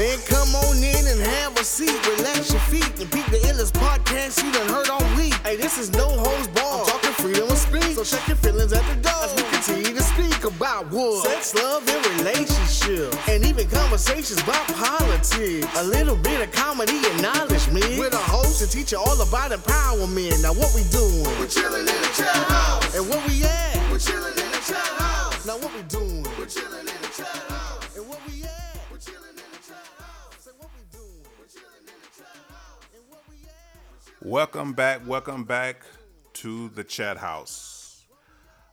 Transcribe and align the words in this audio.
Man, 0.00 0.18
come 0.24 0.48
on 0.54 0.78
in 0.78 1.06
and 1.08 1.20
have 1.20 1.54
a 1.60 1.62
seat. 1.62 1.92
Relax 2.16 2.50
your 2.50 2.62
feet 2.72 2.88
and 2.98 3.10
beat 3.10 3.26
the 3.26 3.36
illest 3.52 3.72
podcast 3.76 4.42
you 4.42 4.50
done 4.50 4.66
heard 4.66 4.88
all 4.88 5.04
week. 5.14 5.34
Hey, 5.44 5.56
this 5.56 5.76
is 5.76 5.92
no 5.92 6.08
holds 6.08 6.48
barred. 6.56 6.88
I'm 6.88 7.00
talking 7.04 7.12
freedom 7.20 7.50
of 7.50 7.58
speech. 7.58 8.00
So 8.00 8.04
check 8.04 8.26
your 8.26 8.38
feelings 8.38 8.72
at 8.72 8.80
the 8.88 8.96
door 9.02 9.20
as 9.20 9.36
we 9.36 9.42
continue 9.52 9.92
to 9.92 10.02
speak 10.02 10.42
about 10.44 10.90
what? 10.90 11.28
Sex, 11.28 11.54
love, 11.54 11.86
and 11.86 12.00
relationship. 12.16 13.12
And 13.28 13.44
even 13.44 13.68
conversations 13.68 14.40
about 14.40 14.64
politics. 14.72 15.68
A 15.76 15.84
little 15.84 16.16
bit 16.16 16.40
of 16.40 16.50
comedy 16.50 16.96
and 16.96 17.20
knowledge, 17.20 17.68
man. 17.68 17.98
With 18.00 18.14
a 18.14 18.24
host 18.32 18.58
to 18.60 18.66
teach 18.66 18.92
you 18.92 18.98
all 18.98 19.20
about 19.20 19.50
empowerment. 19.52 20.40
Now, 20.42 20.54
what 20.54 20.72
we 20.72 20.80
doing? 20.88 21.28
We're 21.36 21.46
chilling 21.46 21.84
in 21.84 22.00
the 22.00 22.12
chat 22.16 22.40
house. 22.48 22.96
And 22.96 23.06
where 23.06 23.20
we 23.28 23.44
at? 23.44 23.76
We're 23.92 23.98
chilling 23.98 24.32
in 24.32 24.48
the 24.48 24.62
chat 24.64 24.80
house. 24.96 25.44
Now, 25.44 25.58
what 25.58 25.74
we 25.76 25.82
doing? 25.92 25.99
Welcome 34.22 34.74
back, 34.74 35.00
welcome 35.06 35.44
back 35.44 35.82
to 36.34 36.68
the 36.68 36.84
chat 36.84 37.16
house. 37.16 38.04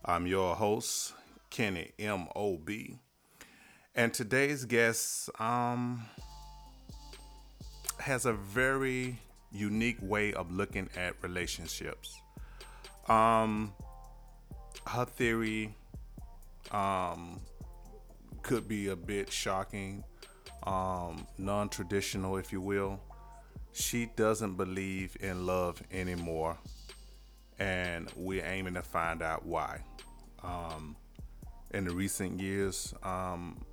I'm 0.04 0.28
your 0.28 0.58
host, 0.58 1.14
Kenny 1.50 1.94
M 1.98 2.28
O 2.36 2.58
B. 2.58 3.00
And 3.96 4.14
today's 4.14 4.66
guest 4.66 5.30
um 5.40 6.04
has 7.98 8.26
a 8.26 8.34
very 8.34 9.20
unique 9.50 10.00
way 10.02 10.34
of 10.34 10.52
looking 10.52 10.90
at 10.98 11.14
relationships. 11.22 12.20
Um 13.08 13.74
her 14.86 15.06
theory 15.06 15.74
um 16.72 17.40
could 18.42 18.68
be 18.68 18.90
a 18.90 18.98
bit 18.98 19.32
shocking, 19.32 20.04
um 20.64 21.26
non-traditional 21.38 22.36
if 22.36 22.52
you 22.52 22.60
will 22.60 23.00
she 23.78 24.08
doesn't 24.16 24.56
believe 24.56 25.16
in 25.20 25.46
love 25.46 25.82
anymore 25.92 26.58
and 27.60 28.12
we're 28.16 28.46
aiming 28.46 28.74
to 28.74 28.82
find 28.82 29.22
out 29.22 29.46
why. 29.46 29.80
Um, 30.44 30.96
in 31.72 31.86
the 31.86 31.94
recent 31.94 32.40
years 32.42 32.94
um, 33.04 33.64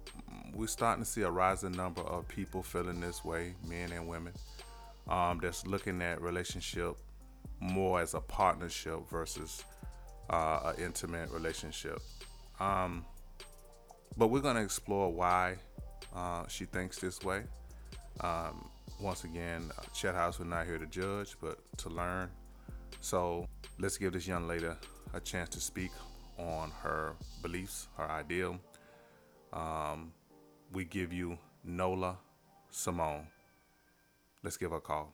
we're 0.53 0.67
starting 0.67 1.03
to 1.03 1.11
see 1.11 1.23
a 1.23 1.31
rising 1.31 1.73
number 1.73 2.03
of 2.03 2.29
people 2.29 2.63
feeling 2.63 3.01
this 3.01 3.25
way 3.25 3.55
men 3.67 3.93
and 3.93 4.07
women 4.07 4.35
um, 5.09 5.41
that's 5.43 5.67
looking 5.67 6.03
at 6.03 6.21
relationship 6.21 6.97
more 7.61 8.01
as 8.01 8.13
a 8.13 8.21
partnership 8.21 9.09
versus 9.11 9.65
uh, 10.29 10.73
an 10.77 10.85
intimate 10.85 11.31
relationship. 11.31 12.01
Um, 12.61 13.05
but 14.19 14.29
we're 14.29 14.41
going 14.41 14.57
to 14.57 14.63
explore 14.63 15.11
why 15.11 15.57
uh, 16.15 16.47
she 16.47 16.67
thinks 16.67 16.99
this 16.99 17.23
way. 17.23 17.45
Um, 18.21 18.69
once 19.05 19.25
again, 19.25 19.71
Chat 19.93 20.15
House, 20.15 20.39
we're 20.39 20.47
not 20.47 20.65
here 20.65 20.79
to 20.79 20.87
judge, 20.87 21.37
but 21.39 21.59
to 21.77 21.91
learn. 21.91 22.31
So 23.03 23.47
let's 23.79 23.99
give 23.99 24.15
this 24.15 24.27
young 24.27 24.49
lady 24.49 24.67
a 25.13 25.21
chance 25.21 25.51
to 25.51 25.61
speak 25.61 25.91
on 26.39 26.71
her 26.83 27.13
beliefs, 27.43 27.89
her 27.99 28.11
ideal. 28.11 28.59
Um, 29.53 30.15
we 30.73 30.87
give 30.87 31.13
you 31.13 31.37
Nola 31.63 32.17
Simone. 32.71 33.27
Let's 34.43 34.57
give 34.57 34.71
her 34.71 34.79
a 34.79 34.81
call. 34.81 35.13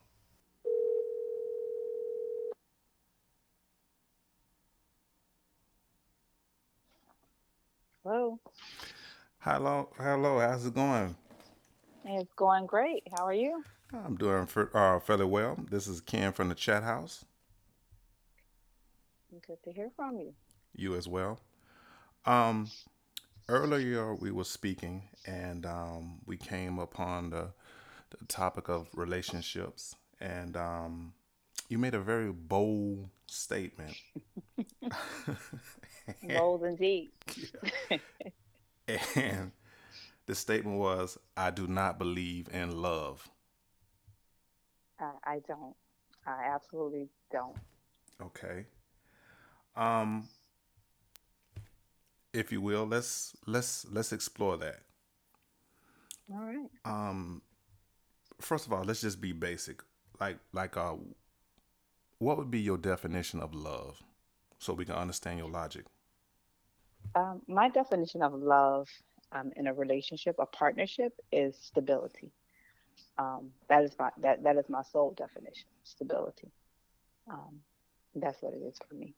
Hello. 8.05 8.39
Hello, 9.41 9.89
hello. 9.99 10.39
How's 10.39 10.65
it 10.65 10.75
going? 10.75 11.17
It's 12.05 12.33
going 12.37 12.67
great. 12.67 13.03
How 13.17 13.27
are 13.27 13.35
you? 13.35 13.65
I'm 13.93 14.17
doing 14.17 14.47
for, 14.47 14.77
uh, 14.77 15.01
fairly 15.01 15.25
well. 15.25 15.59
This 15.69 15.89
is 15.89 16.01
Ken 16.01 16.33
from 16.33 16.49
the 16.49 16.55
Chat 16.55 16.83
House. 16.83 17.25
Good 19.47 19.63
to 19.65 19.73
hear 19.73 19.91
from 19.97 20.19
you. 20.19 20.35
You 20.75 20.95
as 20.95 21.09
well. 21.09 21.41
Um, 22.25 22.71
earlier 23.49 24.15
we 24.15 24.31
were 24.31 24.45
speaking, 24.45 25.09
and 25.27 25.67
um, 25.67 26.21
we 26.25 26.37
came 26.37 26.79
upon 26.79 27.31
the, 27.31 27.49
the 28.11 28.25
topic 28.27 28.69
of 28.69 28.89
relationships, 28.95 29.97
and 30.21 30.57
um, 30.57 31.13
you 31.69 31.79
made 31.79 31.95
a 31.95 32.01
very 32.01 32.31
bold 32.33 33.09
statement. 33.27 33.97
Bold 36.29 36.65
indeed. 36.65 37.11
and 39.15 39.53
the 40.27 40.35
statement 40.35 40.79
was, 40.79 41.19
"I 41.37 41.51
do 41.51 41.67
not 41.67 41.99
believe 41.99 42.49
in 42.53 42.83
love." 42.83 43.29
I, 45.01 45.13
I 45.25 45.41
don't. 45.47 45.75
I 46.27 46.51
absolutely 46.55 47.09
don't. 47.33 47.57
Okay. 48.23 48.67
Um 49.77 50.29
if 52.33 52.53
you 52.53 52.61
will, 52.61 52.87
let's 52.87 53.35
let's 53.47 53.87
let's 53.91 54.13
explore 54.13 54.57
that. 54.59 54.81
All 56.33 56.41
right. 56.41 56.71
Um 56.85 57.43
first 58.41 58.67
of 58.67 58.73
all, 58.73 58.85
let's 58.85 59.01
just 59.01 59.21
be 59.21 59.33
basic. 59.33 59.83
Like 60.21 60.39
like 60.53 60.77
uh 60.77 60.95
what 62.19 62.37
would 62.37 62.51
be 62.51 62.61
your 62.61 62.77
definition 62.77 63.41
of 63.41 63.55
love 63.55 64.03
so 64.59 64.75
we 64.75 64.85
can 64.85 64.95
understand 64.95 65.39
your 65.39 65.49
logic? 65.49 65.87
Um, 67.15 67.41
my 67.49 67.69
definition 67.69 68.23
of 68.23 68.35
love 68.35 68.89
um, 69.33 69.53
in 69.57 69.67
a 69.67 69.75
relationship, 69.75 70.37
a 70.39 70.47
partnership, 70.47 71.15
is 71.33 71.57
stability. 71.61 72.31
Um, 73.19 73.51
that 73.69 73.85
is 73.85 73.93
my 73.99 74.11
that 74.23 74.43
that 74.45 74.57
is 74.57 74.69
my 74.69 74.83
sole 74.83 75.13
definition. 75.17 75.69
Stability. 75.85 76.51
Um, 77.31 77.61
that's 78.15 78.41
what 78.43 78.55
it 78.55 78.63
is 78.63 78.79
for 78.89 78.95
me. 78.95 79.15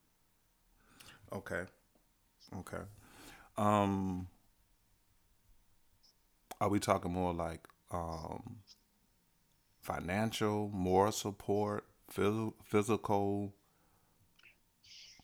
Okay. 1.32 1.62
Okay. 2.58 2.82
Um 3.56 4.28
are 6.60 6.68
we 6.68 6.78
talking 6.78 7.12
more 7.12 7.32
like 7.32 7.66
um 7.90 8.56
financial, 9.80 10.70
moral 10.72 11.12
support, 11.12 11.84
phys- 12.12 12.54
physical? 12.64 13.52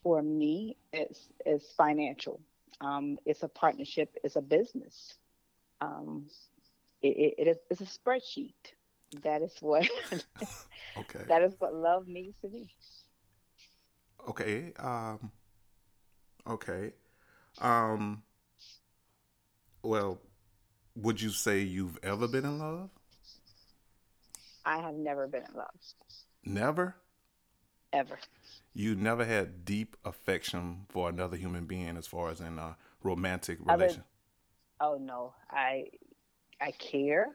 For 0.02 0.22
me, 0.22 0.76
it's 0.92 1.28
it's 1.44 1.72
financial. 1.72 2.40
Um, 2.80 3.18
it's 3.26 3.42
a 3.42 3.48
partnership. 3.48 4.16
It's 4.22 4.36
a 4.36 4.40
business. 4.40 5.14
Um, 5.80 6.26
it, 7.02 7.08
it, 7.08 7.34
it 7.38 7.48
is 7.48 7.58
it's 7.70 7.80
a 7.80 7.84
spreadsheet. 7.84 8.54
That 9.22 9.42
is 9.42 9.54
what 9.60 9.88
Okay. 10.96 11.26
that 11.28 11.42
is 11.42 11.54
what 11.58 11.74
love 11.74 12.06
means 12.08 12.36
to 12.42 12.48
me. 12.48 12.70
Okay. 14.28 14.72
Um 14.78 15.30
okay. 16.46 16.92
Um 17.60 18.22
well, 19.82 20.20
would 20.96 21.20
you 21.20 21.30
say 21.30 21.60
you've 21.60 21.98
ever 22.02 22.28
been 22.28 22.44
in 22.44 22.58
love? 22.58 22.90
I 24.64 24.78
have 24.78 24.94
never 24.94 25.26
been 25.26 25.42
in 25.44 25.54
love 25.54 25.74
Never? 26.44 26.96
ever. 27.92 28.18
You 28.74 28.94
never 28.94 29.24
had 29.26 29.64
deep 29.66 29.96
affection 30.04 30.86
for 30.88 31.08
another 31.08 31.36
human 31.36 31.66
being 31.66 31.96
as 31.96 32.06
far 32.06 32.30
as 32.30 32.40
in 32.40 32.58
a 32.58 32.76
romantic 33.02 33.58
relation. 33.60 34.04
Oh 34.80 34.96
no, 35.00 35.34
I 35.50 35.86
I 36.60 36.72
care, 36.72 37.28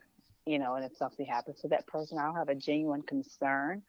you 0.45 0.59
know, 0.59 0.75
and 0.75 0.85
if 0.85 0.95
something 0.97 1.25
happens 1.25 1.61
to 1.61 1.69
that 1.69 1.87
person, 1.87 2.17
I'll 2.17 2.35
have 2.35 2.49
a 2.49 2.55
genuine 2.55 3.01
concern. 3.03 3.83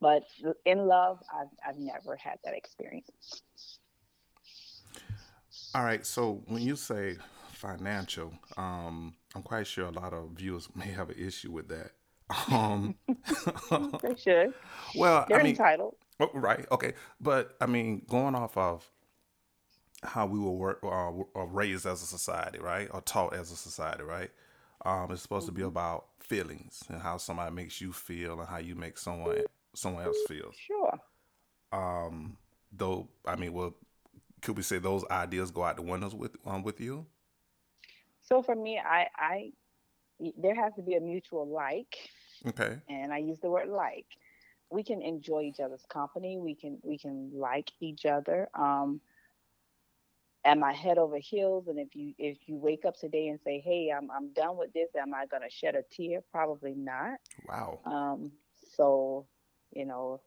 But 0.00 0.24
in 0.64 0.86
love, 0.86 1.18
I've 1.34 1.48
I've 1.66 1.78
never 1.78 2.16
had 2.16 2.38
that 2.44 2.54
experience. 2.54 3.42
All 5.74 5.84
right, 5.84 6.04
so 6.06 6.42
when 6.46 6.62
you 6.62 6.76
say 6.76 7.16
financial, 7.52 8.32
um, 8.56 9.14
I'm 9.34 9.42
quite 9.42 9.66
sure 9.66 9.86
a 9.86 9.90
lot 9.90 10.12
of 10.12 10.30
viewers 10.32 10.68
may 10.74 10.88
have 10.88 11.10
an 11.10 11.18
issue 11.18 11.52
with 11.52 11.68
that. 11.68 11.92
Um, 12.52 12.96
They 14.02 14.16
should. 14.16 14.54
well, 14.94 15.26
They're 15.28 15.40
I 15.40 15.42
mean, 15.42 15.52
entitled. 15.52 15.96
oh, 16.20 16.30
right, 16.34 16.66
okay, 16.72 16.94
but 17.20 17.56
I 17.60 17.66
mean, 17.66 18.02
going 18.08 18.34
off 18.34 18.56
of 18.56 18.90
how 20.02 20.26
we 20.26 20.38
were 20.38 20.52
work, 20.52 20.80
uh, 20.84 21.10
uh, 21.40 21.44
raised 21.46 21.86
as 21.86 22.02
a 22.02 22.06
society, 22.06 22.58
right, 22.58 22.88
or 22.92 23.00
taught 23.00 23.34
as 23.34 23.50
a 23.50 23.56
society, 23.56 24.02
right? 24.04 24.30
Um, 24.84 25.10
it's 25.10 25.22
supposed 25.22 25.46
to 25.46 25.52
be 25.52 25.62
about 25.62 26.06
feelings 26.20 26.82
and 26.88 27.00
how 27.00 27.16
somebody 27.18 27.54
makes 27.54 27.80
you 27.80 27.92
feel 27.92 28.38
and 28.38 28.48
how 28.48 28.58
you 28.58 28.74
make 28.74 28.98
someone 28.98 29.42
someone 29.74 30.04
else 30.04 30.18
feel. 30.28 30.52
Sure. 30.52 30.98
Um, 31.72 32.36
though, 32.72 33.08
I 33.26 33.36
mean, 33.36 33.52
well, 33.52 33.74
could 34.42 34.56
we 34.56 34.62
say 34.62 34.78
those 34.78 35.04
ideas 35.10 35.50
go 35.50 35.64
out 35.64 35.76
the 35.76 35.82
windows 35.82 36.14
with 36.14 36.36
um, 36.46 36.62
with 36.62 36.80
you? 36.80 37.06
So 38.22 38.42
for 38.42 38.54
me, 38.54 38.78
I 38.78 39.08
I 39.16 39.52
there 40.36 40.54
has 40.54 40.74
to 40.74 40.82
be 40.82 40.94
a 40.94 41.00
mutual 41.00 41.46
like, 41.46 41.96
Okay. 42.46 42.78
and 42.88 43.12
I 43.12 43.18
use 43.18 43.38
the 43.40 43.50
word 43.50 43.68
like. 43.68 44.06
We 44.70 44.82
can 44.84 45.00
enjoy 45.00 45.42
each 45.44 45.60
other's 45.60 45.86
company. 45.88 46.38
We 46.38 46.54
can 46.54 46.78
we 46.82 46.98
can 46.98 47.30
like 47.32 47.70
each 47.80 48.04
other. 48.04 48.48
Um, 48.54 49.00
am 50.48 50.64
I 50.64 50.72
head 50.72 50.98
over 50.98 51.18
heels? 51.18 51.68
And 51.68 51.78
if 51.78 51.94
you 51.94 52.14
if 52.18 52.38
you 52.46 52.56
wake 52.56 52.84
up 52.84 52.96
today 52.96 53.28
and 53.28 53.38
say, 53.44 53.60
"Hey, 53.60 53.92
I'm 53.96 54.10
I'm 54.10 54.32
done 54.32 54.56
with 54.56 54.72
this," 54.72 54.88
am 54.96 55.14
I 55.14 55.26
gonna 55.26 55.50
shed 55.50 55.74
a 55.74 55.82
tear? 55.94 56.20
Probably 56.32 56.74
not. 56.74 57.18
Wow. 57.46 57.80
Um, 57.84 58.32
so, 58.76 59.26
you 59.70 59.84
know, 59.84 60.20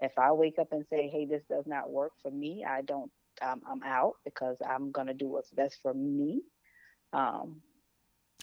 if 0.00 0.12
I 0.18 0.32
wake 0.32 0.58
up 0.58 0.72
and 0.72 0.84
say, 0.88 1.08
"Hey, 1.08 1.26
this 1.26 1.42
does 1.48 1.66
not 1.66 1.90
work 1.90 2.12
for 2.22 2.30
me," 2.30 2.64
I 2.64 2.82
don't. 2.82 3.10
Um, 3.42 3.62
I'm 3.68 3.82
out 3.82 4.14
because 4.24 4.56
I'm 4.66 4.92
gonna 4.92 5.14
do 5.14 5.26
what's 5.28 5.50
best 5.50 5.78
for 5.82 5.92
me. 5.92 6.42
Um, 7.12 7.60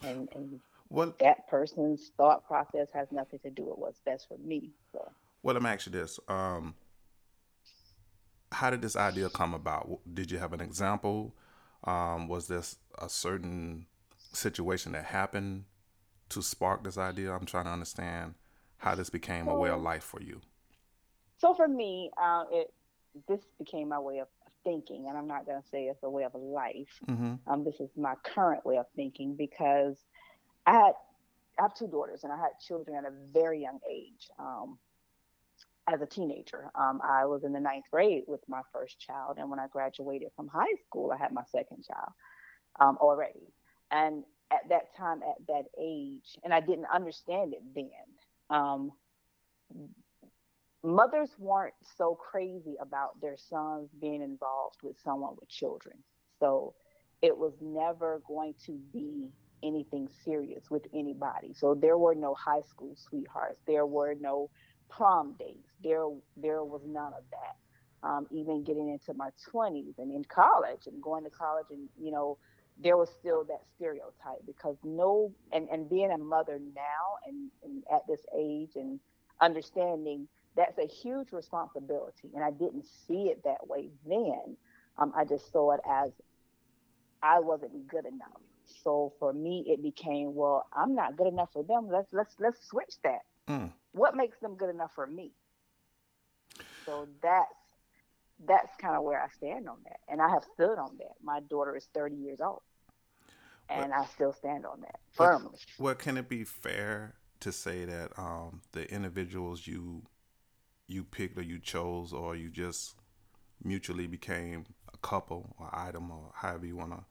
and 0.04 0.28
and 0.36 0.60
Well, 0.90 1.16
that 1.20 1.48
person's 1.48 2.12
thought 2.18 2.46
process 2.46 2.88
has 2.94 3.08
nothing 3.12 3.40
to 3.40 3.50
do 3.50 3.64
with 3.64 3.78
what's 3.78 4.02
best 4.02 4.28
for 4.28 4.38
me. 4.38 4.72
So. 4.92 5.12
well, 5.44 5.54
let 5.54 5.64
me 5.64 5.70
ask 5.70 5.86
you 5.86 5.94
this. 5.94 6.20
Um, 6.28 6.76
how 8.52 8.70
did 8.70 8.82
this 8.82 8.96
idea 8.96 9.30
come 9.30 9.54
about? 9.54 10.00
Did 10.14 10.32
you 10.32 10.38
have 10.38 10.54
an 10.54 10.62
example? 10.62 11.36
Um, 11.84 12.28
was 12.28 12.48
this 12.48 12.78
a 13.00 13.10
certain 13.10 13.88
situation 14.34 14.92
that 14.92 15.06
happened 15.06 15.66
to 16.30 16.42
spark 16.42 16.84
this 16.84 16.98
idea? 16.98 17.32
I'm 17.34 17.46
trying 17.46 17.66
to 17.66 17.72
understand 17.72 18.36
how 18.78 18.96
this 18.96 19.10
became 19.10 19.48
a 19.48 19.56
way 19.56 19.70
of 19.70 19.82
life 19.82 20.04
for 20.04 20.22
you. 20.22 20.42
So 21.38 21.54
for 21.54 21.68
me, 21.68 22.12
uh, 22.22 22.44
it 22.52 22.74
this 23.28 23.42
became 23.58 23.90
my 23.90 24.00
way 24.00 24.20
of 24.20 24.28
thinking, 24.64 25.08
and 25.10 25.18
I'm 25.18 25.28
not 25.28 25.46
going 25.46 25.62
to 25.62 25.68
say 25.68 25.86
it's 25.86 26.04
a 26.04 26.10
way 26.10 26.24
of 26.24 26.34
life. 26.36 27.00
Mm-hmm. 27.10 27.36
Um, 27.48 27.64
this 27.64 27.80
is 27.80 27.90
my 27.98 28.14
current 28.24 28.66
way 28.66 28.78
of 28.78 28.86
thinking 28.96 29.36
because 29.36 29.98
I 30.66 30.74
had 30.74 30.94
I 31.60 31.64
have 31.64 31.74
two 31.74 31.88
daughters, 31.88 32.24
and 32.24 32.32
I 32.32 32.38
had 32.38 32.52
children 32.66 32.98
at 32.98 33.06
a 33.06 33.14
very 33.34 33.62
young 33.62 33.80
age. 33.90 34.30
Um, 34.40 34.78
as 35.92 36.02
a 36.02 36.06
teenager, 36.06 36.72
um, 36.76 37.02
I 37.04 37.26
was 37.26 37.44
in 37.44 37.54
the 37.54 37.60
ninth 37.60 37.86
grade 37.92 38.24
with 38.28 38.42
my 38.48 38.62
first 38.72 39.00
child, 39.00 39.38
and 39.38 39.50
when 39.50 39.60
I 39.60 39.68
graduated 39.68 40.30
from 40.36 40.48
high 40.48 40.76
school, 40.86 41.12
I 41.12 41.18
had 41.18 41.34
my 41.34 41.44
second 41.52 41.84
child 41.86 42.12
um, 42.80 42.98
already. 43.02 43.54
And 43.92 44.24
at 44.52 44.70
that 44.70 44.96
time, 44.98 45.22
at 45.24 45.46
that 45.48 45.66
age, 45.80 46.38
and 46.44 46.54
I 46.54 46.60
didn't 46.62 46.88
understand 46.94 47.54
it 47.54 47.62
then. 47.76 48.58
Um, 48.58 48.92
mothers 50.84 51.30
weren't 51.38 51.74
so 51.98 52.16
crazy 52.16 52.76
about 52.82 53.20
their 53.22 53.38
sons 53.38 53.90
being 54.00 54.22
involved 54.22 54.78
with 54.84 54.96
someone 55.04 55.36
with 55.40 55.50
children. 55.50 55.96
So 56.40 56.74
it 57.22 57.38
was 57.38 57.54
never 57.62 58.22
going 58.28 58.56
to 58.66 58.80
be 58.94 59.30
anything 59.64 60.10
serious 60.26 60.72
with 60.72 60.84
anybody. 60.94 61.54
So 61.54 61.76
there 61.76 61.98
were 61.98 62.16
no 62.16 62.34
high 62.34 62.62
school 62.68 62.96
sweethearts. 62.96 63.60
There 63.68 63.86
were 63.86 64.16
no 64.20 64.50
prom 64.92 65.34
dates. 65.40 65.70
There 65.84 66.08
there 66.38 66.64
was 66.64 66.82
none 66.86 67.14
of 67.14 67.24
that. 67.32 68.08
Um, 68.08 68.28
even 68.32 68.64
getting 68.64 68.90
into 68.90 69.14
my 69.14 69.30
20s 69.54 70.00
and 70.00 70.12
in 70.12 70.24
college 70.26 70.88
and 70.88 71.02
going 71.04 71.24
to 71.24 71.30
college 71.30 71.68
and 71.70 71.88
you 72.00 72.12
know 72.12 72.38
there 72.84 72.98
was 72.98 73.10
still 73.20 73.44
that 73.44 73.62
stereotype 73.76 74.44
because 74.48 74.76
no 74.84 75.32
and, 75.52 75.68
and 75.70 75.88
being 75.90 76.12
a 76.12 76.18
mother 76.18 76.60
now 76.76 77.18
and, 77.28 77.52
and 77.64 77.84
at 77.94 78.02
this 78.08 78.22
age 78.36 78.72
and 78.76 79.00
understanding 79.40 80.28
that's 80.56 80.80
a 80.80 80.88
huge 80.88 81.32
responsibility 81.32 82.32
and 82.34 82.44
i 82.44 82.50
didn't 82.50 82.86
see 83.08 83.26
it 83.28 83.44
that 83.44 83.68
way 83.68 83.90
then 84.08 84.58
um, 84.98 85.14
i 85.16 85.24
just 85.24 85.52
saw 85.52 85.72
it 85.72 85.82
as 85.88 86.12
i 87.22 87.40
wasn't 87.40 87.88
good 87.88 88.06
enough 88.08 88.42
so 88.84 89.14
for 89.20 89.32
me 89.32 89.64
it 89.68 89.84
became 89.84 90.34
well 90.34 90.66
i'm 90.76 90.96
not 90.96 91.16
good 91.16 91.28
enough 91.28 91.50
for 91.54 91.64
them 91.64 91.88
let's 91.92 92.12
let's 92.14 92.36
let's 92.40 92.66
switch 92.68 92.96
that 93.04 93.22
Mm. 93.48 93.72
What 93.94 94.16
makes 94.16 94.40
them 94.40 94.56
good 94.56 94.70
enough 94.70 94.92
for 94.94 95.08
me? 95.08 95.32
So 96.86 97.08
that's 97.22 97.54
that's 98.48 98.76
kind 98.78 98.96
of 98.96 99.04
where 99.04 99.22
i 99.22 99.28
stand 99.30 99.70
on 99.70 99.78
that. 99.84 100.00
And 100.08 100.22
i 100.22 100.30
have 100.30 100.44
stood 100.54 100.78
on 100.78 100.98
that. 100.98 101.14
My 101.24 101.42
daughter 101.42 101.76
is 101.76 101.88
30 101.94 102.16
years 102.16 102.40
old. 102.42 102.62
And 103.70 103.94
i 103.94 104.06
still 104.06 104.34
stand 104.34 104.66
on 104.66 104.82
that 104.82 105.00
firmly. 105.14 105.58
Well, 105.80 105.96
can 105.96 106.18
it 106.18 106.28
be 106.28 106.44
fair 106.44 107.16
to 107.40 107.52
say 107.52 107.86
that 107.86 108.12
um, 108.18 108.62
the 108.72 108.92
individuals 108.92 109.66
you 109.66 110.04
you 110.88 111.04
picked 111.04 111.38
or 111.38 111.42
you 111.42 111.60
chose 111.60 112.12
or 112.12 112.36
you 112.36 112.50
just 112.50 112.96
mutually 113.64 114.08
became 114.08 114.66
a 114.94 114.98
couple 114.98 115.56
or 115.58 115.70
item 115.74 116.12
or 116.12 116.32
however 116.34 116.66
you 116.66 116.76
want 116.76 116.92
to 116.92 117.04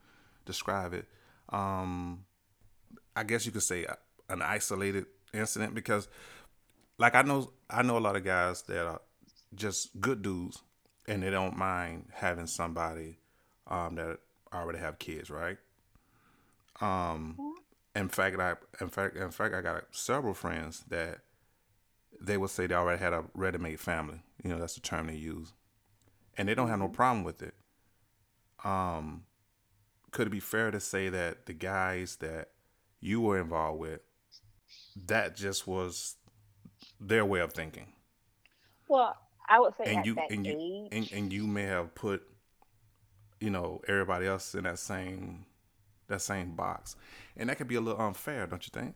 describe 0.44 0.92
it, 0.92 1.06
um, 1.50 2.24
I 3.16 3.22
guess 3.24 3.46
you 3.46 3.52
could 3.52 3.62
say 3.62 3.86
an 4.28 4.42
isolated 4.42 5.06
incident 5.32 5.74
because, 5.74 6.08
like 7.00 7.14
I 7.14 7.22
know 7.22 7.50
I 7.68 7.82
know 7.82 7.96
a 7.96 7.98
lot 7.98 8.14
of 8.14 8.24
guys 8.24 8.62
that 8.62 8.86
are 8.86 9.00
just 9.54 9.98
good 10.00 10.22
dudes 10.22 10.62
and 11.08 11.22
they 11.22 11.30
don't 11.30 11.56
mind 11.56 12.04
having 12.12 12.46
somebody 12.46 13.18
um, 13.66 13.94
that 13.96 14.18
already 14.52 14.78
have 14.78 14.98
kids, 14.98 15.30
right? 15.30 15.56
Um, 16.80 17.36
in 17.96 18.08
fact, 18.08 18.38
I 18.38 18.54
in 18.80 18.90
fact 18.90 19.16
in 19.16 19.30
fact 19.30 19.54
I 19.54 19.62
got 19.62 19.84
several 19.92 20.34
friends 20.34 20.84
that 20.88 21.20
they 22.20 22.36
would 22.36 22.50
say 22.50 22.66
they 22.66 22.74
already 22.74 23.02
had 23.02 23.14
a 23.14 23.24
ready-made 23.34 23.80
family. 23.80 24.20
You 24.44 24.50
know, 24.50 24.58
that's 24.58 24.74
the 24.74 24.80
term 24.80 25.06
they 25.06 25.14
use, 25.14 25.54
and 26.36 26.48
they 26.48 26.54
don't 26.54 26.68
have 26.68 26.78
no 26.78 26.88
problem 26.88 27.24
with 27.24 27.42
it. 27.42 27.54
Um, 28.62 29.22
could 30.10 30.26
it 30.26 30.30
be 30.30 30.40
fair 30.40 30.70
to 30.70 30.80
say 30.80 31.08
that 31.08 31.46
the 31.46 31.54
guys 31.54 32.16
that 32.16 32.50
you 33.00 33.22
were 33.22 33.40
involved 33.40 33.80
with, 33.80 34.00
that 35.06 35.34
just 35.34 35.66
was 35.66 36.16
their 37.00 37.24
way 37.24 37.40
of 37.40 37.52
thinking, 37.52 37.86
well 38.88 39.16
i 39.48 39.58
would 39.58 39.72
say 39.76 39.84
and 39.90 39.98
at 39.98 40.06
you 40.06 40.14
that 40.14 40.30
and 40.30 40.46
you 40.46 40.88
and, 40.92 41.10
and 41.12 41.32
you 41.32 41.46
may 41.46 41.64
have 41.64 41.94
put, 41.94 42.22
you 43.40 43.50
know, 43.50 43.80
everybody 43.88 44.26
else 44.26 44.54
in 44.54 44.64
that 44.64 44.78
same 44.78 45.44
that 46.08 46.20
same 46.20 46.50
box, 46.52 46.96
and 47.36 47.48
that 47.48 47.56
could 47.56 47.68
be 47.68 47.76
a 47.76 47.80
little 47.80 48.00
unfair, 48.00 48.46
don't 48.46 48.64
you 48.66 48.70
think? 48.72 48.94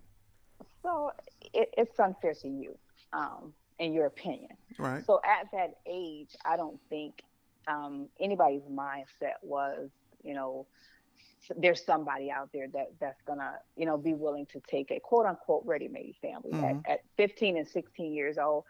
So 0.82 1.12
it, 1.52 1.70
it's 1.78 1.98
unfair 1.98 2.34
to 2.42 2.48
you, 2.48 2.76
um, 3.12 3.52
in 3.78 3.92
your 3.92 4.06
opinion. 4.06 4.50
Right. 4.78 5.04
So 5.06 5.20
at 5.24 5.50
that 5.52 5.78
age, 5.86 6.36
I 6.44 6.56
don't 6.56 6.78
think 6.90 7.22
um, 7.68 8.08
anybody's 8.20 8.62
mindset 8.70 9.34
was, 9.42 9.88
you 10.22 10.34
know, 10.34 10.66
there's 11.56 11.84
somebody 11.84 12.30
out 12.30 12.50
there 12.52 12.68
that 12.68 12.92
that's 13.00 13.20
gonna, 13.22 13.58
you 13.76 13.86
know, 13.86 13.96
be 13.96 14.14
willing 14.14 14.46
to 14.46 14.60
take 14.68 14.90
a 14.90 15.00
quote 15.00 15.26
unquote 15.26 15.64
ready-made 15.66 16.16
family 16.20 16.52
Mhm. 16.52 16.84
at, 16.86 16.92
at 16.92 17.00
15 17.16 17.56
and 17.56 17.68
16 17.68 18.12
years 18.12 18.38
old. 18.38 18.64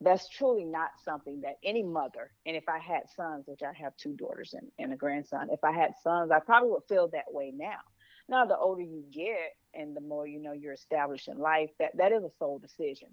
That's 0.00 0.28
truly 0.28 0.64
not 0.64 0.90
something 1.04 1.42
that 1.42 1.56
any 1.62 1.82
mother, 1.82 2.32
and 2.46 2.56
if 2.56 2.68
I 2.68 2.78
had 2.78 3.08
sons, 3.10 3.46
which 3.46 3.62
I 3.62 3.72
have 3.74 3.94
two 3.96 4.14
daughters 4.14 4.54
and, 4.54 4.70
and 4.78 4.92
a 4.92 4.96
grandson, 4.96 5.50
if 5.50 5.62
I 5.62 5.72
had 5.72 5.94
sons, 6.02 6.30
I 6.30 6.40
probably 6.40 6.70
would 6.70 6.84
feel 6.88 7.08
that 7.08 7.32
way 7.32 7.52
now. 7.54 7.80
Now, 8.28 8.46
the 8.46 8.56
older 8.56 8.82
you 8.82 9.04
get 9.10 9.56
and 9.74 9.94
the 9.94 10.00
more 10.00 10.26
you 10.26 10.38
know 10.40 10.52
you're 10.52 10.72
established 10.72 11.28
in 11.28 11.36
life, 11.38 11.70
that 11.78 11.96
that 11.96 12.12
is 12.12 12.22
a 12.24 12.30
sole 12.38 12.58
decision. 12.58 13.08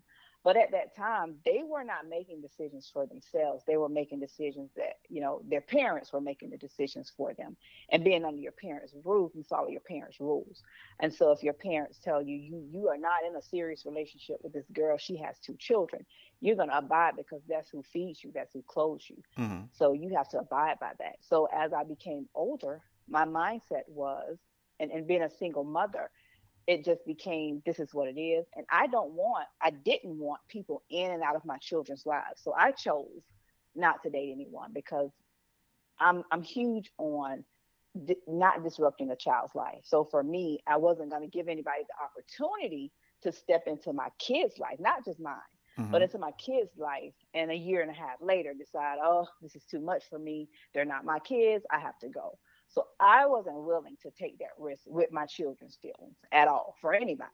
But 0.48 0.56
at 0.56 0.72
that 0.72 0.96
time, 0.96 1.42
they 1.46 1.64
were 1.68 1.84
not 1.84 2.08
making 2.08 2.42
decisions 2.42 2.90
for 2.94 3.06
themselves. 3.06 3.66
They 3.68 3.76
were 3.76 3.90
making 3.90 4.22
decisions 4.22 4.72
that, 4.78 4.94
you 5.10 5.20
know, 5.20 5.42
their 5.46 5.60
parents 5.60 6.14
were 6.14 6.22
making 6.22 6.52
the 6.52 6.58
decisions 6.58 7.12
for 7.18 7.34
them. 7.34 7.58
And 7.92 8.02
being 8.06 8.24
under 8.24 8.40
your 8.40 8.54
parents' 8.54 8.94
roof, 9.04 9.34
you 9.36 9.44
follow 9.44 9.68
your 9.68 9.82
parents' 9.82 10.22
rules. 10.22 10.64
And 11.02 11.14
so 11.14 11.32
if 11.34 11.44
your 11.44 11.54
parents 11.54 12.00
tell 12.00 12.22
you 12.22 12.38
you 12.38 12.66
you 12.72 12.88
are 12.88 12.98
not 12.98 13.26
in 13.28 13.36
a 13.36 13.42
serious 13.42 13.86
relationship 13.86 14.38
with 14.42 14.54
this 14.54 14.70
girl, 14.74 14.98
she 14.98 15.18
has 15.18 15.38
two 15.40 15.58
children, 15.60 16.06
you're 16.40 16.56
gonna 16.56 16.78
abide 16.78 17.18
because 17.18 17.42
that's 17.50 17.70
who 17.70 17.84
feeds 17.84 18.24
you, 18.24 18.32
that's 18.34 18.54
who 18.54 18.64
clothes 18.64 19.10
you. 19.10 19.18
hmm 19.36 19.64
So 19.74 19.92
you 19.92 20.16
have 20.16 20.30
to 20.30 20.40
abide 20.40 20.80
by 20.80 20.94
that. 21.00 21.18
So 21.20 21.50
as 21.54 21.74
I 21.74 21.84
became 21.84 22.30
older, 22.34 22.82
my 23.10 23.26
mindset 23.26 23.84
was, 23.90 24.38
and, 24.80 24.92
and 24.92 25.08
being 25.08 25.24
a 25.24 25.30
single 25.30 25.66
mother, 25.66 26.10
it 26.68 26.86
just 26.86 27.06
became 27.06 27.62
this 27.66 27.80
is 27.80 27.94
what 27.94 28.08
it 28.10 28.20
is. 28.20 28.46
And 28.56 28.66
I 28.72 28.88
don't 28.88 29.14
want, 29.14 29.48
I 29.62 29.72
didn't 29.72 30.18
want 30.20 30.42
people 30.50 30.84
in 30.90 31.12
and 31.12 31.24
out 31.24 31.36
of 31.36 31.46
my 31.46 31.58
children's 31.58 32.06
lives. 32.06 32.42
So 32.44 32.54
I 32.54 32.72
chose 32.72 33.24
not 33.76 34.04
to 34.04 34.10
date 34.10 34.32
anyone 34.34 34.72
because 34.74 35.12
I'm 36.00 36.24
I'm 36.32 36.44
huge 36.44 36.92
on 36.98 37.46
di- 38.06 38.18
not 38.28 38.64
disrupting 38.64 39.12
a 39.12 39.16
child's 39.16 39.56
life. 39.56 39.82
So 39.84 40.04
for 40.06 40.24
me, 40.24 40.60
I 40.68 40.78
wasn't 40.78 41.12
going 41.12 41.24
to 41.24 41.28
give 41.38 41.48
anybody 41.48 41.84
the 41.88 42.04
opportunity 42.06 42.92
to 43.24 43.32
step 43.32 43.64
into 43.68 43.94
my 43.94 44.10
kid's 44.20 44.58
life, 44.60 44.80
not 44.80 45.06
just 45.06 45.20
mine 45.20 45.36
hmm 45.78 45.92
but 45.92 46.02
into 46.02 46.18
my 46.20 46.32
kids' 46.34 46.72
life 46.78 47.14
and 47.34 47.52
a 47.52 47.56
year 47.56 47.82
and 47.82 47.92
a 47.92 47.94
half 47.94 48.18
later 48.22 48.54
decide, 48.54 48.98
oh, 49.02 49.28
this 49.42 49.56
is 49.56 49.64
too 49.66 49.80
much 49.80 50.04
for 50.10 50.20
me. 50.20 50.50
They're 50.74 50.86
not 50.86 51.06
my 51.06 51.20
kids. 51.20 51.66
I 51.72 51.80
have 51.80 51.98
to 52.00 52.10
go. 52.10 52.38
So 52.78 52.86
I 53.00 53.26
wasn't 53.26 53.56
willing 53.56 53.98
to 54.04 54.12
take 54.12 54.38
that 54.38 54.50
risk 54.60 54.84
with 54.86 55.12
my 55.12 55.26
children's 55.26 55.80
feelings 55.82 56.16
at 56.32 56.48
all 56.48 56.76
for 56.80 56.94
anybody. 56.94 57.32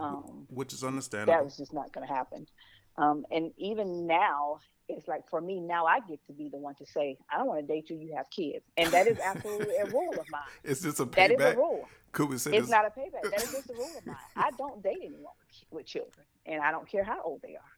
Um, 0.00 0.48
which 0.50 0.72
is 0.72 0.82
understandable. 0.82 1.32
that 1.34 1.44
was 1.44 1.56
just 1.56 1.72
not 1.72 1.92
going 1.92 2.04
to 2.04 2.12
happen. 2.12 2.48
Um, 2.96 3.24
and 3.30 3.52
even 3.58 4.08
now, 4.08 4.58
it's 4.88 5.06
like 5.06 5.28
for 5.30 5.40
me 5.40 5.60
now, 5.60 5.86
I 5.86 6.00
get 6.00 6.18
to 6.26 6.32
be 6.32 6.48
the 6.48 6.56
one 6.56 6.74
to 6.76 6.84
say, 6.84 7.16
I 7.32 7.38
don't 7.38 7.46
want 7.46 7.60
to 7.60 7.66
date 7.72 7.90
you. 7.90 7.96
You 7.96 8.12
have 8.16 8.28
kids, 8.30 8.64
and 8.76 8.90
that 8.90 9.06
is 9.06 9.20
absolutely 9.20 9.76
a 9.76 9.86
rule 9.86 10.14
of 10.18 10.26
mine. 10.32 10.42
Is 10.64 10.80
this 10.80 10.98
a 10.98 11.06
payback. 11.06 11.14
That 11.14 11.30
is 11.30 11.54
a 11.54 11.56
rule. 11.56 11.88
Could 12.10 12.28
we 12.28 12.38
say 12.38 12.50
It's 12.50 12.62
this? 12.62 12.70
not 12.70 12.84
a 12.86 12.88
payback. 12.88 13.30
That 13.30 13.40
is 13.40 13.52
just 13.52 13.70
a 13.70 13.74
rule 13.74 13.98
of 13.98 14.04
mine. 14.04 14.16
I 14.34 14.50
don't 14.58 14.82
date 14.82 14.98
anyone 15.00 15.32
with, 15.70 15.86
children, 15.86 16.26
and 16.44 16.60
I 16.60 16.72
don't 16.72 16.88
care 16.90 17.04
how 17.04 17.22
old 17.22 17.40
they 17.42 17.54
are. 17.54 17.72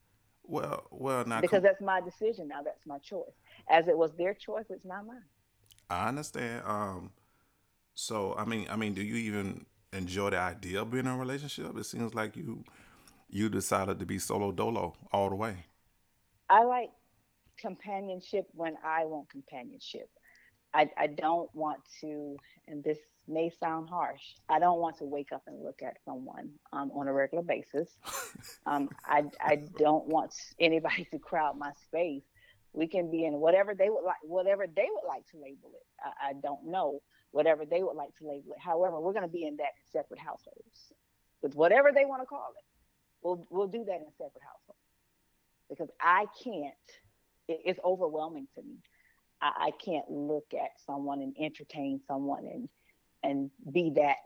well, 0.45 0.87
well, 0.91 1.27
now 1.27 1.43
because 1.43 1.63
that's 1.63 1.83
my 1.83 2.01
decision 2.01 2.49
now. 2.49 2.63
That's 2.63 2.87
my 2.87 2.97
choice. 3.01 3.37
As 3.69 3.89
it 3.89 3.99
was 3.99 4.15
their 4.17 4.33
choice, 4.33 4.65
it's 4.71 4.87
not 4.87 5.07
mine. 5.07 5.21
I 5.93 6.09
understand. 6.09 6.63
Um, 6.67 7.11
so 7.95 8.35
I 8.37 8.45
mean, 8.45 8.67
I 8.71 8.77
mean, 8.77 8.95
do 8.95 9.03
you 9.03 9.17
even 9.17 9.67
enjoy 9.93 10.31
the 10.31 10.39
idea 10.39 10.83
of 10.83 10.91
being 10.91 11.07
in 11.07 11.13
a 11.13 11.17
relationship? 11.17 11.77
It 11.77 11.85
seems 11.85 12.15
like 12.15 12.37
you 12.37 12.65
you 13.29 13.49
decided 13.49 13.99
to 13.99 14.07
be 14.07 14.19
solo 14.19 14.53
dolo 14.53 14.95
all 15.13 15.29
the 15.29 15.37
way. 15.37 15.67
I 16.51 16.65
like 16.65 16.91
companionship 17.59 18.47
when 18.53 18.77
I 18.85 19.05
want 19.07 19.31
companionship. 19.31 20.11
I, 20.75 20.89
I 20.97 21.07
don't 21.07 21.55
want 21.55 21.81
to, 22.01 22.37
and 22.67 22.83
this 22.83 22.99
may 23.29 23.51
sound 23.51 23.89
harsh, 23.89 24.23
I 24.49 24.59
don't 24.59 24.81
want 24.81 24.99
to 24.99 25.05
wake 25.05 25.33
up 25.33 25.43
and 25.47 25.63
look 25.63 25.83
at 25.83 25.99
someone 26.05 26.51
um, 26.73 26.91
on 26.95 27.09
a 27.09 27.13
regular 27.13 27.45
basis. 27.45 27.89
um, 28.67 28.89
I, 29.05 29.25
I 29.41 29.57
don't 29.79 30.07
want 30.07 30.35
anybody 30.59 31.07
to 31.11 31.19
crowd 31.19 31.59
my 31.59 31.73
space. 31.85 32.25
We 32.73 32.87
can 32.87 33.11
be 33.11 33.25
in 33.25 33.35
whatever 33.35 33.75
they 33.75 33.91
would 33.91 34.05
like, 34.05 34.17
whatever 34.23 34.67
they 34.67 34.89
would 34.91 35.07
like 35.07 35.27
to 35.33 35.37
label 35.37 35.73
it. 35.75 35.87
I, 36.01 36.31
I 36.31 36.33
don't 36.33 36.67
know 36.67 37.01
whatever 37.31 37.65
they 37.65 37.83
would 37.83 37.97
like 37.97 38.17
to 38.19 38.29
label 38.29 38.53
it. 38.53 38.61
However, 38.61 39.01
we're 39.01 39.13
going 39.13 39.27
to 39.27 39.33
be 39.33 39.47
in 39.47 39.57
that 39.57 39.73
in 39.77 40.01
separate 40.01 40.21
households 40.21 40.93
with 41.43 41.55
whatever 41.55 41.91
they 41.95 42.05
want 42.05 42.23
to 42.23 42.27
call 42.27 42.53
it. 42.57 42.65
We'll 43.23 43.47
we'll 43.51 43.69
do 43.69 43.85
that 43.85 44.01
in 44.01 44.11
separate 44.17 44.43
households 44.43 44.79
because 45.69 45.89
I 46.01 46.27
can't. 46.43 46.75
It, 47.49 47.61
it's 47.65 47.81
overwhelming 47.85 48.49
to 48.55 48.63
me. 48.63 48.77
I, 49.41 49.67
I 49.67 49.71
can't 49.85 50.11
look 50.11 50.47
at 50.55 50.71
someone 50.87 51.21
and 51.21 51.35
entertain 51.39 52.01
someone 52.07 52.47
and 52.47 52.69
and 53.23 53.51
be 53.71 53.93
that 53.97 54.17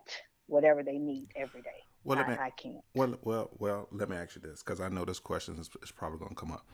whatever 0.47 0.83
they 0.83 0.99
need 0.99 1.29
every 1.37 1.63
day. 1.63 1.83
Well, 2.05 2.19
I, 2.19 2.29
me, 2.29 2.37
I 2.39 2.51
can't. 2.51 2.85
Well, 2.95 3.17
well, 3.23 3.51
well. 3.59 3.89
Let 3.91 4.09
me 4.09 4.17
ask 4.17 4.37
you 4.37 4.41
this 4.41 4.63
because 4.63 4.81
I 4.81 4.89
know 4.89 5.05
this 5.05 5.19
question 5.19 5.59
is, 5.59 5.69
is 5.83 5.91
probably 5.91 6.19
going 6.19 6.31
to 6.31 6.37
come 6.37 6.53
up. 6.53 6.65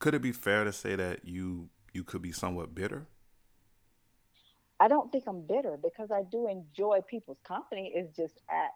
Could 0.00 0.14
it 0.14 0.22
be 0.22 0.32
fair 0.32 0.64
to 0.64 0.72
say 0.72 0.96
that 0.96 1.26
you 1.26 1.68
you 1.92 2.04
could 2.04 2.22
be 2.22 2.32
somewhat 2.32 2.74
bitter? 2.74 3.06
I 4.80 4.88
don't 4.88 5.12
think 5.12 5.24
I'm 5.26 5.42
bitter 5.42 5.76
because 5.80 6.10
I 6.10 6.22
do 6.22 6.48
enjoy 6.48 7.00
people's 7.06 7.40
company. 7.46 7.92
It's 7.94 8.16
just 8.16 8.40
at 8.48 8.70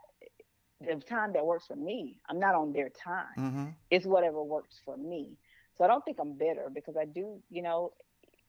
the 0.87 1.00
time 1.00 1.33
that 1.33 1.47
works 1.47 1.66
for 1.66 1.76
me. 1.76 2.21
I'm 2.28 2.38
not 2.38 2.54
on 2.54 2.75
their 2.75 2.90
time. 2.90 3.35
Mm-hmm. 3.38 3.64
It's 3.90 4.04
whatever 4.04 4.43
works 4.43 4.81
for 4.85 4.99
me. 4.99 5.38
So 5.78 5.85
I 5.85 5.87
don't 5.87 6.04
think 6.04 6.19
I'm 6.21 6.37
bitter 6.37 6.69
because 6.73 6.97
I 7.00 7.07
do, 7.07 7.40
you 7.50 7.62
know, 7.62 7.93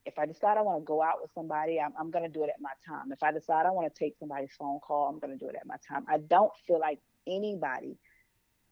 if 0.05 0.19
I 0.19 0.25
decide 0.25 0.57
I 0.57 0.61
want 0.61 0.81
to 0.81 0.85
go 0.85 1.01
out 1.01 1.21
with 1.21 1.31
somebody, 1.33 1.79
I'm, 1.79 1.93
I'm 1.97 2.11
going 2.11 2.25
to 2.25 2.29
do 2.29 2.43
it 2.43 2.49
at 2.49 2.59
my 2.59 2.71
time. 2.85 3.11
If 3.13 3.23
I 3.23 3.31
decide 3.31 3.65
I 3.65 3.71
want 3.71 3.91
to 3.91 3.97
take 3.97 4.15
somebody's 4.19 4.51
phone 4.59 4.79
call, 4.79 5.07
I'm 5.07 5.19
going 5.19 5.31
to 5.31 5.39
do 5.39 5.49
it 5.49 5.55
at 5.55 5.65
my 5.65 5.77
time. 5.87 6.05
I 6.09 6.17
don't 6.17 6.51
feel 6.67 6.79
like 6.79 6.99
anybody 7.25 7.97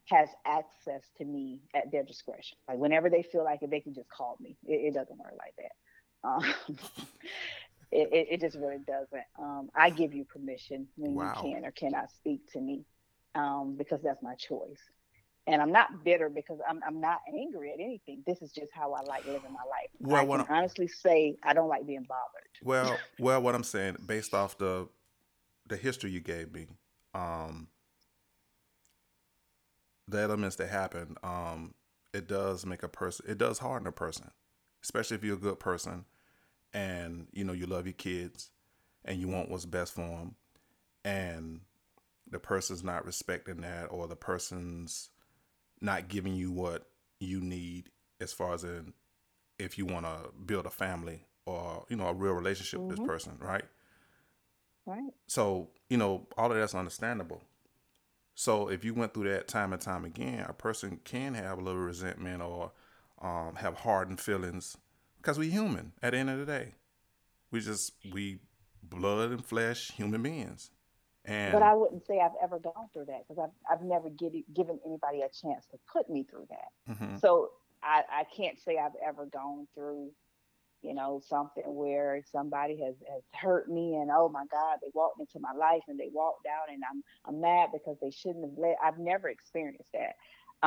has 0.06 0.30
access 0.46 1.02
to 1.18 1.26
me 1.26 1.62
at 1.74 1.92
their 1.92 2.04
discretion. 2.04 2.58
Like 2.68 2.78
whenever 2.78 3.10
they 3.10 3.24
feel 3.24 3.44
like 3.44 3.64
it, 3.64 3.70
they 3.70 3.80
can 3.80 3.94
just 3.94 4.10
call 4.10 4.38
me. 4.40 4.58
It, 4.66 4.88
it 4.88 4.94
doesn't 4.94 5.18
work 5.18 5.34
like 5.38 5.56
that. 5.58 6.28
Um, 6.28 6.44
it, 7.92 8.10
it, 8.12 8.28
it, 8.32 8.42
just 8.42 8.58
really 8.58 8.80
doesn't. 8.86 9.24
Um, 9.40 9.70
I 9.76 9.90
give 9.90 10.14
you 10.14 10.26
permission 10.26 10.88
when 10.96 11.16
wow. 11.16 11.34
you 11.36 11.54
can 11.54 11.66
or 11.66 11.72
cannot 11.72 12.12
speak 12.12 12.52
to 12.54 12.60
me 12.60 12.86
um, 13.36 13.76
because 13.78 14.02
that's 14.02 14.22
my 14.22 14.36
choice. 14.36 14.80
And 15.46 15.62
I'm 15.62 15.74
not 15.74 16.06
bitter 16.06 16.30
because 16.30 16.60
I'm, 16.68 16.80
I'm 16.88 17.02
not 17.02 17.20
angry 17.28 17.72
at 17.74 17.80
anything. 17.80 18.24
This 18.26 18.42
is 18.42 18.54
just 18.54 18.72
how 18.74 18.94
I 18.94 19.02
like 19.02 19.26
living 19.26 19.52
my 19.52 19.60
life. 19.60 19.90
Well, 20.00 20.32
I 20.32 20.44
can 20.44 20.56
honestly 20.56 20.88
say 20.88 21.36
I 21.44 21.54
don't 21.54 21.68
like 21.68 21.86
being 21.86 22.06
bothered. 22.08 22.48
Well, 22.64 22.98
well, 23.20 23.42
what 23.42 23.54
I'm 23.54 23.64
saying, 23.64 23.98
based 24.06 24.34
off 24.34 24.58
the 24.58 24.88
the 25.68 25.76
history 25.76 26.12
you 26.12 26.22
gave 26.22 26.54
me, 26.54 26.68
um, 27.14 27.68
the 30.08 30.20
elements 30.20 30.58
that 30.58 30.70
happen, 30.70 31.16
um, 31.24 31.74
it 32.14 32.28
does 32.28 32.66
make 32.66 32.84
a 32.84 32.88
person, 32.88 33.26
it 33.28 33.38
does 33.38 33.60
harden 33.60 33.88
a 33.88 33.92
person, 33.92 34.32
especially 34.84 35.16
if 35.16 35.24
you're 35.24 35.36
a 35.36 35.40
good 35.40 35.60
person, 35.60 36.06
and 36.74 37.28
you 37.32 37.44
know 37.44 37.54
you 37.54 37.66
love 37.66 37.86
your 37.86 37.94
kids, 37.94 38.52
and 39.06 39.20
you 39.20 39.28
want 39.28 39.50
what's 39.50 39.66
best 39.66 39.94
for 39.94 40.02
them, 40.02 40.36
and 41.04 41.62
the 42.30 42.40
person's 42.40 42.84
not 42.84 43.06
respecting 43.06 43.62
that 43.62 43.86
or 43.86 44.08
the 44.08 44.16
person's 44.16 45.10
not 45.82 46.08
giving 46.08 46.34
you 46.34 46.52
what 46.52 46.88
you 47.20 47.42
need 47.42 47.90
as 48.20 48.34
far 48.34 48.54
as 48.54 48.64
in 48.64 48.94
if 49.60 49.78
you 49.78 49.86
want 49.86 50.06
to 50.06 50.18
build 50.46 50.66
a 50.66 50.70
family 50.70 51.26
or 51.46 51.86
you 51.90 51.96
know 51.96 52.08
a 52.08 52.14
real 52.14 52.34
relationship 52.34 52.80
mm-hmm. 52.80 52.88
with 52.88 52.98
this 52.98 53.04
mm-hmm. 53.04 53.12
person 53.12 53.38
right 53.40 53.66
right 54.86 55.14
so 55.28 55.70
you 55.90 55.98
know 55.98 56.26
all 56.38 56.52
of 56.52 56.58
that's 56.58 56.76
understandable 56.76 57.42
so 58.36 58.68
if 58.68 58.84
you 58.84 58.94
went 58.94 59.14
through 59.14 59.30
that 59.30 59.48
time 59.48 59.74
and 59.74 59.82
time 59.82 60.06
again 60.06 60.46
a 60.48 60.54
person 60.54 61.00
can 61.04 61.34
have 61.34 61.58
a 61.58 61.62
little 61.62 61.82
resentment 61.82 62.42
or 62.42 62.72
um, 63.22 63.56
have 63.56 63.76
hardened 63.76 64.20
feelings 64.20 64.78
because 65.18 65.38
we're 65.38 65.50
human 65.50 65.94
at 66.02 66.12
the 66.12 66.18
end 66.18 66.30
of 66.30 66.40
the 66.40 66.46
day 66.46 66.74
we 67.52 67.60
just 67.60 67.94
we 68.12 68.40
blood 68.82 69.32
and 69.32 69.46
flesh 69.46 69.92
human 69.92 70.22
beings 70.22 70.72
and 71.26 71.54
but 71.54 71.62
I 71.62 71.74
wouldn't 71.74 72.06
say 72.06 72.20
I've 72.20 72.36
ever 72.42 72.60
gone 72.60 72.90
through 72.92 73.06
that 73.06 73.26
because 73.28 73.42
I've 73.42 73.78
I've 73.78 73.86
never 73.86 74.10
get, 74.10 74.34
given 74.54 74.80
anybody 74.86 75.22
a 75.22 75.30
chance 75.30 75.66
to 75.72 75.78
put 75.92 76.10
me 76.10 76.26
through 76.30 76.48
that. 76.50 76.94
Mm-hmm. 76.94 77.18
So 77.18 77.52
I, 77.82 78.02
I 78.12 78.24
can't 78.36 78.60
say 78.60 78.78
I've 78.78 78.96
ever 79.06 79.26
gone 79.26 79.68
through, 79.74 80.12
you 80.84 80.94
know, 80.94 81.22
something 81.28 81.64
where 81.66 82.22
somebody 82.32 82.80
has, 82.84 82.96
has 83.12 83.24
hurt 83.34 83.70
me 83.70 83.96
and 83.96 84.12
oh 84.12 84.30
my 84.30 84.46
God, 84.52 84.78
they 84.82 84.90
walked 84.94 85.20
into 85.20 85.40
my 85.40 85.54
life 85.58 85.84
and 85.88 86.00
they 86.00 86.10
walked 86.12 86.46
out 86.46 86.72
and 86.72 86.82
I'm 86.90 87.04
I'm 87.26 87.42
mad 87.42 87.70
because 87.72 87.98
they 88.02 88.12
shouldn't 88.12 88.44
have 88.44 88.58
let. 88.58 88.76
I've 88.84 89.00
never 89.00 89.30
experienced 89.30 89.92
that. 89.94 90.16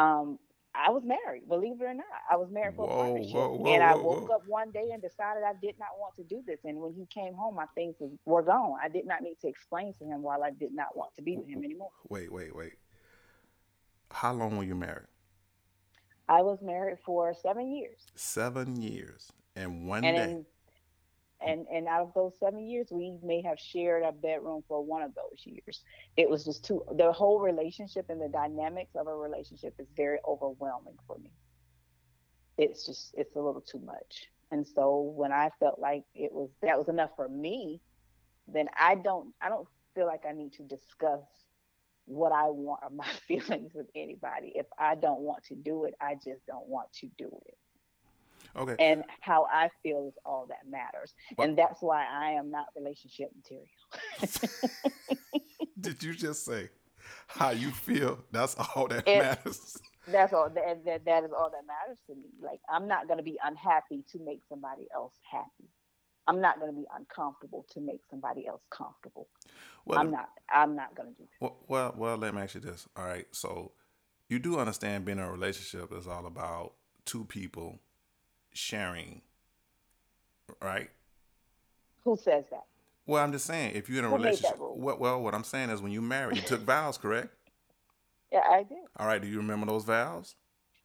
Um, 0.01 0.39
I 0.75 0.91
was 0.91 1.03
married, 1.05 1.49
believe 1.49 1.81
it 1.81 1.85
or 1.85 1.95
not. 1.95 2.05
I 2.31 2.37
was 2.37 2.51
married 2.51 2.77
for 2.77 2.87
whoa, 2.87 2.93
a 2.93 3.03
partnership. 3.03 3.35
Whoa, 3.35 3.57
whoa, 3.57 3.75
and 3.75 3.83
I 3.83 3.95
woke 3.95 4.29
up 4.33 4.43
one 4.47 4.71
day 4.71 4.91
and 4.93 5.01
decided 5.01 5.43
I 5.43 5.55
did 5.63 5.79
not 5.79 5.89
want 5.99 6.15
to 6.17 6.25
do 6.25 6.43
this. 6.47 6.61
And 6.65 6.79
when 6.79 6.93
he 6.93 7.07
came 7.07 7.35
home, 7.35 7.55
my 7.55 7.67
things 7.75 7.97
were 8.27 8.43
gone. 8.43 8.77
I 8.83 8.89
did 8.89 9.07
not 9.07 9.23
need 9.23 9.37
to 9.41 9.49
explain 9.49 9.95
to 9.95 10.05
him 10.05 10.23
why 10.23 10.37
I 10.39 10.51
did 10.51 10.75
not 10.75 10.95
want 10.95 11.15
to 11.17 11.23
be 11.23 11.37
with 11.37 11.49
him 11.49 11.65
anymore. 11.65 11.91
Wait, 12.09 12.31
wait, 12.31 12.55
wait. 12.55 12.75
How 14.11 14.33
long 14.33 14.59
were 14.59 14.65
you 14.65 14.75
married? 14.75 15.07
I 16.29 16.43
was 16.43 16.59
married 16.61 16.99
for 17.05 17.35
seven 17.35 17.75
years. 17.75 18.01
Seven 18.15 18.83
years. 18.83 19.31
And 19.57 19.89
one 19.89 20.05
and 20.05 20.17
day. 20.17 20.31
In, 20.31 20.47
and 21.41 21.67
and 21.73 21.89
out 21.89 22.03
of 22.03 22.15
those 22.15 22.39
seven 22.39 22.67
years 22.67 22.89
we 22.91 23.19
may 23.23 23.43
have 23.43 23.59
shared 23.59 24.03
a 24.03 24.13
bedroom 24.13 24.63
for 24.69 24.85
one 24.85 25.03
of 25.03 25.15
those 25.15 25.41
years. 25.45 25.83
It 26.17 26.29
was 26.29 26.45
just 26.45 26.65
too 26.65 26.83
the 26.97 27.13
whole 27.13 27.41
relationship 27.41 28.07
and 28.09 28.21
the 28.21 28.29
dynamics 28.29 28.95
of 28.95 29.07
a 29.07 29.15
relationship 29.15 29.75
is 29.79 29.89
very 29.97 30.19
overwhelming 30.27 30.97
for 31.07 31.19
me. 31.19 31.31
It's 32.59 32.87
just 32.87 33.15
it's 33.17 33.37
a 33.37 33.41
little 33.41 33.61
too 33.61 33.81
much. 33.81 34.29
And 34.51 34.67
so 34.67 35.01
when 35.17 35.33
i 35.33 35.51
felt 35.59 35.79
like 35.81 36.05
it 36.15 36.33
was 36.33 36.51
that 36.63 36.79
was 36.79 36.89
enough 36.89 37.11
for 37.17 37.29
me 37.29 37.81
then 38.49 38.69
i 38.79 38.95
don't 38.95 39.35
i 39.41 39.49
don't 39.49 39.67
feel 39.95 40.07
like 40.07 40.25
i 40.29 40.33
need 40.33 40.53
to 40.53 40.63
discuss 40.63 41.25
what 42.05 42.33
i 42.33 42.45
want 42.45 42.81
or 42.85 42.91
my 42.95 43.09
feelings 43.27 43.73
with 43.75 43.89
anybody. 43.95 44.53
If 44.55 44.67
i 44.79 44.95
don't 44.95 45.21
want 45.21 45.45
to 45.45 45.55
do 45.57 45.85
it 45.85 45.95
i 46.01 46.15
just 46.15 46.47
don't 46.47 46.69
want 46.69 46.93
to 47.01 47.09
do 47.19 47.31
it 47.47 47.59
Okay. 48.57 48.77
And 48.79 49.05
how 49.21 49.47
I 49.53 49.69
feel 49.83 50.07
is 50.09 50.15
all 50.25 50.47
that 50.49 50.69
matters. 50.69 51.15
And 51.39 51.57
that's 51.57 51.83
why 51.83 52.07
I 52.11 52.33
am 52.33 52.51
not 52.51 52.67
relationship 52.77 53.31
material. 53.37 53.67
Did 55.81 56.03
you 56.03 56.15
just 56.15 56.45
say 56.45 56.71
how 57.27 57.51
you 57.51 57.71
feel? 57.71 58.19
That's 58.33 58.55
all 58.55 58.89
that 58.89 59.07
it, 59.07 59.19
matters. 59.19 59.77
That's 60.09 60.33
all 60.33 60.49
that, 60.51 60.85
that 60.85 61.05
that 61.05 61.25
is 61.25 61.31
all 61.37 61.51
that 61.51 61.67
matters 61.67 61.99
to 62.07 62.15
me. 62.15 62.31
Like 62.41 62.61
I'm 62.71 62.89
not 62.89 63.09
gonna 63.09 63.23
be 63.23 63.39
unhappy 63.45 64.05
to 64.13 64.19
make 64.25 64.41
somebody 64.49 64.87
else 64.95 65.15
happy. 65.31 65.69
I'm 66.27 66.41
not 66.41 66.59
going 66.59 66.73
to 66.73 66.77
be 66.77 66.87
uncomfortable 66.97 67.67
to 67.71 67.81
make 67.81 68.01
somebody 68.11 68.47
else 68.47 68.63
comfortable. 68.71 69.29
Well, 69.85 69.99
I'm 69.99 70.11
not. 70.11 70.29
I'm 70.53 70.75
not 70.75 70.95
going 70.97 71.11
to 71.11 71.15
do 71.15 71.25
that. 71.25 71.41
Well, 71.41 71.57
well, 71.69 71.95
well, 71.97 72.17
let 72.17 72.35
me 72.35 72.43
ask 72.43 72.55
you 72.55 72.61
this. 72.61 72.89
All 72.97 73.05
right, 73.05 73.27
so 73.31 73.73
you 74.29 74.39
do 74.39 74.59
understand 74.59 75.05
being 75.05 75.19
in 75.19 75.25
a 75.25 75.31
relationship 75.31 75.93
is 75.93 76.09
all 76.09 76.27
about 76.27 76.75
two 77.05 77.25
people 77.25 77.81
sharing, 78.57 79.23
right? 80.61 80.91
Who 82.05 82.17
says 82.17 82.45
that? 82.51 82.65
Well, 83.07 83.23
I'm 83.23 83.33
just 83.33 83.47
saying, 83.47 83.77
if 83.77 83.89
you're 83.89 84.01
in 84.01 84.05
a 84.05 84.09
Who 84.09 84.17
relationship, 84.17 84.57
well, 84.59 84.99
well, 84.99 85.23
what 85.23 85.35
I'm 85.35 85.45
saying 85.45 85.71
is, 85.71 85.81
when 85.81 85.93
you 85.93 86.03
married, 86.03 86.37
you 86.37 86.43
took 86.43 86.63
vows, 86.63 86.99
correct? 86.99 87.29
Yeah, 88.33 88.41
I 88.51 88.65
did. 88.65 88.79
All 88.97 89.07
right. 89.07 89.23
Do 89.23 89.29
you 89.29 89.37
remember 89.37 89.67
those 89.67 89.85
vows? 89.85 90.35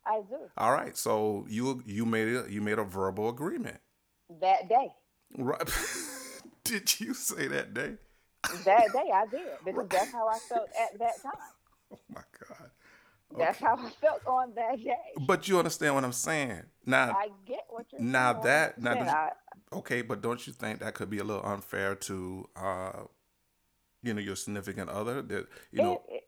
I 0.05 0.21
do. 0.29 0.37
All 0.57 0.71
right. 0.71 0.95
So 0.95 1.45
you 1.49 1.81
you 1.87 2.05
made 2.05 2.27
a 2.27 2.45
you 2.47 2.61
made 2.61 2.77
a 2.77 2.83
verbal 2.83 3.29
agreement. 3.29 3.77
That 4.41 4.69
day. 4.69 4.89
Right. 5.37 5.59
did 6.63 6.99
you 6.99 7.15
say 7.15 7.47
that 7.47 7.73
day? 7.73 7.95
That 8.63 8.93
day 8.93 9.11
I 9.13 9.25
did 9.25 9.47
because 9.65 9.79
right. 9.79 9.89
that's 9.89 10.11
how 10.11 10.27
I 10.27 10.37
felt 10.37 10.69
at 10.79 10.99
that 10.99 11.21
time. 11.21 11.31
Oh 11.93 11.97
my 12.07 12.21
God. 12.47 12.69
That's 13.37 13.59
how 13.59 13.75
I 13.75 13.89
felt 14.01 14.21
on 14.25 14.53
that 14.55 14.83
day. 14.83 14.95
But 15.25 15.47
you 15.47 15.57
understand 15.57 15.95
what 15.95 16.03
I'm 16.03 16.13
saying? 16.13 16.63
Now 16.85 17.11
I 17.11 17.29
get 17.45 17.65
what 17.69 17.85
you're 17.91 18.01
now 18.01 18.33
saying. 18.33 18.43
that 18.43 18.81
now 18.81 18.95
that, 18.95 19.37
okay, 19.73 20.01
but 20.01 20.21
don't 20.21 20.45
you 20.45 20.53
think 20.53 20.79
that 20.79 20.93
could 20.93 21.09
be 21.09 21.19
a 21.19 21.23
little 21.23 21.45
unfair 21.45 21.95
to 21.95 22.49
uh 22.55 22.91
you 24.03 24.13
know 24.13 24.21
your 24.21 24.35
significant 24.35 24.89
other 24.89 25.21
that 25.21 25.47
you 25.71 25.81
know 25.81 26.01
it, 26.09 26.23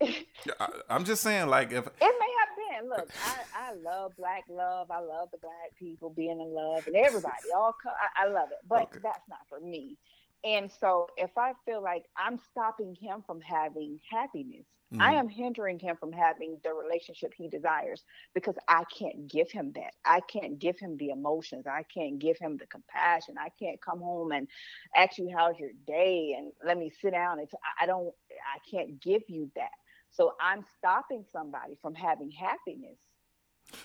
it, 0.00 0.26
I, 0.58 0.68
am 0.94 1.04
just 1.04 1.22
saying 1.22 1.48
like 1.48 1.72
if 1.72 1.86
it 1.86 1.92
may 2.00 2.08
have 2.10 2.82
been 2.82 2.88
look, 2.88 3.08
I, 3.22 3.70
I 3.70 3.74
love 3.74 4.12
black 4.16 4.44
love. 4.48 4.90
I 4.90 5.00
love 5.00 5.28
the 5.32 5.38
black 5.38 5.76
people 5.78 6.10
being 6.10 6.40
in 6.40 6.54
love 6.54 6.86
and 6.86 6.96
everybody. 6.96 7.34
All 7.54 7.74
co- 7.82 7.90
I, 7.90 8.24
I 8.26 8.28
love 8.30 8.48
it, 8.50 8.58
but 8.68 8.82
Okay. 8.84 9.00
that's 9.02 9.28
not 9.28 9.40
for 9.48 9.60
me. 9.60 9.96
And 10.44 10.70
so, 10.70 11.06
if 11.16 11.36
I 11.36 11.52
feel 11.64 11.82
like 11.82 12.04
I'm 12.16 12.38
stopping 12.38 12.94
him 12.94 13.22
from 13.26 13.40
having 13.40 13.98
happiness, 14.10 14.66
I 14.98 15.12
Mhm. 15.12 15.20
am 15.20 15.28
hindering 15.28 15.78
him 15.78 15.96
from 15.96 16.12
having 16.12 16.58
the 16.62 16.72
relationship 16.72 17.32
he 17.36 17.48
desires 17.48 18.04
because 18.34 18.56
I 18.68 18.84
can't 18.84 19.28
give 19.28 19.50
him 19.50 19.72
that. 19.74 19.92
I 20.04 20.20
can't 20.20 20.58
give 20.58 20.78
him 20.78 20.96
the 20.96 21.10
emotions. 21.10 21.66
I 21.66 21.84
can't 21.84 22.18
give 22.18 22.38
him 22.38 22.56
the 22.56 22.66
compassion. 22.66 23.36
I 23.38 23.50
can't 23.58 23.80
come 23.82 24.00
home 24.00 24.32
and 24.32 24.48
ask 24.96 25.18
you 25.18 25.30
how's 25.34 25.58
your 25.58 25.72
day 25.86 26.34
and 26.36 26.52
let 26.64 26.78
me 26.78 26.90
sit 26.90 27.10
down 27.12 27.38
and 27.40 27.48
t- 27.48 27.56
I 27.80 27.86
don't. 27.86 28.14
I 28.30 28.58
can't 28.70 29.00
give 29.00 29.22
you 29.28 29.50
that. 29.56 29.70
So 30.10 30.32
I'm 30.40 30.64
stopping 30.78 31.24
somebody 31.30 31.76
from 31.82 31.94
having 31.94 32.30
happiness. 32.30 32.98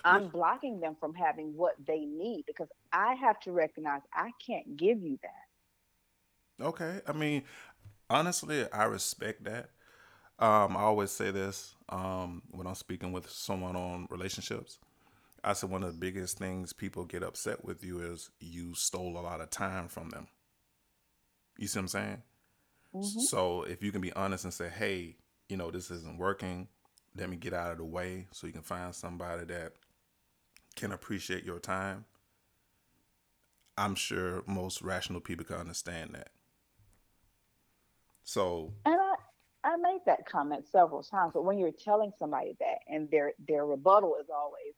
I'm 0.04 0.28
blocking 0.30 0.80
them 0.80 0.96
from 0.98 1.14
having 1.14 1.56
what 1.56 1.74
they 1.86 2.00
need 2.06 2.44
because 2.46 2.68
I 2.92 3.14
have 3.14 3.38
to 3.40 3.52
recognize 3.52 4.02
I 4.14 4.32
can't 4.46 4.76
give 4.76 5.02
you 5.02 5.18
that. 5.22 5.45
Okay. 6.60 7.00
I 7.06 7.12
mean, 7.12 7.42
honestly, 8.10 8.70
I 8.72 8.84
respect 8.84 9.44
that. 9.44 9.70
Um, 10.38 10.76
I 10.76 10.82
always 10.82 11.10
say 11.10 11.30
this 11.30 11.74
um, 11.90 12.42
when 12.50 12.66
I'm 12.66 12.74
speaking 12.74 13.12
with 13.12 13.30
someone 13.30 13.76
on 13.76 14.08
relationships. 14.10 14.78
I 15.44 15.54
said 15.54 15.70
one 15.70 15.82
of 15.84 15.92
the 15.92 15.98
biggest 15.98 16.38
things 16.38 16.72
people 16.72 17.04
get 17.04 17.22
upset 17.22 17.64
with 17.64 17.84
you 17.84 18.00
is 18.00 18.30
you 18.40 18.74
stole 18.74 19.18
a 19.18 19.20
lot 19.22 19.40
of 19.40 19.50
time 19.50 19.88
from 19.88 20.10
them. 20.10 20.28
You 21.58 21.66
see 21.66 21.78
what 21.78 21.82
I'm 21.84 21.88
saying? 21.88 22.22
Mhm. 22.94 23.28
So 23.28 23.62
if 23.64 23.82
you 23.82 23.92
can 23.92 24.00
be 24.00 24.12
honest 24.14 24.44
and 24.44 24.54
say, 24.54 24.68
hey, 24.68 25.16
you 25.48 25.56
know, 25.56 25.70
this 25.70 25.90
isn't 25.90 26.18
working, 26.18 26.68
let 27.16 27.30
me 27.30 27.36
get 27.36 27.54
out 27.54 27.72
of 27.72 27.78
the 27.78 27.84
way 27.84 28.28
so 28.32 28.46
you 28.46 28.52
can 28.52 28.62
find 28.62 28.94
somebody 28.94 29.44
that 29.46 29.74
can 30.76 30.92
appreciate 30.92 31.44
your 31.44 31.58
time. 31.58 32.04
I'm 33.78 33.94
sure 33.94 34.42
most 34.46 34.82
rational 34.82 35.20
people 35.22 35.44
can 35.46 35.56
understand 35.56 36.12
that. 36.14 36.30
So 38.26 38.74
And 38.84 38.96
I, 39.00 39.14
I 39.72 39.76
made 39.76 40.00
that 40.06 40.26
comment 40.26 40.66
several 40.70 41.02
times, 41.04 41.30
but 41.32 41.44
when 41.44 41.58
you're 41.58 41.70
telling 41.70 42.10
somebody 42.18 42.56
that 42.58 42.78
and 42.88 43.08
their 43.10 43.32
their 43.48 43.64
rebuttal 43.64 44.16
is 44.20 44.26
always 44.34 44.74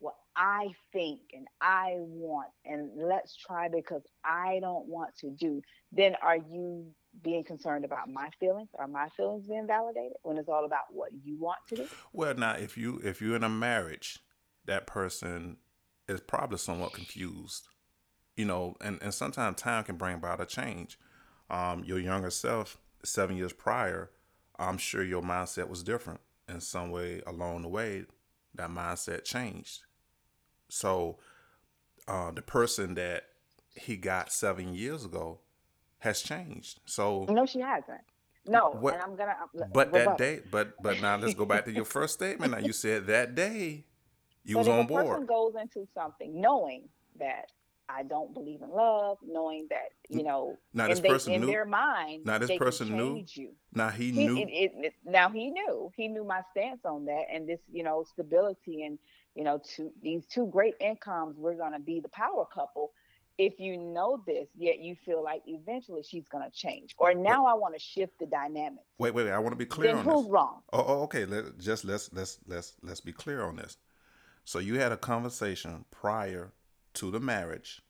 what 0.00 0.16
I 0.36 0.68
think 0.92 1.20
and 1.32 1.46
I 1.60 1.94
want 1.98 2.48
and 2.64 2.90
let's 2.96 3.36
try 3.36 3.68
because 3.68 4.02
I 4.24 4.58
don't 4.60 4.86
want 4.86 5.16
to 5.20 5.30
do, 5.30 5.62
then 5.92 6.16
are 6.22 6.36
you 6.36 6.86
being 7.22 7.44
concerned 7.44 7.84
about 7.84 8.10
my 8.10 8.30
feelings? 8.40 8.68
Are 8.76 8.88
my 8.88 9.08
feelings 9.16 9.46
being 9.46 9.68
validated 9.68 10.14
when 10.22 10.36
it's 10.36 10.48
all 10.48 10.64
about 10.64 10.84
what 10.90 11.10
you 11.24 11.38
want 11.38 11.58
to 11.68 11.76
do? 11.76 11.88
Well, 12.12 12.34
now 12.34 12.54
if 12.54 12.76
you 12.76 13.00
if 13.04 13.20
you're 13.22 13.36
in 13.36 13.44
a 13.44 13.48
marriage, 13.48 14.18
that 14.66 14.88
person 14.88 15.58
is 16.08 16.20
probably 16.20 16.58
somewhat 16.58 16.94
confused, 16.94 17.68
you 18.36 18.44
know, 18.44 18.74
and 18.80 18.98
and 19.00 19.14
sometimes 19.14 19.62
time 19.62 19.84
can 19.84 19.96
bring 19.96 20.16
about 20.16 20.40
a 20.40 20.46
change. 20.46 20.98
Um, 21.48 21.82
your 21.82 21.98
younger 21.98 22.28
self, 22.28 22.76
seven 23.04 23.36
years 23.36 23.52
prior, 23.52 24.10
I'm 24.58 24.78
sure 24.78 25.02
your 25.02 25.22
mindset 25.22 25.68
was 25.68 25.82
different 25.82 26.20
in 26.48 26.60
some 26.60 26.90
way 26.90 27.22
along 27.26 27.62
the 27.62 27.68
way. 27.68 28.04
That 28.54 28.70
mindset 28.70 29.24
changed. 29.24 29.84
So, 30.68 31.18
uh, 32.06 32.30
the 32.32 32.42
person 32.42 32.94
that 32.94 33.24
he 33.74 33.96
got 33.96 34.32
seven 34.32 34.74
years 34.74 35.04
ago 35.04 35.40
has 35.98 36.22
changed. 36.22 36.80
So, 36.86 37.24
No, 37.28 37.46
she 37.46 37.60
hasn't. 37.60 38.00
No, 38.46 38.70
What- 38.70 38.94
and 38.94 39.02
I'm 39.02 39.16
gonna. 39.16 39.36
but 39.72 39.92
that 39.92 39.98
rebuttal. 40.00 40.16
day, 40.16 40.40
but 40.50 40.80
but 40.82 41.00
now 41.02 41.16
let's 41.16 41.34
go 41.34 41.44
back 41.44 41.66
to 41.66 41.72
your 41.72 41.84
first 41.84 42.14
statement. 42.14 42.52
Now 42.52 42.58
you 42.58 42.72
said 42.72 43.06
that 43.08 43.34
day 43.34 43.84
you 44.44 44.54
but 44.54 44.60
was 44.60 44.68
on 44.68 44.78
a 44.80 44.88
person 44.88 45.26
board. 45.26 45.26
goes 45.26 45.54
into 45.60 45.86
something 45.94 46.40
knowing 46.40 46.88
that 47.16 47.52
I 47.88 48.02
don't 48.02 48.34
believe 48.34 48.60
in 48.62 48.70
love, 48.70 49.18
knowing 49.26 49.66
that 49.70 49.88
you 50.10 50.22
know, 50.22 50.58
Now 50.74 50.88
this 50.88 51.00
they, 51.00 51.08
person 51.08 51.32
in 51.34 51.40
knew. 51.42 51.46
their 51.46 51.64
mind, 51.64 52.24
Now 52.26 52.38
this 52.38 52.48
they 52.48 52.58
person 52.58 52.94
knew. 52.96 53.24
You. 53.34 53.52
Now 53.74 53.88
he 53.90 54.10
He, 54.12 54.26
knew. 54.26 54.36
it, 54.38 54.48
it, 54.50 54.72
it- 54.76 54.94
now 55.04 55.28
he 55.30 55.50
knew. 55.50 55.90
He 55.96 56.08
knew 56.08 56.24
my 56.24 56.42
stance 56.50 56.80
on 56.84 57.06
that, 57.06 57.24
and 57.32 57.48
this, 57.48 57.60
you 57.72 57.82
know, 57.82 58.04
stability, 58.12 58.82
and 58.84 58.98
you 59.34 59.44
know, 59.44 59.60
two 59.76 59.92
these 60.02 60.26
two 60.26 60.46
great 60.46 60.74
incomes. 60.80 61.36
We're 61.38 61.56
gonna 61.56 61.80
be 61.80 62.00
the 62.00 62.08
power 62.08 62.44
couple. 62.52 62.92
If 63.38 63.60
you 63.60 63.76
know 63.76 64.20
this, 64.26 64.48
yet 64.56 64.80
you 64.80 64.96
feel 65.06 65.22
like 65.22 65.42
eventually 65.46 66.02
she's 66.02 66.26
gonna 66.28 66.50
change, 66.52 66.94
or 66.98 67.14
now 67.14 67.46
I 67.46 67.54
want 67.54 67.74
to 67.74 67.80
shift 67.80 68.18
the 68.18 68.26
dynamic. 68.26 68.82
Wait, 68.98 69.14
wait, 69.14 69.24
wait. 69.26 69.32
I 69.32 69.38
want 69.38 69.52
to 69.52 69.56
be 69.56 69.64
clear 69.66 69.90
Then 69.94 69.98
on 69.98 70.04
who's 70.04 70.24
this. 70.24 70.32
wrong? 70.32 70.60
Oh, 70.72 70.84
oh, 70.86 71.02
okay. 71.04 71.24
Let 71.24 71.56
just 71.58 71.84
let's 71.84 72.12
let's 72.12 72.38
let's 72.48 72.74
let's 72.82 73.00
be 73.00 73.12
clear 73.12 73.42
on 73.42 73.56
this. 73.56 73.76
So 74.44 74.58
you 74.58 74.80
had 74.80 74.90
a 74.92 74.96
conversation 74.96 75.84
prior 75.90 76.52
to 76.94 77.10
the 77.10 77.20
marriage, 77.20 77.82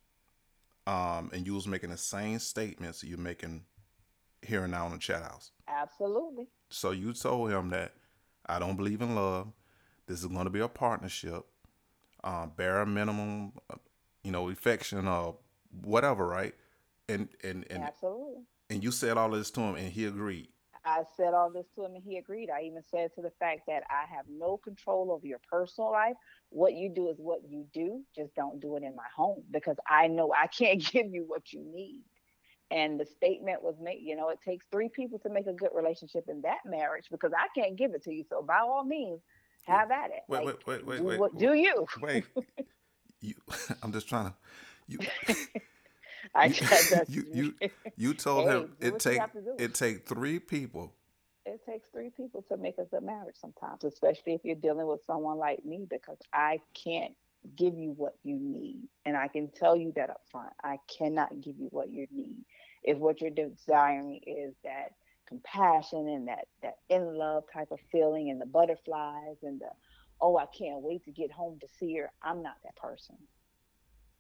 um, 0.87 1.31
and 1.33 1.47
you 1.47 1.55
was 1.55 1.67
making 1.67 1.91
the 1.91 1.97
same 1.97 2.39
statements 2.39 3.05
you're 3.05 3.19
making 3.19 3.65
here 4.43 4.63
and 4.63 4.73
now 4.73 4.87
in 4.87 4.93
the 4.93 4.99
chat 4.99 5.23
house. 5.23 5.51
Absolutely. 5.69 6.47
So 6.71 6.91
you 6.91 7.13
told 7.13 7.51
him 7.51 7.71
that 7.71 7.93
I 8.47 8.59
don't 8.59 8.77
believe 8.77 9.03
in 9.03 9.15
love. 9.15 9.49
This 10.07 10.21
is 10.21 10.27
going 10.27 10.45
to 10.45 10.51
be 10.51 10.61
a 10.61 10.69
partnership, 10.69 11.45
uh, 12.25 12.47
bare 12.47 12.87
minimum, 12.87 13.53
uh, 13.71 13.77
you 14.25 14.31
know, 14.31 14.49
affection 14.49 15.07
or 15.07 15.37
whatever, 15.83 16.27
right? 16.27 16.55
And 17.09 17.29
and 17.43 17.67
and 17.71 17.83
Absolutely. 17.83 18.43
and 18.71 18.83
you 18.83 18.91
said 18.91 19.19
all 19.19 19.31
this 19.31 19.51
to 19.53 19.61
him, 19.61 19.75
and 19.77 19.93
he 19.93 20.07
agreed. 20.07 20.49
I 20.89 21.03
said 21.17 21.35
all 21.35 21.51
this 21.51 21.67
to 21.75 21.85
him 21.85 21.95
and 21.95 22.03
he 22.03 22.17
agreed. 22.17 22.49
I 22.51 22.63
even 22.63 22.83
said 22.91 23.15
to 23.15 23.23
the 23.23 23.33
fact 23.39 23.63
that 23.67 23.83
I 23.91 24.13
have 24.15 24.25
no 24.31 24.57
control 24.57 25.13
over 25.13 25.27
your 25.27 25.41
personal 25.51 25.93
life. 25.93 26.17
What 26.49 26.75
you 26.75 26.89
do 26.89 27.09
is 27.09 27.17
what 27.19 27.41
you 27.47 27.67
do. 27.75 28.03
Just 28.17 28.35
don't 28.35 28.59
do 28.59 28.77
it 28.77 28.83
in 28.83 28.97
my 28.97 29.07
home 29.15 29.43
because 29.51 29.77
I 29.89 30.07
know 30.09 30.33
I 30.33 30.47
can't 30.47 30.83
give 30.93 31.13
you 31.13 31.25
what 31.27 31.53
you 31.53 31.63
need. 31.63 32.03
And 32.71 32.99
the 32.99 33.07
statement 33.07 33.63
was 33.63 33.77
made, 33.81 34.01
you 34.03 34.17
know, 34.17 34.31
it 34.31 34.39
takes 34.45 34.67
three 34.71 34.89
people 34.89 35.19
to 35.21 35.31
make 35.31 35.47
a 35.47 35.53
good 35.53 35.71
relationship 35.75 36.25
in 36.29 36.43
that 36.43 36.59
marriage 36.67 37.07
because 37.11 37.33
I 37.37 37.49
can't 37.59 37.77
give 37.77 37.95
it 37.95 38.05
to 38.05 38.13
you. 38.13 38.25
So 38.29 38.43
by 38.43 38.59
all 38.59 38.85
means, 38.85 39.21
have 39.67 39.91
at 39.91 40.11
it. 40.11 40.21
Wait, 40.29 40.45
Like, 40.45 40.67
wait, 40.67 40.67
wait, 40.67 40.87
wait, 40.87 40.99
do, 40.99 41.05
wait. 41.05 41.21
what, 41.21 41.39
do 41.39 41.55
you? 41.55 41.87
Wait, 42.01 42.25
you. 43.21 43.35
I'm 43.83 43.93
just 43.93 44.09
trying 44.09 44.27
to. 44.27 44.35
You 44.87 44.99
I 46.35 46.47
You- 46.47 46.55
that's- 46.67 47.09
you- 47.09 47.27
you- 47.33 47.55
you 47.97 48.15
told 48.15 48.49
Hey, 48.49 48.57
him 48.59 48.77
it 48.81 48.99
take 48.99 49.23
it 49.59 49.75
take 49.75 50.07
three 50.07 50.39
people. 50.39 50.93
it 51.47 51.65
takes 51.65 51.89
three 51.91 52.11
people 52.11 52.43
to 52.51 52.57
make 52.59 52.79
a 52.79 52.85
good 52.85 53.03
marriage 53.03 53.37
sometimes, 53.37 53.85
especially 53.85 54.35
if 54.35 54.45
you're 54.45 54.55
dealing 54.57 54.87
with 54.87 55.03
someone 55.07 55.39
like 55.39 55.65
me, 55.65 55.87
because 55.89 56.19
I 56.33 56.61
can't 56.75 57.15
give 57.57 57.75
you 57.79 57.93
what 57.97 58.15
you 58.25 58.37
need. 58.39 58.89
And 59.07 59.17
I 59.17 59.29
can 59.29 59.49
tell 59.51 59.75
you 59.77 59.93
that 59.97 60.11
up 60.11 60.21
front. 60.31 60.53
I 60.63 60.79
cannot 60.89 61.41
give 61.41 61.57
you 61.59 61.69
what 61.71 61.91
you 61.91 62.07
need. 62.11 62.45
If 62.83 62.99
what 62.99 63.21
you're 63.21 63.31
desiring 63.31 64.21
is 64.27 64.55
that 64.65 64.93
compassion 65.27 66.09
and 66.09 66.29
that 66.29 66.47
that 66.63 66.79
in 66.89 67.17
love 67.17 67.45
type 67.53 67.71
of 67.71 67.79
feeling 67.93 68.31
and 68.31 68.41
the 68.41 68.47
butterflies 68.47 69.37
and 69.43 69.61
the 69.61 69.69
oh 70.21 70.37
I 70.39 70.47
can't 70.47 70.81
wait 70.83 71.05
to 71.05 71.11
get 71.13 71.31
home 71.31 71.59
to 71.61 71.69
see 71.79 71.97
her, 71.97 72.11
I'm 72.23 72.43
not 72.43 72.57
that 72.65 72.77
person. 72.77 73.17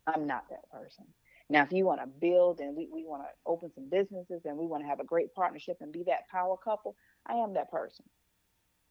I'm 0.07 0.27
not 0.27 0.49
that 0.51 0.69
person. 0.71 1.05
Now, 1.51 1.63
if 1.63 1.73
you 1.73 1.87
want 1.87 2.01
to 2.01 2.07
build 2.07 2.61
and 2.61 2.77
we, 2.77 2.89
we 2.93 3.05
want 3.05 3.23
to 3.23 3.29
open 3.47 3.73
some 3.75 3.89
businesses 3.89 4.43
and 4.45 4.59
we 4.59 4.67
want 4.67 4.83
to 4.83 4.89
have 4.89 5.01
a 5.01 5.05
great 5.05 5.35
partnership 5.35 5.79
and 5.81 5.91
be 5.93 6.03
that 6.05 6.29
power 6.29 6.57
couple, 6.63 6.95
I 7.27 7.35
am 7.35 7.55
that 7.55 7.71
person. 7.71 8.05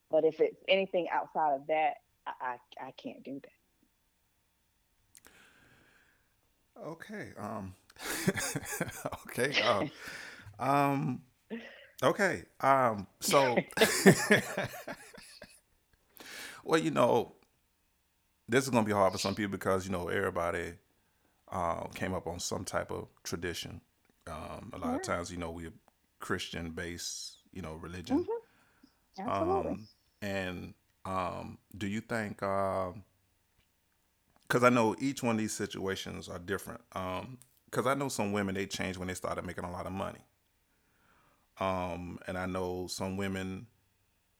But 0.10 0.26
if 0.26 0.40
it's 0.40 0.64
anything 0.68 1.08
outside 1.12 1.54
of 1.54 1.68
that, 1.68 1.96
I, 2.26 2.32
I, 2.42 2.58
I 2.88 2.92
can't 2.92 3.24
do 3.24 3.40
that. 3.44 3.52
Okay. 6.84 7.30
Um. 7.38 7.76
okay. 9.28 9.62
Um. 9.62 9.92
Um. 10.60 11.22
Okay. 12.04 12.44
Um. 12.60 13.08
So. 13.20 13.58
well, 16.64 16.80
you 16.80 16.92
know, 16.92 17.34
this 18.48 18.64
is 18.64 18.70
gonna 18.70 18.86
be 18.86 18.92
hard 18.92 19.12
for 19.12 19.20
some 19.20 19.36
people 19.36 19.52
because 19.52 19.86
you 19.86 19.92
know 19.92 20.08
everybody 20.08 20.74
uh, 21.52 21.88
came 21.96 22.14
up 22.14 22.28
on 22.28 22.40
some 22.40 22.66
type 22.66 22.92
of 22.92 23.08
tradition. 23.24 23.82
Um, 24.28 24.72
a 24.74 24.78
lot 24.78 24.96
of 24.96 25.04
times, 25.04 25.32
you 25.32 25.38
know, 25.38 25.52
we're 25.52 25.74
Christian 26.20 26.72
based, 26.72 27.38
you 27.54 27.62
know, 27.62 27.76
religion. 27.76 28.26
Mm-hmm. 28.26 29.30
Absolutely. 29.30 29.72
Um, 29.72 29.88
and 30.22 30.74
um, 31.06 31.58
do 31.78 31.88
you 31.88 32.02
think? 32.02 32.38
Because 32.40 32.94
I 34.64 34.70
know 34.70 34.96
each 35.00 35.24
one 35.24 35.36
of 35.36 35.40
these 35.40 35.54
situations 35.54 36.28
are 36.28 36.40
different. 36.40 36.82
Because 36.92 37.88
I 37.88 37.94
know 37.94 38.10
some 38.10 38.34
women 38.34 38.56
they 38.56 38.66
changed 38.66 39.00
when 39.00 39.08
they 39.08 39.14
started 39.14 39.46
making 39.46 39.64
a 39.64 39.72
lot 39.72 39.86
of 39.86 39.94
money. 39.94 40.20
Um, 41.60 42.20
and 42.28 42.38
I 42.38 42.46
know 42.46 42.88
some 42.88 43.18
women, 43.18 43.68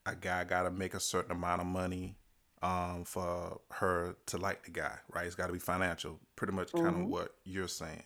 a 0.06 0.14
guy 0.14 0.44
got 0.44 0.62
to 0.62 0.70
make 0.70 0.94
a 0.94 1.00
certain 1.00 1.32
amount 1.32 1.60
of 1.60 1.66
money 1.66 2.16
um, 2.62 3.04
for 3.04 3.60
her 3.70 4.16
to 4.26 4.36
like 4.38 4.64
the 4.64 4.70
guy, 4.70 4.98
right? 5.12 5.26
It's 5.26 5.34
got 5.34 5.46
to 5.48 5.52
be 5.52 5.58
financial, 5.58 6.20
pretty 6.36 6.52
much 6.52 6.74
kind 6.74 6.96
of 6.96 7.02
Mhm. 7.02 7.08
what 7.08 7.34
you're 7.44 7.68
saying. 7.68 8.04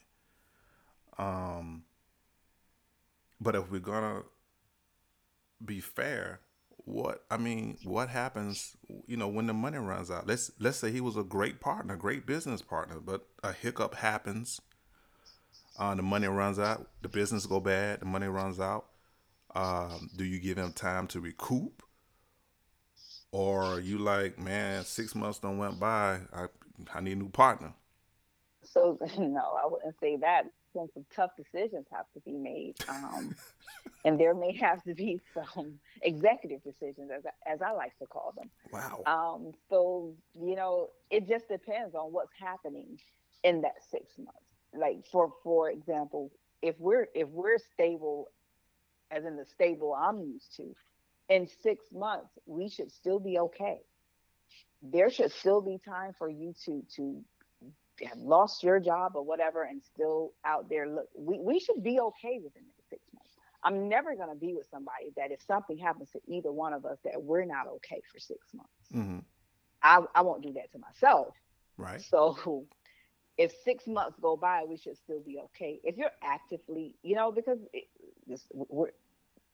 Um, 1.18 1.84
but 3.40 3.54
if 3.54 3.70
we're 3.70 3.80
gonna 3.80 4.22
be 5.64 5.80
fair, 5.80 6.40
what 6.84 7.24
I 7.30 7.36
mean, 7.36 7.78
what 7.84 8.08
happens, 8.08 8.76
you 9.06 9.16
know, 9.16 9.28
when 9.28 9.46
the 9.46 9.54
money 9.54 9.78
runs 9.78 10.10
out? 10.10 10.26
Let's 10.26 10.50
let's 10.58 10.78
say 10.78 10.90
he 10.90 11.00
was 11.00 11.16
a 11.16 11.22
great 11.22 11.60
partner, 11.60 11.96
great 11.96 12.26
business 12.26 12.62
partner, 12.62 13.00
but 13.00 13.26
a 13.42 13.52
hiccup 13.52 13.94
happens. 13.96 14.60
Uh, 15.78 15.94
the 15.94 16.02
money 16.02 16.26
runs 16.28 16.58
out, 16.58 16.88
the 17.00 17.08
business 17.08 17.46
go 17.46 17.58
bad, 17.60 18.00
the 18.00 18.04
money 18.06 18.26
runs 18.26 18.60
out. 18.60 18.86
Um, 19.54 20.10
do 20.16 20.24
you 20.24 20.38
give 20.38 20.58
him 20.58 20.72
time 20.72 21.06
to 21.08 21.20
recoup, 21.20 21.82
or 23.32 23.80
you 23.80 23.98
like, 23.98 24.38
man, 24.38 24.84
six 24.84 25.14
months 25.14 25.38
don't 25.38 25.58
went 25.58 25.80
by, 25.80 26.20
I 26.32 26.46
I 26.94 27.00
need 27.00 27.12
a 27.12 27.16
new 27.16 27.28
partner. 27.28 27.72
So 28.62 28.98
no, 29.18 29.58
I 29.62 29.66
wouldn't 29.66 29.98
say 30.00 30.16
that. 30.16 30.44
Some 30.74 30.88
tough 31.14 31.32
decisions 31.36 31.86
have 31.92 32.06
to 32.14 32.20
be 32.20 32.32
made, 32.32 32.76
um, 32.88 33.34
and 34.06 34.18
there 34.18 34.34
may 34.34 34.56
have 34.56 34.82
to 34.84 34.94
be 34.94 35.20
some 35.34 35.78
executive 36.00 36.62
decisions, 36.64 37.10
as 37.14 37.24
I, 37.26 37.52
as 37.52 37.60
I 37.60 37.72
like 37.72 37.98
to 37.98 38.06
call 38.06 38.32
them. 38.34 38.48
Wow. 38.72 39.02
Um, 39.04 39.52
so 39.68 40.14
you 40.40 40.56
know, 40.56 40.88
it 41.10 41.28
just 41.28 41.48
depends 41.48 41.94
on 41.94 42.10
what's 42.10 42.32
happening 42.40 42.98
in 43.44 43.60
that 43.62 43.82
six 43.90 44.16
months. 44.16 44.38
Like 44.74 45.04
for 45.10 45.34
for 45.42 45.70
example, 45.70 46.30
if 46.62 46.74
we're 46.78 47.08
if 47.14 47.28
we're 47.28 47.58
stable, 47.58 48.28
as 49.10 49.26
in 49.26 49.36
the 49.36 49.44
stable 49.44 49.92
I'm 49.94 50.22
used 50.22 50.56
to, 50.56 50.74
in 51.32 51.48
six 51.62 51.86
months 51.92 52.30
we 52.46 52.68
should 52.68 52.90
still 52.92 53.18
be 53.18 53.38
okay. 53.38 53.80
There 54.82 55.10
should 55.10 55.32
still 55.32 55.60
be 55.60 55.78
time 55.84 56.12
for 56.18 56.28
you 56.28 56.54
to 56.64 56.82
to 56.96 57.24
have 58.04 58.18
lost 58.18 58.62
your 58.62 58.80
job 58.80 59.12
or 59.14 59.22
whatever 59.22 59.62
and 59.62 59.80
still 59.82 60.32
out 60.44 60.68
there 60.68 60.88
look 60.88 61.08
we, 61.16 61.38
we 61.38 61.60
should 61.60 61.82
be 61.82 62.00
okay 62.00 62.40
within 62.42 62.64
the 62.76 62.82
six 62.90 63.02
months. 63.14 63.30
I'm 63.64 63.88
never 63.88 64.16
going 64.16 64.28
to 64.28 64.34
be 64.34 64.54
with 64.54 64.66
somebody 64.70 65.12
that 65.16 65.30
if 65.30 65.40
something 65.42 65.78
happens 65.78 66.10
to 66.10 66.20
either 66.26 66.50
one 66.50 66.72
of 66.72 66.84
us 66.84 66.98
that 67.04 67.22
we're 67.22 67.44
not 67.44 67.68
okay 67.76 68.02
for 68.12 68.18
six 68.18 68.40
months. 68.54 68.88
Hmm 68.90 69.18
I, 69.82 70.00
I 70.14 70.22
won't 70.22 70.42
do 70.42 70.52
that 70.52 70.70
to 70.72 70.78
myself. 70.78 71.34
Right. 71.78 72.00
so 72.00 72.66
if 73.38 73.52
six 73.64 73.86
months 73.86 74.16
go 74.20 74.36
by 74.36 74.64
we 74.68 74.76
should 74.76 74.96
still 74.96 75.20
be 75.20 75.38
okay. 75.38 75.80
If 75.82 75.96
you're 75.96 76.16
actively 76.22 76.96
you 77.02 77.14
know 77.16 77.32
because 77.32 77.58
it, 77.72 77.84
this 78.26 78.46
we're 78.52 78.90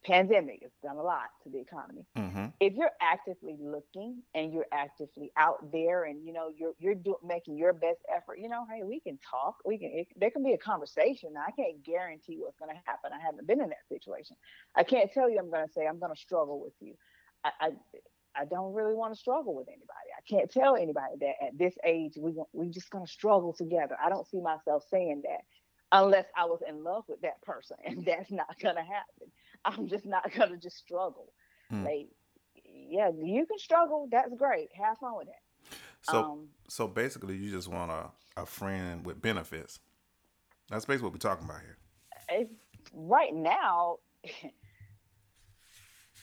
pandemic 0.04 0.60
has 0.62 0.72
done 0.82 0.96
a 0.96 1.02
lot 1.02 1.28
to 1.44 1.50
the 1.50 1.60
economy. 1.60 2.06
Hmm 2.16 2.48
if 2.60 2.74
you're 2.74 2.90
actively 3.00 3.56
looking 3.60 4.22
and 4.34 4.52
you're 4.52 4.66
actively 4.72 5.30
out 5.36 5.70
there 5.70 6.04
and 6.04 6.24
you 6.26 6.32
know 6.32 6.50
you're 6.56 6.72
you're 6.78 6.94
do, 6.94 7.16
making 7.24 7.56
your 7.56 7.72
best 7.72 8.00
effort 8.14 8.38
you 8.38 8.48
know 8.48 8.66
hey 8.70 8.82
we 8.84 9.00
can 9.00 9.18
talk. 9.18 9.56
We 9.64 9.78
can 9.78 9.90
it, 9.94 10.08
there 10.16 10.30
can 10.30 10.42
be 10.42 10.52
a 10.52 10.58
conversation. 10.58 11.30
I 11.36 11.50
can't 11.52 11.82
guarantee 11.84 12.38
what's 12.38 12.58
going 12.58 12.74
to 12.74 12.82
happen. 12.84 13.12
I 13.12 13.24
haven't 13.24 13.46
been 13.46 13.60
in 13.60 13.68
that 13.68 13.88
situation. 13.88 14.36
I 14.76 14.82
can't 14.82 15.12
tell 15.12 15.30
you 15.30 15.38
i'm 15.38 15.50
going 15.50 15.66
to 15.66 15.72
say 15.72 15.86
i'm 15.86 16.00
going 16.00 16.14
to 16.14 16.20
struggle 16.20 16.60
with 16.60 16.74
you. 16.80 16.94
I, 17.44 17.50
I 17.60 17.70
I 18.36 18.44
don't 18.44 18.74
really 18.74 18.94
want 18.94 19.14
to 19.14 19.18
struggle 19.18 19.54
with 19.54 19.68
anybody. 19.68 20.08
I 20.16 20.22
can't 20.28 20.50
tell 20.50 20.76
anybody 20.76 21.14
that 21.20 21.46
at 21.46 21.58
this 21.58 21.74
age 21.84 22.12
we 22.18 22.34
we 22.52 22.70
just 22.70 22.90
gonna 22.90 23.06
struggle 23.06 23.52
together. 23.52 23.96
I 24.02 24.08
don't 24.08 24.26
see 24.28 24.40
myself 24.40 24.84
saying 24.90 25.22
that 25.24 25.42
unless 25.90 26.26
I 26.36 26.44
was 26.44 26.60
in 26.68 26.84
love 26.84 27.04
with 27.08 27.20
that 27.22 27.40
person, 27.42 27.76
and 27.84 28.04
that's 28.04 28.30
not 28.30 28.54
gonna 28.60 28.84
happen. 28.84 29.30
I'm 29.64 29.88
just 29.88 30.06
not 30.06 30.32
gonna 30.34 30.56
just 30.56 30.76
struggle. 30.78 31.32
Mm. 31.72 31.84
Like, 31.84 32.08
yeah, 32.64 33.10
you 33.10 33.46
can 33.46 33.58
struggle. 33.58 34.08
That's 34.10 34.34
great. 34.34 34.68
Have 34.74 34.98
fun 34.98 35.16
with 35.16 35.26
that. 35.26 35.78
So 36.02 36.22
um, 36.22 36.48
so 36.68 36.86
basically, 36.86 37.36
you 37.36 37.50
just 37.50 37.68
want 37.68 37.90
a, 37.90 38.10
a 38.40 38.46
friend 38.46 39.04
with 39.04 39.20
benefits. 39.20 39.80
That's 40.70 40.84
basically 40.84 41.04
what 41.04 41.12
we're 41.12 41.18
talking 41.18 41.46
about 41.46 41.60
here. 41.62 42.48
right 42.92 43.34
now, 43.34 43.96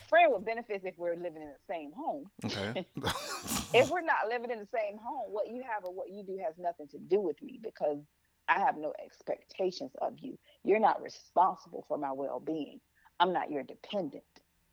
friend 0.07 0.33
with 0.33 0.45
benefits 0.45 0.85
if 0.85 0.97
we're 0.97 1.15
living 1.15 1.41
in 1.41 1.49
the 1.49 1.65
same 1.67 1.91
home. 1.93 2.29
Okay. 2.45 2.85
if 3.73 3.89
we're 3.89 4.01
not 4.01 4.27
living 4.29 4.51
in 4.51 4.59
the 4.59 4.67
same 4.73 4.97
home, 4.97 5.31
what 5.31 5.47
you 5.47 5.63
have 5.63 5.83
or 5.83 5.93
what 5.93 6.09
you 6.09 6.23
do 6.23 6.37
has 6.43 6.55
nothing 6.57 6.87
to 6.89 6.97
do 6.97 7.19
with 7.19 7.41
me 7.41 7.59
because 7.61 7.99
I 8.47 8.59
have 8.59 8.77
no 8.77 8.93
expectations 9.03 9.91
of 10.01 10.13
you. 10.19 10.37
You're 10.63 10.79
not 10.79 11.01
responsible 11.01 11.85
for 11.87 11.97
my 11.97 12.11
well 12.11 12.39
being. 12.39 12.79
I'm 13.19 13.33
not 13.33 13.51
your 13.51 13.63
dependent. 13.63 14.23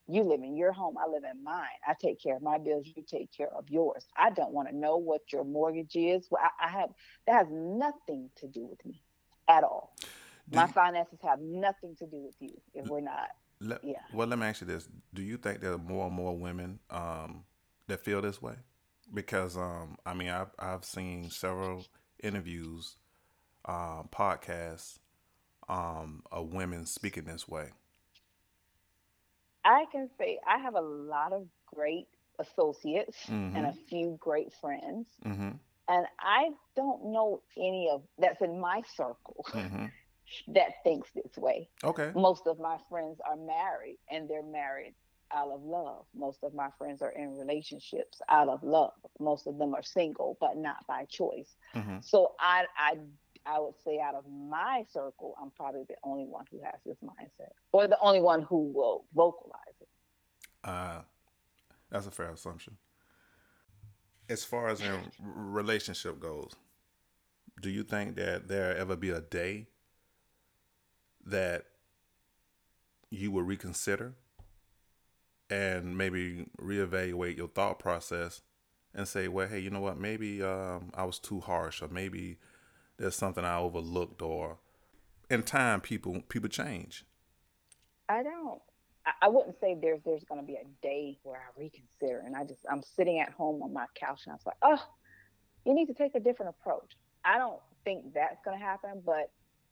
You 0.08 0.24
live 0.24 0.40
in 0.42 0.56
your 0.56 0.72
home, 0.72 0.96
I 0.98 1.08
live 1.08 1.22
in 1.30 1.42
mine. 1.44 1.64
I 1.86 1.94
take 2.00 2.20
care 2.20 2.36
of 2.36 2.42
my 2.42 2.58
bills, 2.58 2.86
you 2.94 3.04
take 3.06 3.30
care 3.34 3.48
of 3.56 3.70
yours. 3.70 4.04
I 4.16 4.30
don't 4.30 4.52
want 4.52 4.68
to 4.68 4.76
know 4.76 4.96
what 4.96 5.20
your 5.32 5.44
mortgage 5.44 5.94
is. 5.94 6.26
Well, 6.30 6.42
I, 6.60 6.66
I 6.66 6.70
have 6.70 6.90
that 7.26 7.34
has 7.34 7.46
nothing 7.50 8.28
to 8.36 8.48
do 8.48 8.66
with 8.66 8.84
me 8.84 9.00
at 9.48 9.62
all. 9.62 9.94
Do 10.50 10.56
my 10.56 10.66
you- 10.66 10.72
finances 10.72 11.18
have 11.22 11.40
nothing 11.40 11.94
to 12.00 12.06
do 12.06 12.18
with 12.18 12.34
you 12.40 12.60
if 12.74 12.86
we're 12.88 13.00
not. 13.00 13.28
Let, 13.60 13.84
Yeah. 13.84 13.94
Well, 14.12 14.26
let 14.26 14.40
me 14.40 14.46
ask 14.46 14.60
you 14.60 14.66
this: 14.66 14.88
Do 15.14 15.22
you 15.22 15.36
think 15.36 15.60
there 15.60 15.72
are 15.72 15.78
more 15.78 16.06
and 16.06 16.14
more 16.14 16.36
women 16.36 16.80
um, 16.90 17.44
that 17.86 18.00
feel 18.04 18.20
this 18.20 18.42
way? 18.42 18.56
Because 19.14 19.56
um, 19.56 19.96
I 20.04 20.14
mean, 20.14 20.30
I've 20.30 20.50
I've 20.58 20.84
seen 20.84 21.30
several 21.30 21.86
interviews, 22.20 22.96
uh, 23.64 24.02
podcasts 24.04 24.98
um, 25.68 26.24
of 26.32 26.52
women 26.52 26.86
speaking 26.86 27.24
this 27.24 27.46
way. 27.46 27.70
I 29.64 29.86
can 29.92 30.08
say 30.18 30.38
I 30.46 30.58
have 30.58 30.74
a 30.74 30.80
lot 30.80 31.32
of 31.32 31.46
great 31.66 32.08
associates 32.38 33.28
and 33.28 33.54
Mhm. 33.54 33.68
a 33.68 33.72
few 33.88 34.16
great 34.20 34.52
friends. 34.60 35.08
Mm-hmm. 35.24 35.50
and 35.88 36.06
I 36.20 36.50
don't 36.76 37.06
know 37.06 37.42
any 37.56 37.88
of 37.90 38.02
that's 38.16 38.40
in 38.40 38.58
my 38.60 38.82
circle 38.96 39.44
Mm-hmm. 39.48 39.86
that 40.54 40.82
thinks 40.84 41.10
this 41.12 41.36
way. 41.36 41.68
Okay. 41.84 42.10
Most 42.14 42.46
of 42.46 42.58
my 42.58 42.78
friends 42.88 43.20
are 43.28 43.36
married 43.36 43.98
and 44.10 44.28
they're 44.28 44.42
married 44.62 44.94
out 45.32 45.50
of 45.50 45.62
love. 45.62 46.06
Most 46.14 46.44
of 46.44 46.54
my 46.54 46.70
friends 46.78 47.02
are 47.02 47.10
in 47.10 47.36
relationships 47.36 48.20
out 48.28 48.48
of 48.48 48.62
love. 48.62 48.92
Most 49.18 49.46
of 49.46 49.58
them 49.58 49.74
are 49.74 49.82
single, 49.82 50.36
but 50.40 50.56
not 50.56 50.86
by 50.86 51.04
choice. 51.06 51.56
Mm-hmm. 51.74 51.98
So 52.02 52.34
I 52.38 52.64
I 52.76 52.96
I 53.44 53.58
would 53.58 53.74
say 53.84 53.98
out 53.98 54.14
of 54.14 54.24
my 54.26 54.84
circle, 54.92 55.34
I'm 55.40 55.50
probably 55.50 55.84
the 55.88 55.96
only 56.04 56.24
one 56.24 56.44
who 56.50 56.60
has 56.62 56.80
this 56.86 56.96
mindset, 57.04 57.52
or 57.72 57.88
the 57.88 57.98
only 58.00 58.20
one 58.20 58.42
who 58.42 58.72
will 58.72 59.04
vocalize 59.14 59.74
it. 59.80 59.88
Uh, 60.64 61.00
that's 61.90 62.06
a 62.06 62.10
fair 62.10 62.30
assumption. 62.30 62.76
As 64.28 64.44
far 64.44 64.68
as 64.68 64.80
in 64.80 65.10
relationship 65.20 66.20
goes, 66.20 66.52
do 67.60 67.68
you 67.68 67.82
think 67.82 68.16
that 68.16 68.48
there 68.48 68.76
ever 68.76 68.96
be 68.96 69.10
a 69.10 69.20
day 69.20 69.66
that 71.26 71.64
you 73.10 73.30
will 73.30 73.42
reconsider 73.42 74.14
and 75.50 75.98
maybe 75.98 76.46
reevaluate 76.60 77.36
your 77.36 77.48
thought 77.48 77.78
process 77.78 78.40
and 78.94 79.06
say, 79.06 79.28
well, 79.28 79.48
hey, 79.48 79.58
you 79.58 79.70
know 79.70 79.80
what? 79.80 79.98
Maybe 79.98 80.42
um, 80.42 80.90
I 80.94 81.04
was 81.04 81.18
too 81.18 81.40
harsh, 81.40 81.82
or 81.82 81.88
maybe 81.88 82.38
there's 82.98 83.16
something 83.16 83.44
I 83.44 83.58
overlooked, 83.58 84.22
or 84.22 84.58
in 85.30 85.42
time, 85.42 85.80
people 85.80 86.22
people 86.28 86.48
change. 86.48 87.04
I 88.08 88.22
don't. 88.22 88.60
I, 89.20 89.28
wouldn't 89.28 89.58
say 89.60 89.76
there's 89.80 90.00
there's 90.04 90.22
going 90.24 90.40
to 90.40 90.46
be 90.46 90.54
a 90.54 90.64
day 90.80 91.18
where 91.24 91.36
I 91.36 91.60
reconsider, 91.60 92.22
and 92.24 92.36
I 92.36 92.44
just 92.44 92.60
I'm 92.70 92.82
sitting 92.82 93.18
at 93.18 93.32
home 93.32 93.62
on 93.62 93.72
my 93.72 93.86
couch 93.98 94.22
and 94.26 94.32
I 94.32 94.34
was 94.34 94.46
like, 94.46 94.56
oh, 94.62 94.82
you 95.64 95.74
need 95.74 95.86
to 95.86 95.94
take 95.94 96.14
a 96.14 96.20
different 96.20 96.54
approach. 96.60 96.96
I 97.24 97.38
don't 97.38 97.58
think 97.84 98.14
that's 98.14 98.40
going 98.44 98.58
to 98.58 98.64
happen, 98.64 99.02
but 99.04 99.30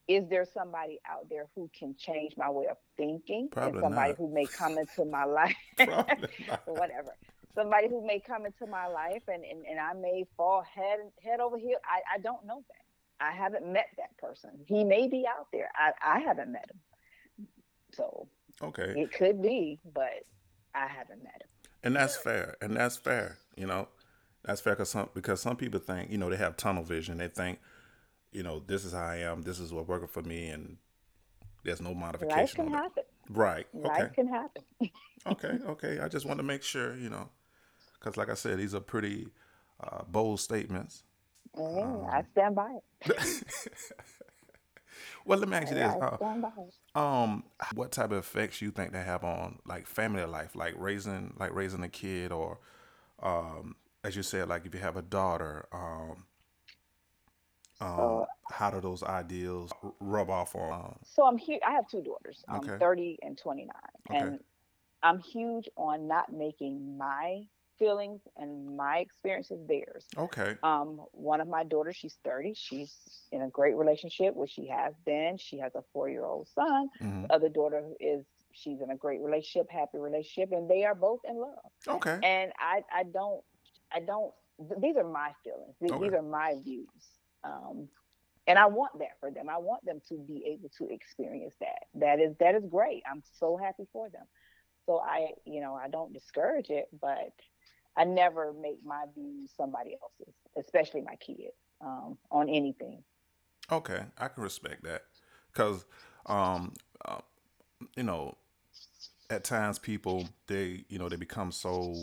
is 0.08 0.28
there 0.28 0.44
somebody 0.52 0.98
out 1.08 1.28
there 1.30 1.46
who 1.54 1.70
can 1.78 1.94
change 1.96 2.34
my 2.36 2.50
way 2.50 2.66
of 2.68 2.76
thinking? 2.96 3.48
Probably 3.50 3.78
and 3.78 3.80
somebody 3.80 4.10
not. 4.10 4.18
who 4.18 4.34
may 4.34 4.46
come 4.46 4.78
into 4.78 5.04
my 5.04 5.24
life, 5.24 5.54
or 5.78 6.74
whatever. 6.74 7.14
Somebody 7.54 7.88
who 7.88 8.04
may 8.06 8.20
come 8.20 8.46
into 8.46 8.66
my 8.66 8.86
life 8.86 9.22
and, 9.28 9.44
and, 9.44 9.64
and 9.66 9.78
I 9.78 9.92
may 9.92 10.24
fall 10.36 10.62
head 10.62 10.98
head 11.22 11.40
over 11.40 11.58
heel. 11.58 11.78
I, 11.84 12.16
I 12.16 12.18
don't 12.18 12.46
know 12.46 12.62
that. 12.68 12.89
I 13.20 13.32
haven't 13.32 13.66
met 13.70 13.86
that 13.98 14.16
person. 14.18 14.50
He 14.66 14.84
may 14.84 15.08
be 15.08 15.24
out 15.28 15.48
there. 15.52 15.70
I, 15.76 16.16
I 16.16 16.20
haven't 16.20 16.52
met 16.52 16.66
him. 16.70 16.80
So 17.92 18.28
Okay. 18.62 18.94
it 18.96 19.12
could 19.12 19.42
be, 19.42 19.78
but 19.94 20.24
I 20.74 20.86
haven't 20.86 21.22
met 21.22 21.42
him. 21.42 21.48
and 21.82 21.96
that's 21.96 22.16
fair 22.16 22.56
and 22.60 22.76
that's 22.76 22.96
fair 22.96 23.38
you 23.56 23.66
know 23.66 23.88
that's 24.44 24.60
fair 24.60 24.74
because 24.74 24.90
some 24.90 25.08
because 25.14 25.40
some 25.40 25.56
people 25.56 25.80
think 25.80 26.10
you 26.10 26.18
know 26.18 26.28
they 26.30 26.36
have 26.36 26.56
tunnel 26.56 26.82
vision 26.84 27.18
they 27.18 27.26
think 27.28 27.58
you 28.32 28.42
know 28.42 28.62
this 28.66 28.84
is 28.84 28.92
how 28.92 29.04
i 29.04 29.16
am 29.16 29.42
this 29.42 29.58
is 29.58 29.72
what 29.72 29.88
working 29.88 30.06
for 30.06 30.22
me 30.22 30.48
and 30.48 30.76
there's 31.64 31.80
no 31.80 31.94
modification. 31.94 32.38
Life 32.40 32.54
can 32.54 32.68
happen. 32.68 33.02
right 33.30 33.66
Life 33.74 33.92
okay 34.02 34.10
can 34.14 34.28
happen. 34.28 34.62
okay 35.26 35.58
okay 35.66 36.00
i 36.00 36.08
just 36.08 36.26
want 36.26 36.38
to 36.38 36.44
make 36.44 36.62
sure 36.62 36.96
you 36.96 37.08
know 37.10 37.28
because 37.98 38.16
like 38.16 38.28
i 38.30 38.34
said 38.34 38.58
these 38.58 38.74
are 38.74 38.80
pretty 38.80 39.28
uh, 39.82 40.02
bold 40.08 40.38
statements 40.40 41.02
Yeah, 41.56 42.06
I 42.12 42.22
stand 42.32 42.54
by 42.54 42.76
it. 42.76 42.84
well 45.24 45.38
let 45.38 45.48
me 45.48 45.56
ask 45.56 45.68
you 45.70 45.74
this 45.76 45.94
uh, 46.00 46.18
um 46.94 47.44
what 47.74 47.92
type 47.92 48.10
of 48.10 48.18
effects 48.18 48.60
you 48.60 48.70
think 48.70 48.92
they 48.92 49.02
have 49.02 49.24
on 49.24 49.58
like 49.66 49.86
family 49.86 50.24
life 50.24 50.54
like 50.54 50.74
raising 50.76 51.32
like 51.38 51.54
raising 51.54 51.82
a 51.82 51.88
kid 51.88 52.32
or 52.32 52.58
um 53.22 53.76
as 54.04 54.16
you 54.16 54.22
said 54.22 54.48
like 54.48 54.66
if 54.66 54.74
you 54.74 54.80
have 54.80 54.96
a 54.96 55.02
daughter 55.02 55.66
um 55.72 56.24
um 57.80 57.96
So- 57.96 58.26
how 58.50 58.68
do 58.70 58.80
those 58.80 59.02
ideals 59.04 59.70
rub 60.00 60.28
off 60.28 60.56
on 60.56 60.72
um, 60.72 60.96
So 61.04 61.24
I'm 61.24 61.38
here. 61.38 61.60
I 61.64 61.70
have 61.72 61.86
two 61.88 62.02
daughters. 62.02 62.44
I'm 62.48 62.60
Okay. 62.60 62.76
30 62.80 63.18
and 63.22 63.38
29, 63.38 63.70
Okay. 64.10 64.18
and 64.18 64.40
I'm 65.04 65.20
huge 65.20 65.68
on 65.76 66.08
not 66.08 66.32
making 66.32 66.98
my 66.98 67.42
feelings 67.80 68.20
and 68.36 68.76
my 68.76 68.98
experiences 68.98 69.58
theirs. 69.66 70.06
Okay. 70.16 70.56
Um, 70.62 71.00
one 71.12 71.40
of 71.40 71.48
my 71.48 71.64
daughters, 71.64 71.96
she's 71.96 72.18
30. 72.24 72.54
She's 72.54 72.94
in 73.32 73.42
a 73.42 73.48
great 73.48 73.74
relationship, 73.76 74.36
which 74.36 74.52
she 74.52 74.68
has 74.68 74.94
been. 75.04 75.38
She 75.38 75.58
has 75.58 75.74
a 75.74 75.82
four-year-old 75.92 76.48
son. 76.54 76.90
hmm 77.00 77.24
Other 77.30 77.48
daughter 77.48 77.82
is 77.98 78.24
she's 78.52 78.80
in 78.82 78.90
a 78.90 78.96
great 78.96 79.20
relationship, 79.20 79.68
happy 79.70 79.98
relationship, 79.98 80.52
and 80.52 80.70
they 80.70 80.84
are 80.84 80.94
both 80.94 81.20
in 81.28 81.36
love. 81.40 81.70
Okay. 81.88 82.18
And 82.22 82.52
I, 82.60 82.82
I 82.94 83.02
don't, 83.04 83.42
I 83.92 84.00
don't. 84.00 84.32
th- 84.68 84.80
These 84.80 84.96
are 84.96 85.08
my 85.08 85.32
feelings. 85.42 85.74
Th- 85.80 85.92
These 86.00 86.12
are 86.14 86.22
my 86.22 86.54
views. 86.62 87.04
Um, 87.44 87.88
and 88.46 88.58
I 88.58 88.66
want 88.66 88.98
that 88.98 89.18
for 89.20 89.30
them. 89.30 89.48
I 89.48 89.58
want 89.58 89.84
them 89.84 90.00
to 90.08 90.16
be 90.18 90.44
able 90.46 90.70
to 90.78 90.92
experience 90.92 91.54
that. 91.60 91.86
That 91.94 92.20
is 92.20 92.34
that 92.40 92.54
is 92.54 92.64
great. 92.66 93.02
I'm 93.10 93.22
so 93.38 93.56
happy 93.56 93.86
for 93.92 94.08
them. 94.10 94.26
So 94.86 94.98
I, 94.98 95.32
you 95.44 95.60
know, 95.60 95.74
I 95.74 95.88
don't 95.88 96.12
discourage 96.12 96.70
it, 96.70 96.88
but 97.00 97.32
I 97.96 98.04
never 98.04 98.52
make 98.52 98.78
my 98.84 99.04
views 99.14 99.50
somebody 99.56 99.96
else's, 100.00 100.34
especially 100.58 101.02
my 101.02 101.16
kid, 101.16 101.50
um, 101.80 102.16
on 102.30 102.48
anything. 102.48 103.02
Okay, 103.70 104.00
I 104.18 104.28
can 104.28 104.42
respect 104.42 104.82
that 104.84 105.02
because, 105.52 105.84
um, 106.26 106.74
uh, 107.04 107.20
you 107.96 108.02
know, 108.02 108.36
at 109.30 109.44
times 109.44 109.78
people 109.78 110.28
they 110.48 110.84
you 110.88 110.98
know 110.98 111.08
they 111.08 111.16
become 111.16 111.52
so 111.52 111.94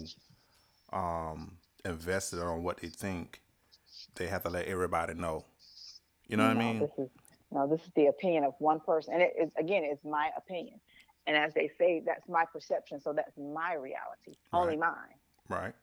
um 0.93 1.57
invested 1.83 2.39
on 2.39 2.63
what 2.63 2.77
they 2.77 2.87
think 2.87 3.41
they 4.15 4.27
have 4.27 4.43
to 4.43 4.49
let 4.49 4.65
everybody 4.65 5.13
know. 5.13 5.45
You 6.27 6.37
know 6.37 6.47
what 6.47 6.57
I 6.57 6.59
mean? 6.59 6.79
This 6.79 6.91
is 6.97 7.09
no, 7.51 7.67
this 7.67 7.81
is 7.81 7.91
the 7.95 8.07
opinion 8.07 8.43
of 8.43 8.53
one 8.59 8.79
person, 8.79 9.13
and 9.13 9.21
it 9.23 9.33
is 9.39 9.49
again, 9.57 9.83
it's 9.85 10.03
my 10.03 10.29
opinion. 10.35 10.79
And 11.27 11.35
as 11.35 11.53
they 11.53 11.69
say, 11.77 12.01
that's 12.05 12.27
my 12.29 12.45
perception, 12.45 13.01
so 13.01 13.11
that's 13.11 13.37
my 13.37 13.73
reality, 13.73 14.39
only 14.53 14.77
mine. 14.77 15.16
Right, 15.49 15.73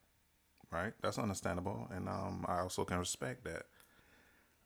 right. 0.70 0.92
That's 1.03 1.18
understandable, 1.18 1.88
and 1.90 2.09
um, 2.09 2.44
I 2.48 2.61
also 2.61 2.85
can 2.85 2.98
respect 2.98 3.44
that. 3.44 3.64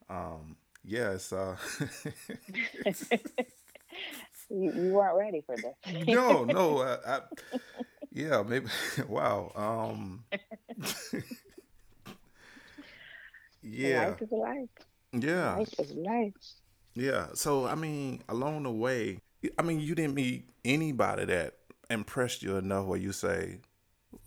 Um, 0.08 0.56
yeah, 0.84 1.12
it's 1.12 1.32
uh, 1.32 1.56
You, 4.50 4.72
you 4.74 4.92
weren't 4.92 5.18
ready 5.18 5.42
for 5.44 5.56
this. 5.56 6.06
no, 6.06 6.44
no, 6.44 6.78
uh, 6.78 6.98
I, 7.06 7.58
yeah, 8.12 8.42
maybe. 8.42 8.66
Wow. 9.08 9.52
Um, 9.54 10.24
yeah, 13.62 14.08
Life 14.08 14.22
is 14.22 14.32
life. 14.32 14.68
yeah. 15.12 15.56
Life 15.56 15.74
is 15.80 15.92
life. 15.92 16.32
Yeah. 16.94 17.26
So 17.34 17.66
I 17.66 17.74
mean, 17.74 18.22
along 18.28 18.62
the 18.62 18.70
way, 18.70 19.18
I 19.58 19.62
mean, 19.62 19.80
you 19.80 19.94
didn't 19.94 20.14
meet 20.14 20.48
anybody 20.64 21.26
that 21.26 21.54
impressed 21.90 22.42
you 22.42 22.56
enough 22.56 22.86
where 22.86 22.98
you 22.98 23.12
say, 23.12 23.58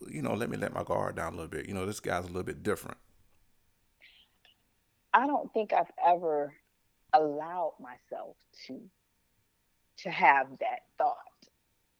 you 0.09 0.21
know, 0.21 0.33
let 0.33 0.49
me 0.49 0.57
let 0.57 0.73
my 0.73 0.83
guard 0.83 1.15
down 1.15 1.33
a 1.33 1.35
little 1.35 1.49
bit. 1.49 1.67
You 1.67 1.73
know, 1.73 1.85
this 1.85 1.99
guy's 1.99 2.23
a 2.23 2.27
little 2.27 2.43
bit 2.43 2.63
different. 2.63 2.97
I 5.13 5.27
don't 5.27 5.51
think 5.53 5.73
I've 5.73 5.91
ever 6.05 6.53
allowed 7.13 7.73
myself 7.79 8.37
to 8.67 8.79
to 9.97 10.09
have 10.09 10.47
that 10.59 10.79
thought 10.97 11.17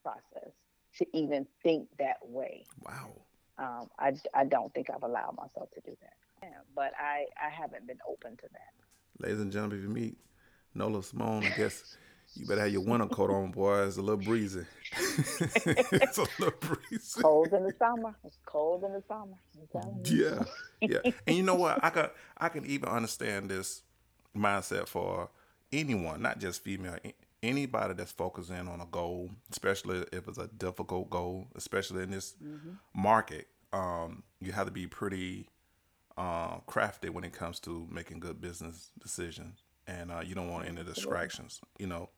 process, 0.02 0.52
to 0.98 1.06
even 1.14 1.46
think 1.62 1.88
that 2.00 2.18
way. 2.24 2.66
Wow. 2.84 3.12
Um, 3.58 3.90
I, 4.00 4.14
I 4.34 4.46
don't 4.46 4.74
think 4.74 4.90
I've 4.90 5.04
allowed 5.04 5.36
myself 5.38 5.70
to 5.72 5.82
do 5.82 5.96
that. 6.02 6.14
Yeah, 6.42 6.50
but 6.76 6.94
I, 7.00 7.26
I 7.40 7.50
haven't 7.50 7.86
been 7.86 8.00
open 8.10 8.38
to 8.38 8.48
that. 8.54 9.24
Ladies 9.24 9.40
and 9.40 9.52
gentlemen, 9.52 9.78
if 9.78 9.84
you 9.84 9.90
meet 9.90 10.18
Nola 10.74 11.04
Simone, 11.04 11.44
I 11.44 11.50
guess 11.50 11.98
you 12.36 12.46
better 12.46 12.62
have 12.62 12.72
your 12.72 12.82
winter 12.82 13.08
coat 13.08 13.30
on, 13.30 13.52
boy. 13.52 13.84
It's 13.84 13.98
a 13.98 14.02
little 14.02 14.24
breezy. 14.24 14.66
it's 14.98 16.18
a 16.18 16.26
little 16.40 16.54
breezy. 16.60 17.22
Cold 17.22 17.54
in 17.54 17.64
the 17.64 17.74
summer. 17.78 18.16
It's 18.24 18.38
cold 18.46 18.84
in 18.84 18.94
the 18.94 19.04
summer. 19.08 19.38
I'm 19.60 19.82
telling 19.82 20.06
you. 20.06 20.46
Yeah, 20.82 21.00
yeah. 21.04 21.12
And 21.28 21.36
you 21.36 21.44
know 21.44 21.56
what? 21.56 21.84
I 21.84 21.90
can 21.92 22.10
I 22.38 22.50
can 22.50 22.66
even 22.66 22.90
understand 22.90 23.50
this 23.50 23.84
mindset 24.36 24.88
for 24.88 25.30
anyone, 25.72 26.22
not 26.22 26.40
just 26.40 26.64
female. 26.64 26.98
Anybody 27.44 27.96
that's 27.96 28.12
focusing 28.12 28.68
on 28.68 28.82
a 28.82 28.86
goal, 28.86 29.32
especially 29.52 30.06
if 30.12 30.28
it's 30.28 30.38
a 30.38 30.48
difficult 30.48 31.10
goal, 31.10 31.48
especially 31.56 32.04
in 32.04 32.12
this 32.12 32.36
market, 32.94 33.48
um, 33.74 34.24
you 34.40 34.52
have 34.52 34.68
to 34.68 34.72
be 34.72 34.86
pretty 34.86 35.48
uh, 36.18 36.58
crafty 36.68 37.10
when 37.10 37.24
it 37.24 37.34
comes 37.34 37.60
to 37.62 37.88
making 37.92 38.20
good 38.20 38.40
business 38.42 38.92
decisions, 39.02 39.64
and 39.88 40.12
uh, 40.12 40.22
you 40.24 40.36
don't 40.36 40.52
want 40.52 40.68
any 40.68 40.84
distractions, 40.84 41.62
you 41.80 41.88
know. 41.88 42.10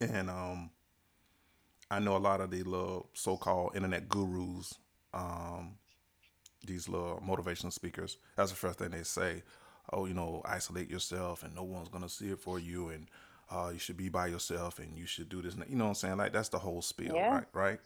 And 0.00 0.30
um, 0.30 0.70
I 1.90 1.98
know 1.98 2.16
a 2.16 2.18
lot 2.18 2.40
of 2.40 2.50
the 2.50 2.62
little 2.62 3.08
so-called 3.14 3.74
internet 3.74 4.08
gurus, 4.08 4.74
um, 5.12 5.74
these 6.64 6.88
little 6.88 7.20
motivational 7.26 7.72
speakers. 7.72 8.16
That's 8.36 8.50
the 8.50 8.56
first 8.56 8.78
thing 8.78 8.90
they 8.90 9.02
say. 9.02 9.42
Oh, 9.92 10.04
you 10.06 10.14
know, 10.14 10.42
isolate 10.44 10.90
yourself, 10.90 11.42
and 11.42 11.54
no 11.54 11.62
one's 11.62 11.88
gonna 11.88 12.08
see 12.10 12.28
it 12.30 12.38
for 12.40 12.58
you, 12.58 12.90
and 12.90 13.06
uh, 13.50 13.70
you 13.72 13.78
should 13.78 13.96
be 13.96 14.10
by 14.10 14.26
yourself, 14.26 14.78
and 14.78 14.96
you 14.98 15.06
should 15.06 15.28
do 15.30 15.40
this. 15.40 15.54
and. 15.54 15.64
You 15.68 15.76
know 15.76 15.84
what 15.84 15.90
I'm 15.90 15.94
saying? 15.94 16.16
Like 16.18 16.32
that's 16.32 16.50
the 16.50 16.58
whole 16.58 16.82
spiel, 16.82 17.14
Yeah. 17.14 17.34
right? 17.36 17.44
Right. 17.54 17.80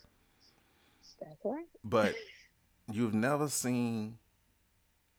That's 1.20 1.37
right. 1.44 1.64
But 1.85 2.14
you've 2.92 3.14
never 3.14 3.48
seen, 3.48 4.18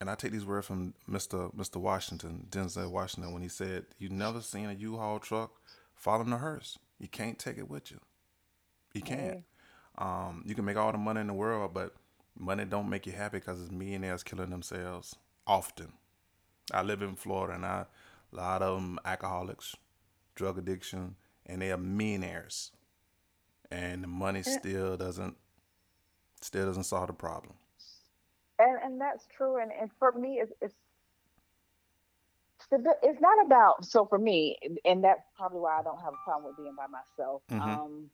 and 0.02 0.10
I 0.10 0.16
take 0.16 0.34
these 0.34 0.46
words 0.46 0.68
from 0.68 0.94
Mr. 1.10 1.54
Mr. 1.56 1.78
Washington, 1.78 2.48
Denzel 2.50 2.92
Washington, 2.92 3.32
when 3.32 3.42
he 3.42 3.48
said, 3.50 3.86
"You've 3.98 4.12
never 4.12 4.42
seen 4.42 4.66
a 4.70 4.74
U-Haul 4.74 5.20
truck 5.20 5.52
following 6.04 6.32
the 6.32 6.38
hearse. 6.38 6.78
You 7.00 7.08
can't 7.08 7.40
take 7.40 7.58
it 7.58 7.70
with 7.70 7.92
you. 7.92 8.00
You 8.94 9.02
can't. 9.02 9.44
Um, 9.98 10.44
you 10.46 10.56
can 10.56 10.66
make 10.66 10.78
all 10.78 10.92
the 10.92 10.98
money 10.98 11.22
in 11.22 11.28
the 11.28 11.34
world, 11.34 11.74
but 11.74 11.96
money 12.38 12.66
don't 12.66 12.90
make 12.90 13.06
you 13.08 13.14
happy 13.14 13.40
because 13.40 13.62
it's 13.62 13.72
millionaires 13.72 14.24
killing 14.24 14.50
themselves 14.50 15.16
often. 15.48 15.94
I 16.74 16.82
live 16.84 17.02
in 17.02 17.16
Florida, 17.16 17.56
and 17.56 17.66
I 17.66 17.86
a 18.32 18.36
lot 18.36 18.62
of 18.62 18.76
them 18.76 19.00
alcoholics, 19.06 19.76
drug 20.36 20.58
addiction, 20.58 21.16
and 21.46 21.62
they 21.62 21.72
are 21.72 21.78
millionaires, 21.78 22.72
and 23.72 24.04
the 24.04 24.08
money 24.08 24.44
still 24.44 24.98
doesn't 24.98 25.38
still 26.42 26.66
doesn't 26.68 26.84
solve 26.86 27.08
the 27.08 27.14
problem. 27.14 27.56
and 28.60 28.78
and 28.84 29.02
that's 29.02 29.26
true 29.36 29.58
and 29.62 29.72
and 29.72 29.92
for 30.00 30.12
me 30.14 30.40
it's 30.42 30.52
it's 30.62 30.76
it's 33.04 33.22
not 33.22 33.46
about 33.46 33.86
so 33.86 34.06
for 34.06 34.18
me 34.18 34.58
and 34.86 35.04
that's 35.04 35.22
probably 35.38 35.60
why 35.60 35.80
i 35.80 35.84
don't 35.84 36.00
have 36.00 36.14
a 36.14 36.24
problem 36.26 36.46
with 36.48 36.58
being 36.58 36.76
by 36.76 36.86
myself 36.88 37.42
Mhm. 37.52 37.62
um 37.64 38.10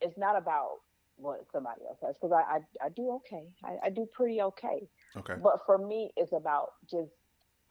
it's 0.00 0.18
not 0.18 0.36
about 0.36 0.78
what 1.16 1.44
somebody 1.52 1.82
else 1.88 1.98
has 2.02 2.14
because 2.20 2.32
I, 2.32 2.56
I 2.56 2.86
i 2.86 2.88
do 2.88 3.12
okay 3.16 3.44
I, 3.64 3.86
I 3.86 3.90
do 3.90 4.06
pretty 4.12 4.40
okay 4.42 4.88
Okay. 5.16 5.36
but 5.42 5.60
for 5.66 5.78
me 5.78 6.10
it's 6.16 6.32
about 6.32 6.70
just 6.90 7.12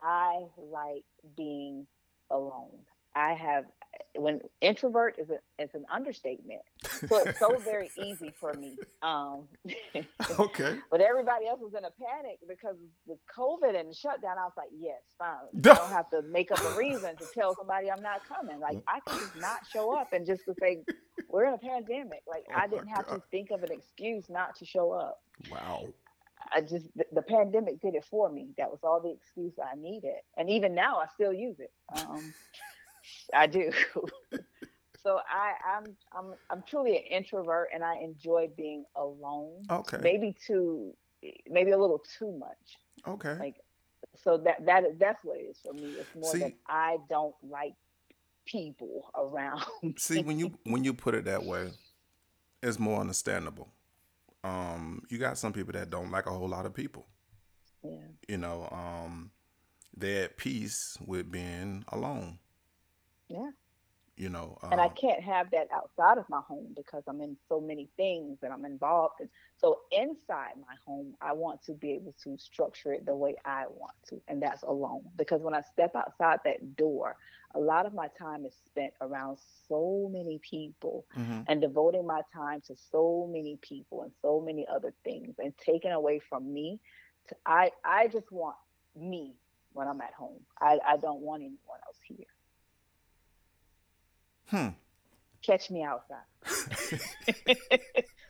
i 0.02 0.42
like 0.58 1.04
being 1.36 1.88
alone 2.30 2.80
i 3.16 3.34
have 3.34 3.66
when 4.16 4.40
introvert 4.62 5.16
is 5.18 5.30
a 5.30 5.40
is 5.62 5.70
an 5.74 5.86
understatement 5.92 6.62
so 7.08 7.18
it's 7.26 7.40
so 7.40 7.58
very 7.58 7.90
easy 8.02 8.34
for 8.40 8.54
me 8.54 8.78
um 9.02 9.48
okay. 10.40 10.78
but 10.90 11.02
everybody 11.02 11.48
else 11.48 11.60
was 11.62 11.74
in 11.74 11.84
a 11.86 11.92
panic 11.92 12.38
because 12.48 12.78
with 13.06 13.20
COVID 13.36 13.80
and 13.80 13.90
the 13.90 13.94
shutdown. 13.94 14.38
I 14.38 14.44
was 14.44 14.54
like, 14.58 14.70
yes, 14.78 15.02
fine. 15.18 15.38
I 15.58 15.76
don't 15.76 15.90
have 15.90 16.10
to 16.12 16.22
make 16.24 16.52
up 16.52 16.60
a 16.64 16.78
reason 16.78 17.16
to 17.18 17.26
tell 17.34 17.56
somebody 17.56 17.92
I'm 17.92 18.02
not 18.02 18.22
coming. 18.28 18.60
Like 18.60 18.82
I 18.88 19.00
can 19.08 19.20
just 19.20 19.36
not 19.38 19.60
show 19.72 19.96
up 19.96 20.14
and 20.14 20.26
just 20.26 20.44
to 20.46 20.56
say 20.60 20.84
we're 21.30 21.46
in 21.46 21.54
a 21.54 21.58
pandemic. 21.58 22.24
Like 22.28 22.46
Oh 22.50 22.56
I 22.56 22.68
didn't 22.68 22.88
have 22.88 23.08
God. 23.08 23.16
to 23.16 23.24
think 23.32 23.52
of 23.52 23.64
an 23.64 23.72
excuse 23.72 24.30
not 24.30 24.56
to 24.58 24.66
show 24.66 24.92
up. 24.92 25.20
Wow. 25.52 25.88
I 26.54 26.62
just 26.62 26.88
the, 26.96 27.06
the 27.14 27.22
pandemic 27.22 27.82
did 27.82 27.96
it 27.96 28.06
for 28.10 28.30
me. 28.30 28.50
That 28.58 28.70
was 28.70 28.80
all 28.84 29.00
the 29.00 29.12
excuse 29.12 29.54
I 29.60 29.76
needed, 29.76 30.16
and 30.36 30.50
even 30.50 30.74
now 30.74 30.98
I 30.98 31.06
still 31.14 31.32
use 31.32 31.60
it. 31.60 31.72
Um, 31.96 32.34
I 33.34 33.48
do. 33.48 33.72
so 35.04 35.20
I, 35.30 35.78
I'm 35.78 35.96
I'm 36.14 36.34
I'm 36.50 36.64
truly 36.68 36.98
an 36.98 37.04
introvert, 37.04 37.70
and 37.74 37.84
I 37.84 37.96
enjoy 37.98 38.50
being 38.56 38.86
alone. 38.96 39.64
Okay. 39.70 39.98
Maybe 40.02 40.36
too, 40.46 40.94
maybe 41.50 41.72
a 41.72 41.78
little 41.78 42.04
too 42.20 42.32
much. 42.38 42.78
Okay. 43.08 43.36
Like, 43.40 43.56
so 44.24 44.38
that 44.38 44.66
that 44.66 44.84
that's 45.00 45.24
what 45.24 45.38
it 45.38 45.44
is 45.44 45.58
for 45.66 45.74
me. 45.74 45.94
It's 46.00 46.16
more 46.16 46.32
See- 46.32 46.40
that 46.40 46.54
I 46.68 46.98
don't 47.10 47.36
like 47.44 47.74
people 48.46 49.10
around. 49.16 49.64
See, 49.98 50.22
when 50.22 50.40
you 50.40 50.58
when 50.66 50.84
you 50.84 50.94
put 50.94 51.16
it 51.16 51.26
that 51.26 51.44
way, 51.44 51.72
it's 52.62 52.80
more 52.80 53.00
understandable. 53.00 53.70
Um, 54.44 55.04
you 55.10 55.20
got 55.20 55.38
some 55.38 55.54
people 55.54 55.74
that 55.74 55.90
don't 55.92 56.10
like 56.12 56.26
a 56.26 56.32
whole 56.32 56.50
lot 56.50 56.66
of 56.66 56.74
people. 56.74 57.06
yeah. 57.84 58.00
You 58.28 58.38
know, 58.38 58.68
um, 58.72 59.30
they're 59.96 60.24
at 60.26 60.38
peace 60.38 60.98
with 61.06 61.32
being 61.32 61.86
alone. 61.90 62.40
Yeah. 63.32 63.50
you 64.18 64.30
know. 64.30 64.58
and 64.72 64.80
I 64.80 64.86
um, 64.86 64.94
can't 65.00 65.22
have 65.24 65.50
that 65.52 65.68
outside 65.74 66.18
of 66.18 66.28
my 66.30 66.42
home 66.42 66.74
because 66.76 67.04
I'm 67.08 67.22
in 67.22 67.38
so 67.48 67.60
many 67.60 67.90
things 67.98 68.40
and 68.44 68.54
I'm 68.54 68.66
involved. 68.66 69.16
in. 69.22 69.30
so 69.58 69.80
inside 69.92 70.54
my 70.60 70.76
home, 70.86 71.16
I 71.22 71.34
want 71.34 71.64
to 71.64 71.74
be 71.74 71.92
able 71.92 72.14
to 72.24 72.38
structure 72.38 72.94
it 72.94 73.06
the 73.06 73.16
way 73.16 73.36
I 73.46 73.66
want 73.68 73.96
to, 74.10 74.22
and 74.28 74.42
that's 74.42 74.64
alone. 74.64 75.04
Because 75.18 75.42
when 75.42 75.54
I 75.54 75.62
step 75.62 75.96
outside 75.96 76.40
that 76.46 76.76
door, 76.76 77.16
a 77.56 77.60
lot 77.60 77.86
of 77.86 77.94
my 77.94 78.08
time 78.18 78.46
is 78.46 78.54
spent 78.66 78.94
around 79.02 79.38
so 79.68 80.10
many 80.12 80.40
people 80.40 81.06
mhm. 81.18 81.46
and 81.48 81.62
devoting 81.62 82.06
my 82.06 82.22
time 82.34 82.62
to 82.68 82.76
so 82.92 83.30
many 83.32 83.58
people 83.62 84.04
and 84.04 84.12
so 84.22 84.40
many 84.40 84.66
other 84.68 84.94
things 85.04 85.36
and 85.40 85.58
taken 85.58 85.92
away 85.92 86.20
from 86.20 86.54
me. 86.54 86.80
To, 87.30 87.36
I 87.46 87.72
I 87.84 88.08
just 88.08 88.32
want 88.32 88.56
me 88.96 89.36
when 89.74 89.88
I'm 89.88 90.02
at 90.02 90.14
home. 90.14 90.42
I, 90.60 90.80
I 90.86 90.98
don't 90.98 91.22
want 91.22 91.42
anyone 91.42 91.80
else 91.86 91.98
here. 92.04 92.26
Hmm. 94.52 94.68
Catch 95.42 95.72
me 95.72 95.84
outside. 95.84 96.28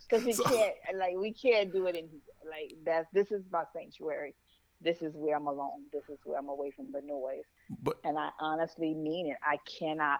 Because 0.09 0.25
we 0.25 0.33
So- 0.33 0.43
can't 0.43 0.73
like 0.97 1.15
we 1.17 1.31
can't 1.31 1.71
do 1.71 1.85
it 1.87 1.95
in 1.95 2.07
here. 2.09 2.19
Like 2.49 2.73
that's 2.85 3.07
this 3.13 3.31
is 3.31 3.43
my 3.51 3.63
sanctuary. 3.73 4.35
This 4.81 5.01
is 5.01 5.13
where 5.15 5.37
I'm 5.37 5.47
alone. 5.47 5.83
This 5.93 6.03
is 6.09 6.19
where 6.25 6.37
I'm 6.37 6.49
away 6.49 6.71
from 6.71 6.91
the 6.91 7.01
noise. 7.01 7.45
But 7.81 7.97
And 8.03 8.17
I 8.19 8.29
honestly 8.39 8.93
mean 8.93 9.27
it. 9.27 9.37
I 9.41 9.57
cannot 9.79 10.19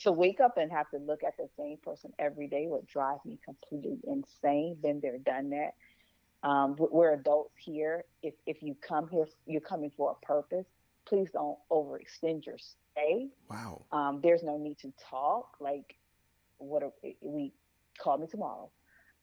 to 0.00 0.10
wake 0.10 0.40
up 0.40 0.56
and 0.56 0.72
have 0.72 0.90
to 0.90 0.96
look 0.98 1.22
at 1.22 1.36
the 1.36 1.48
same 1.56 1.76
person 1.84 2.12
every 2.18 2.48
day 2.48 2.66
would 2.68 2.86
drive 2.86 3.18
me 3.24 3.38
completely 3.44 3.98
insane. 4.08 4.76
Been 4.82 4.98
there, 5.00 5.18
done 5.18 5.50
that. 5.50 5.74
Um, 6.42 6.74
we- 6.76 6.88
we're 6.90 7.12
adults 7.14 7.54
here. 7.58 8.04
If 8.24 8.34
if 8.46 8.60
you 8.60 8.74
come 8.80 9.08
here, 9.08 9.28
you're 9.46 9.60
coming 9.60 9.90
for 9.96 10.16
a 10.20 10.26
purpose. 10.26 10.66
Please 11.10 11.28
don't 11.32 11.58
overextend 11.72 12.46
your 12.46 12.56
stay. 12.56 13.28
wow. 13.50 13.82
Um, 13.90 14.20
there's 14.22 14.44
no 14.44 14.56
need 14.56 14.78
to 14.78 14.92
talk. 15.10 15.56
Like, 15.60 15.96
what 16.58 16.84
are, 16.84 16.92
we 17.20 17.52
call 17.98 18.16
me 18.16 18.28
tomorrow, 18.28 18.70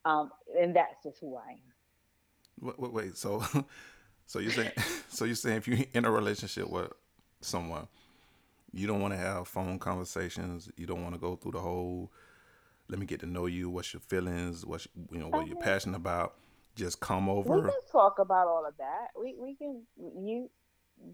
um, 0.04 0.30
and 0.60 0.76
that's 0.76 1.02
just 1.04 1.20
who 1.22 1.38
I 1.38 1.52
am. 1.52 1.58
Wait, 2.60 2.80
wait, 2.80 2.92
wait. 2.94 3.18
So, 3.18 3.42
so 4.26 4.40
you're 4.40 4.52
saying, 4.52 4.72
so 5.08 5.24
you're 5.24 5.36
saying 5.36 5.58
if 5.58 5.68
you're 5.68 5.80
in 5.94 6.04
a 6.04 6.12
relationship 6.12 6.70
with 6.70 6.92
someone, 7.40 7.88
you 8.74 8.86
don't 8.86 9.00
want 9.02 9.14
to 9.14 9.18
have 9.18 9.48
phone 9.48 9.80
conversations. 9.80 10.70
You 10.76 10.88
don't 10.88 11.02
want 11.04 11.16
to 11.16 11.22
go 11.22 11.38
through 11.38 11.54
the 11.54 11.60
whole. 11.62 12.12
Let 12.90 13.00
me 13.00 13.06
get 13.06 13.22
to 13.22 13.26
know 13.26 13.46
you. 13.46 13.70
What's 13.70 13.94
your 13.94 14.02
feelings? 14.02 14.66
What's 14.66 14.90
you 15.10 15.20
know 15.20 15.30
what 15.30 15.48
you're 15.48 15.56
Mhm. 15.56 15.62
passionate 15.62 15.96
about? 15.98 16.36
Just 16.76 17.00
come 17.00 17.30
over. 17.30 17.56
We 17.56 17.62
can 17.62 17.82
talk 17.90 18.20
about 18.20 18.48
all 18.48 18.66
of 18.66 18.76
that. 18.78 19.08
We 19.18 19.36
we 19.40 19.56
can 19.56 19.84
you 19.98 20.50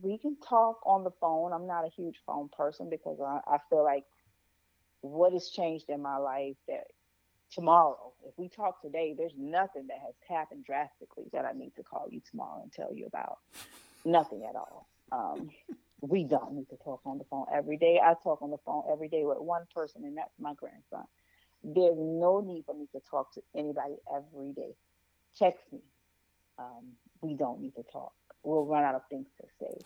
we 0.02 0.18
can 0.18 0.38
talk 0.48 0.80
on 0.86 1.04
the 1.04 1.12
phone. 1.22 1.54
I'm 1.54 1.68
not 1.68 1.86
a 1.86 1.90
huge 1.90 2.22
phone 2.26 2.50
person 2.56 2.90
because 2.90 3.20
I, 3.22 3.40
I 3.48 3.58
feel 3.70 3.84
like 3.84 4.06
what 5.02 5.34
has 5.34 5.50
changed 5.50 5.90
in 5.90 6.02
my 6.02 6.18
life 6.18 6.56
that 6.68 6.86
tomorrow, 7.54 8.14
if 8.26 8.34
we 8.38 8.50
talk 8.50 8.82
today, 8.82 9.14
there's 9.18 9.34
nothing 9.38 9.88
that 9.88 10.00
has 10.06 10.16
happened 10.28 10.66
drastically 10.66 11.26
that 11.34 11.46
I 11.46 11.52
need 11.54 11.74
to 11.76 11.84
call 11.84 12.08
you 12.10 12.22
tomorrow 12.30 12.62
and 12.64 12.72
tell 12.72 12.94
you 12.94 13.06
about. 13.06 13.40
Nothing 14.06 14.46
at 14.50 14.56
all. 14.56 14.90
Um, 15.12 15.50
we 16.02 16.24
don't 16.24 16.54
need 16.54 16.70
to 16.70 16.78
talk 16.78 17.02
on 17.06 17.18
the 17.18 17.24
phone 17.26 17.46
every 17.54 17.78
day. 17.78 18.00
I 18.04 18.14
talk 18.24 18.42
on 18.42 18.52
the 18.52 18.58
phone 18.66 18.84
every 18.92 19.08
day 19.08 19.24
with 19.24 19.38
one 19.40 19.64
person, 19.74 20.04
and 20.04 20.18
that's 20.18 20.34
my 20.40 20.54
grandson. 20.56 21.06
There's 21.64 21.98
no 21.98 22.42
need 22.42 22.66
for 22.66 22.76
me 22.76 22.88
to 22.94 23.00
talk 23.10 23.34
to 23.36 23.42
anybody 23.56 23.96
every 24.14 24.52
day. 24.54 24.76
Text 25.38 25.64
me. 25.72 25.80
Um, 26.60 26.94
we 27.22 27.36
don't 27.36 27.62
need 27.62 27.76
to 27.76 27.84
talk. 27.84 28.12
We'll 28.44 28.66
run 28.66 28.84
out 28.84 28.96
of 28.96 29.02
things 29.10 29.28
to 29.42 29.48
say. 29.60 29.82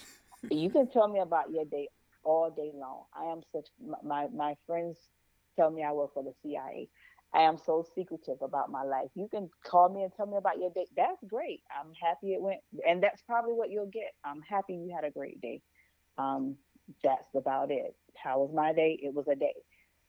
You 0.49 0.69
can 0.69 0.89
tell 0.89 1.07
me 1.07 1.19
about 1.19 1.51
your 1.51 1.65
day 1.65 1.89
all 2.23 2.51
day 2.51 2.71
long. 2.73 3.03
I 3.15 3.31
am 3.31 3.41
such 3.51 3.67
my 3.81 3.97
my, 4.03 4.27
my 4.35 4.55
friends 4.65 4.97
tell 5.55 5.71
me 5.71 5.83
I 5.83 5.91
work 5.91 6.13
for 6.13 6.23
the 6.23 6.33
CIA. 6.43 6.89
I 7.33 7.41
am 7.41 7.57
so 7.57 7.85
secretive 7.93 8.37
about 8.41 8.71
my 8.71 8.83
life. 8.83 9.09
You 9.15 9.27
can 9.29 9.49
call 9.65 9.89
me 9.89 10.03
and 10.03 10.11
tell 10.15 10.25
me 10.25 10.37
about 10.37 10.59
your 10.59 10.71
day. 10.71 10.85
That's 10.95 11.21
great. 11.27 11.61
I'm 11.69 11.93
happy 12.01 12.33
it 12.33 12.41
went, 12.41 12.61
and 12.87 13.03
that's 13.03 13.21
probably 13.23 13.53
what 13.53 13.69
you'll 13.69 13.91
get. 13.91 14.13
I'm 14.23 14.41
happy 14.41 14.73
you 14.73 14.93
had 14.95 15.03
a 15.03 15.11
great 15.11 15.41
day. 15.41 15.61
Um, 16.17 16.55
that's 17.03 17.35
about 17.35 17.69
it. 17.69 17.95
How 18.15 18.39
was 18.39 18.51
my 18.53 18.73
day? 18.73 18.97
It 19.01 19.13
was 19.13 19.27
a 19.27 19.35
day. 19.35 19.55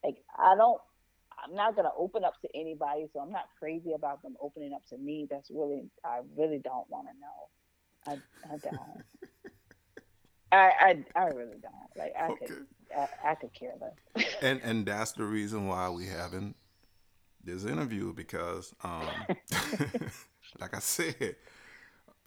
Like 0.05 0.17
I 0.39 0.55
don't. 0.55 0.81
I'm 1.45 1.55
not 1.55 1.77
gonna 1.77 1.93
open 1.97 2.25
up 2.25 2.35
to 2.43 2.49
anybody, 2.55 3.07
so 3.13 3.21
I'm 3.21 3.31
not 3.31 3.47
crazy 3.59 3.93
about 3.95 4.23
them 4.23 4.35
opening 4.41 4.73
up 4.73 4.83
to 4.91 4.99
me. 4.99 5.27
That's 5.31 5.51
really, 5.51 5.83
I 6.05 6.21
really 6.37 6.59
don't 6.59 6.89
want 6.89 7.07
to 7.07 7.15
know. 7.21 7.49
I, 8.09 8.12
I 8.55 8.57
don't. 8.62 9.05
I, 10.53 10.73
I, 10.81 11.05
I 11.14 11.25
really 11.29 11.59
don't. 11.61 11.97
Like 11.97 12.14
I 12.18 12.31
Okay. 12.31 12.47
could, 12.47 12.53
I, 12.97 13.31
I 13.31 13.35
could 13.35 13.53
care 13.55 13.73
less. 13.81 14.25
and 14.42 14.61
and 14.62 14.87
that's 14.87 15.12
the 15.12 15.25
reason 15.25 15.66
why 15.66 15.88
we 15.90 16.07
having 16.07 16.55
this 17.44 17.64
interview 17.64 18.12
because 18.12 18.75
um 18.85 19.29
like 20.61 20.75
I 20.77 20.81
said 20.81 21.37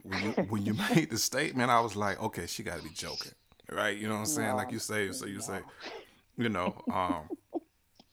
when 0.04 0.22
you 0.22 0.38
when 0.48 0.66
you 0.66 0.76
made 0.96 1.10
the 1.12 1.18
statement 1.18 1.72
I 1.72 1.80
was 1.82 1.96
like 1.96 2.22
okay 2.22 2.48
she 2.48 2.64
got 2.64 2.78
to 2.78 2.84
be 2.84 2.90
joking 2.90 3.34
right 3.72 3.98
you 3.98 4.08
know 4.08 4.16
what 4.16 4.22
I'm 4.22 4.26
saying 4.28 4.56
like 4.56 4.72
you 4.72 4.80
say 4.80 5.12
so 5.12 5.26
you 5.26 5.40
no. 5.40 5.42
say 5.42 5.64
you 6.38 6.50
know 6.50 6.84
um 6.90 7.32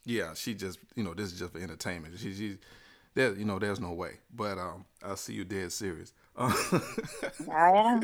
yeah 0.05 0.35
she 0.35 0.55
just 0.55 0.79
you 0.97 1.05
know 1.05 1.15
this 1.15 1.33
is 1.33 1.39
just 1.39 1.53
for 1.53 1.61
entertainment 1.61 2.19
she 2.19 2.35
she 2.35 2.59
there 3.15 3.35
you 3.35 3.45
know 3.45 3.59
there's 3.59 3.81
no 3.81 3.93
way 3.93 4.13
but 4.35 4.59
um 4.59 4.85
I 5.03 5.15
see 5.15 5.35
you 5.35 5.45
dead 5.45 5.73
serious 5.73 6.13
I 7.53 7.71
am 7.77 8.01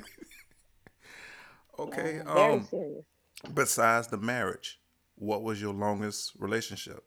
okay 1.79 2.21
very 2.25 2.53
um 2.55 2.65
serious. 2.71 3.05
besides 3.55 4.09
the 4.09 4.17
marriage 4.17 4.81
what 5.17 5.43
was 5.43 5.61
your 5.61 5.73
longest 5.73 6.33
relationship 6.39 7.05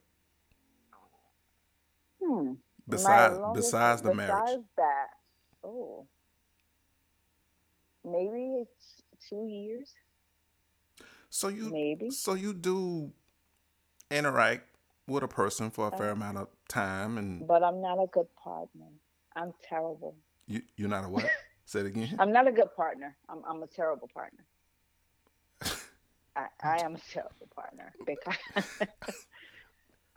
Hmm. 2.24 2.54
besides 2.88 3.38
longest- 3.40 3.68
besides 3.72 4.02
the 4.02 4.14
marriage 4.14 4.64
that, 4.78 5.08
oh, 5.64 6.08
maybe 8.04 8.62
it's 8.62 9.04
two 9.30 9.46
years. 9.48 9.94
So 11.30 11.48
you 11.50 11.70
Maybe. 11.70 12.10
so 12.12 12.34
you 12.34 12.54
do 12.54 13.12
interact 14.10 14.64
with 15.08 15.24
a 15.24 15.28
person 15.28 15.70
for 15.72 15.88
a 15.88 15.92
fair 15.92 16.10
Uh, 16.10 16.14
amount 16.14 16.38
of 16.38 16.48
time, 16.68 17.18
and 17.18 17.48
But 17.48 17.64
I'm 17.64 17.82
not 17.82 18.00
a 18.02 18.08
good 18.08 18.28
partner. 18.36 18.88
I'm 19.36 19.54
terrible. 19.70 20.16
You 20.48 20.62
you're 20.76 20.90
not 20.90 21.04
a 21.06 21.10
what? 21.10 21.30
Say 21.66 21.82
it 21.82 21.86
again. 21.88 22.16
I'm 22.20 22.32
not 22.32 22.48
a 22.48 22.52
good 22.52 22.74
partner. 22.76 23.16
I'm 23.30 23.42
I'm 23.48 23.62
a 23.64 23.68
terrible 23.68 24.10
partner. 24.14 24.46
I, 26.36 26.48
I 26.64 26.78
am 26.84 26.96
a 26.96 27.00
terrible 27.12 27.50
partner 27.56 27.94
because 28.06 28.36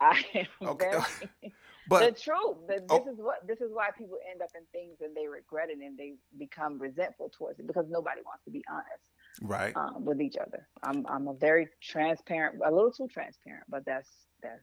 I 0.00 0.22
am 0.34 0.46
Okay, 0.68 0.90
very 0.90 1.02
the 1.40 1.50
But 1.88 2.22
truth. 2.22 2.58
That 2.68 2.82
Oh. 2.88 2.98
this 2.98 3.12
is 3.14 3.18
what 3.18 3.46
this 3.46 3.60
is 3.60 3.70
why 3.72 3.88
people 3.96 4.18
end 4.30 4.42
up 4.42 4.50
in 4.54 4.62
things 4.72 4.98
and 5.00 5.16
they 5.16 5.26
regret 5.26 5.70
it 5.70 5.78
and 5.84 5.98
they 5.98 6.14
become 6.38 6.78
resentful 6.78 7.30
towards 7.36 7.58
it 7.58 7.66
because 7.66 7.86
nobody 7.88 8.20
wants 8.24 8.44
to 8.44 8.50
be 8.50 8.62
honest 8.70 9.10
right, 9.42 9.74
um, 9.76 10.04
with 10.04 10.20
each 10.20 10.36
other. 10.36 10.68
I'm 10.82 11.06
I'm 11.08 11.26
a 11.28 11.34
very 11.34 11.68
transparent, 11.82 12.60
a 12.64 12.70
little 12.70 12.92
too 12.92 13.08
transparent, 13.08 13.64
but 13.68 13.84
that's 13.84 14.08
that's 14.42 14.62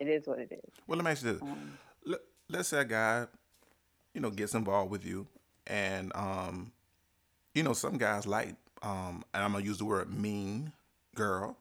it 0.00 0.08
is 0.08 0.26
what 0.26 0.38
it 0.38 0.52
is. 0.52 0.72
well, 0.86 0.96
let 0.98 1.04
me 1.04 1.10
ask 1.12 1.24
you 1.24 1.32
this: 1.32 1.42
Um, 1.42 1.78
Let, 2.04 2.20
let's 2.48 2.68
say 2.68 2.80
a 2.80 2.84
guy, 2.84 3.26
you 4.14 4.20
know, 4.20 4.30
gets 4.30 4.54
involved 4.54 4.90
with 4.90 5.04
you, 5.04 5.26
and 5.66 6.12
um, 6.14 6.72
you 7.54 7.62
know, 7.62 7.72
some 7.72 7.98
guys 7.98 8.26
like, 8.26 8.54
um, 8.82 9.24
and 9.34 9.42
I'm 9.44 9.52
gonna 9.52 9.64
use 9.64 9.78
the 9.78 9.84
word 9.84 10.12
mean 10.12 10.72
girl, 11.14 11.56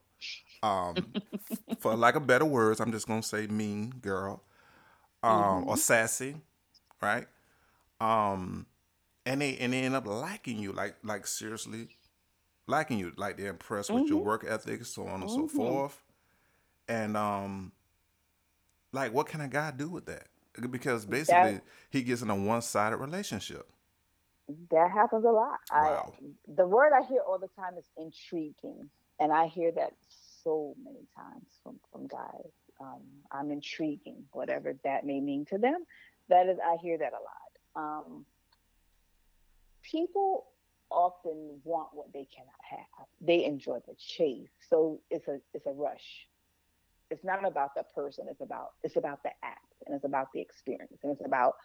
um, 0.64 1.16
for 1.80 1.96
lack 1.96 2.16
of 2.16 2.28
better 2.28 2.46
words, 2.46 2.80
I'm 2.80 2.92
just 2.92 3.08
gonna 3.08 3.24
say 3.24 3.48
mean 3.48 3.92
girl, 4.02 4.42
um, 5.24 5.64
or 5.68 5.78
sassy, 5.78 6.36
right? 7.02 7.28
Um, 8.00 8.66
and 9.26 9.42
they 9.42 9.58
and 9.58 9.74
they 9.74 9.82
end 9.82 9.96
up 9.96 10.06
liking 10.08 10.60
you, 10.60 10.72
like 10.74 10.96
like 11.04 11.28
seriously 11.28 11.88
liking 12.68 13.00
you, 13.00 13.14
like 13.18 13.38
they're 13.38 13.50
impressed 13.50 13.94
with 13.94 14.10
your 14.10 14.20
Mhm. 14.20 14.24
work 14.24 14.46
ethic, 14.48 14.86
so 14.86 15.08
on 15.08 15.22
and 15.22 15.30
so 15.30 15.48
Mhm. 15.48 15.48
forth. 15.48 16.02
And 16.88 17.18
um, 17.18 17.72
like, 18.92 19.14
what 19.14 19.28
can 19.28 19.42
a 19.42 19.48
guy 19.48 19.72
do 19.72 19.90
with 19.90 20.06
that? 20.06 20.28
Because 20.70 21.06
basically, 21.06 21.62
he 21.90 22.04
gets 22.04 22.22
in 22.22 22.30
a 22.30 22.36
one-sided 22.36 22.98
relationship. 22.98 23.68
that 24.72 24.92
happens 24.92 25.26
a 25.26 25.30
lot. 25.30 25.60
Wow. 25.72 26.14
I 26.18 26.22
the 26.56 26.66
word 26.66 26.94
I 26.94 27.04
hear 27.06 27.22
all 27.28 27.38
the 27.40 27.50
time 27.56 27.78
is 27.78 27.86
intriguing, 27.98 28.90
and 29.20 29.32
I 29.32 29.48
hear 29.48 29.72
that 29.74 29.94
so 30.44 30.76
many 30.84 31.06
times 31.16 31.48
from 31.64 31.80
from 31.92 32.08
guys. 32.08 32.52
Um, 32.80 33.02
I'm 33.32 33.52
intriguing, 33.52 34.24
whatever 34.32 34.76
that 34.84 35.06
may 35.06 35.20
mean 35.20 35.46
to 35.46 35.58
them. 35.58 35.86
That 36.30 36.48
is, 36.48 36.58
I 36.64 36.78
hear 36.82 36.98
that 36.98 37.14
a 37.14 37.22
lot. 37.82 38.04
Um, 38.06 38.26
people 39.82 40.46
often 40.90 41.60
want 41.64 41.90
what 41.94 42.14
they 42.14 42.26
cannot 42.26 42.62
have. 42.70 43.08
They 43.20 43.46
enjoy 43.46 43.80
the 43.88 43.96
chase, 43.98 44.50
so 44.70 45.02
it's 45.10 45.28
a 45.28 45.40
it's 45.54 45.66
a 45.66 45.72
rush. 45.72 46.28
It's 47.10 47.24
not 47.24 47.46
about 47.46 47.76
the 47.76 47.84
person. 47.96 48.26
It's 48.30 48.42
about 48.42 48.72
it's 48.84 48.96
about 48.96 49.24
the 49.24 49.32
act, 49.44 49.74
and 49.86 49.96
it's 49.96 50.06
about 50.06 50.32
the 50.34 50.42
experience, 50.42 51.00
and 51.04 51.12
it's 51.12 51.26
about 51.26 51.56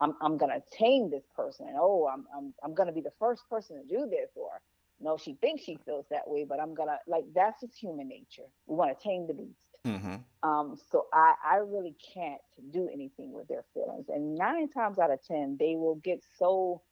I'm 0.00 0.14
I'm 0.20 0.36
gonna 0.36 0.62
tame 0.76 1.10
this 1.10 1.24
person, 1.34 1.66
and 1.68 1.76
oh, 1.78 2.08
I'm 2.12 2.26
I'm 2.36 2.54
I'm 2.62 2.74
gonna 2.74 2.92
be 2.92 3.00
the 3.00 3.12
first 3.18 3.42
person 3.48 3.76
to 3.76 3.84
do 3.84 4.08
this, 4.08 4.30
or 4.36 4.60
no, 5.00 5.16
she 5.16 5.34
thinks 5.34 5.62
she 5.64 5.78
feels 5.84 6.06
that 6.10 6.28
way, 6.28 6.44
but 6.44 6.60
I'm 6.60 6.74
gonna 6.74 6.98
like 7.06 7.24
that's 7.34 7.60
just 7.60 7.76
human 7.78 8.08
nature. 8.08 8.48
We 8.66 8.76
want 8.76 8.96
to 8.96 9.02
tame 9.02 9.26
the 9.26 9.34
beast. 9.34 9.58
Mm-hmm. 9.86 10.48
Um, 10.48 10.76
so 10.90 11.06
I, 11.12 11.34
I 11.44 11.56
really 11.56 11.96
can't 12.14 12.40
do 12.72 12.88
anything 12.92 13.32
with 13.32 13.48
their 13.48 13.64
feelings. 13.74 14.06
And 14.08 14.34
nine 14.34 14.68
times 14.68 14.98
out 14.98 15.10
of 15.10 15.24
ten, 15.24 15.56
they 15.58 15.76
will 15.76 15.96
get 15.96 16.22
so 16.38 16.82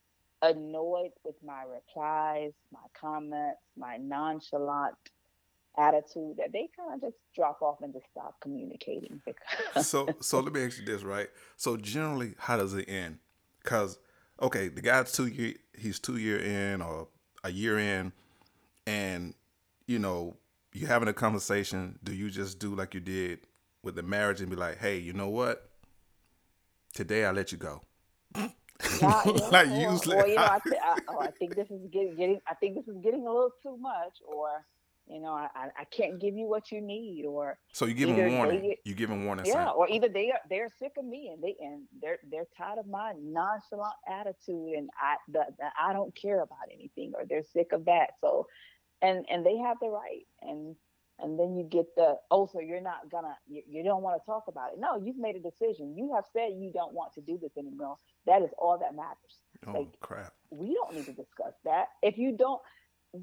annoyed 0.43 1.11
with 1.25 1.37
my 1.45 1.63
replies, 1.63 2.53
my 2.73 2.81
comments, 2.99 3.61
my 3.77 3.97
nonchalant 3.97 4.95
attitude 5.79 6.37
that 6.39 6.53
they 6.53 6.69
kind 6.77 6.95
of 6.95 7.01
just 7.01 7.17
drop 7.35 7.63
off 7.63 7.79
and 7.83 7.93
just 7.93 8.07
stop 8.11 8.37
communicating. 8.41 9.21
Because 9.25 9.87
so 9.87 10.09
so 10.21 10.41
let 10.41 10.53
me 10.53 10.65
ask 10.65 10.79
you 10.79 10.85
this, 10.85 11.03
right? 11.03 11.29
So 11.57 11.77
generally, 11.77 12.35
how 12.39 12.57
does 12.57 12.75
it 12.75 12.89
end? 12.89 13.19
Because 13.63 13.99
okay, 14.41 14.69
the 14.69 14.81
guy's 14.81 15.13
two 15.13 15.27
year 15.27 15.55
he's 15.79 15.99
two 15.99 16.17
year 16.17 16.39
in 16.39 16.83
or 16.83 17.09
a 17.45 17.51
year 17.51 17.79
in, 17.79 18.13
and 18.87 19.35
you 19.87 19.99
know 19.99 20.37
you're 20.73 20.89
having 20.89 21.09
a 21.09 21.13
conversation. 21.13 21.99
Do 22.05 22.15
you 22.15 22.31
just 22.31 22.59
do 22.59 22.75
like 22.75 22.95
you 22.95 23.01
did 23.01 23.41
with 23.83 23.95
the 23.95 24.03
marriage 24.03 24.41
and 24.41 24.51
be 24.51 24.57
like, 24.57 24.79
hey, 24.79 24.99
you 24.99 25.13
know 25.13 25.29
what? 25.29 25.71
Today 26.95 27.25
I 27.25 27.31
let 27.31 27.53
you 27.53 27.59
go. 27.59 27.83
You 29.01 29.09
like 29.51 29.69
or- 29.69 29.93
usually, 29.93 30.17
or, 30.17 30.27
you 30.27 30.35
know, 30.37 30.43
I, 30.43 30.47
ah. 30.57 30.59
th- 30.59 30.81
I, 30.83 30.99
oh, 31.09 31.21
I 31.21 31.31
think 31.31 31.55
this 31.55 31.71
is 31.71 31.81
getting, 31.91 32.15
getting, 32.17 32.41
I 32.47 32.55
think 32.55 32.75
this 32.75 32.87
is 32.87 33.03
getting 33.03 33.27
a 33.27 33.33
little 33.33 33.53
too 33.63 33.77
much, 33.79 34.19
or 34.27 34.65
you 35.09 35.21
know, 35.21 35.33
I, 35.33 35.49
I, 35.79 35.85
can't 35.85 36.21
give 36.21 36.35
you 36.35 36.47
what 36.47 36.73
you 36.73 36.81
need, 36.81 37.27
or 37.27 37.59
so 37.73 37.87
you 37.87 37.95
give 37.95 38.09
them 38.09 38.19
him 38.19 38.31
they 38.31 38.37
warning. 38.37 38.75
You 38.85 38.95
give 38.95 39.09
them 39.09 39.25
warning. 39.25 39.47
yeah, 39.47 39.53
saying, 39.53 39.69
or 39.77 39.89
either 39.89 40.09
they 40.09 40.33
are 40.33 40.41
they're 40.51 40.69
sick 40.79 40.93
of 40.99 41.05
me 41.05 41.31
and 41.33 41.43
they 41.43 41.55
and 41.61 41.83
they're 42.03 42.19
they're 42.29 42.47
tired 42.57 42.79
of 42.79 42.89
my 42.89 43.13
nonchalant 43.21 43.95
attitude 44.09 44.75
and 44.77 44.91
I 45.01 45.17
the, 45.29 45.45
the 45.59 45.67
I 45.81 45.93
don't 45.93 46.15
care 46.15 46.43
about 46.43 46.69
anything, 46.73 47.13
or 47.15 47.25
they're 47.25 47.45
sick 47.45 47.71
of 47.73 47.85
that. 47.85 48.11
So, 48.21 48.49
and 49.01 49.25
and 49.31 49.47
they 49.47 49.57
have 49.59 49.77
the 49.81 49.89
right, 49.89 50.27
and 50.43 50.75
and 51.21 51.39
then 51.39 51.55
you 51.55 51.63
get 51.63 51.87
the 51.97 52.17
oh, 52.33 52.49
so 52.53 52.61
you're 52.61 52.81
not 52.81 53.09
gonna 53.11 53.37
you, 53.49 53.63
you 53.69 53.85
don't 53.85 54.03
want 54.03 54.21
to 54.21 54.27
talk 54.27 54.45
about 54.49 54.73
it. 54.73 54.81
No, 54.81 55.01
you've 55.03 55.19
made 55.19 55.37
a 55.37 55.41
decision. 55.41 55.95
You 55.97 56.13
have 56.17 56.25
said 56.33 56.51
you 56.57 56.73
don't 56.75 56.93
want 56.93 57.13
to 57.15 57.21
do 57.21 57.39
this 57.41 57.57
anymore. 57.57 57.97
That 58.27 58.43
is 58.43 58.51
all 58.59 58.77
that 58.79 58.97
matters. 58.97 59.39
oh 59.69 59.83
like- 59.83 60.01
crap. 60.01 60.35
we 60.51 60.75
don't 60.75 60.95
need 60.95 61.07
to 61.07 61.13
discuss 61.13 61.55
that. 61.65 61.87
If 62.03 62.19
you 62.19 62.37
don't, 62.37 62.61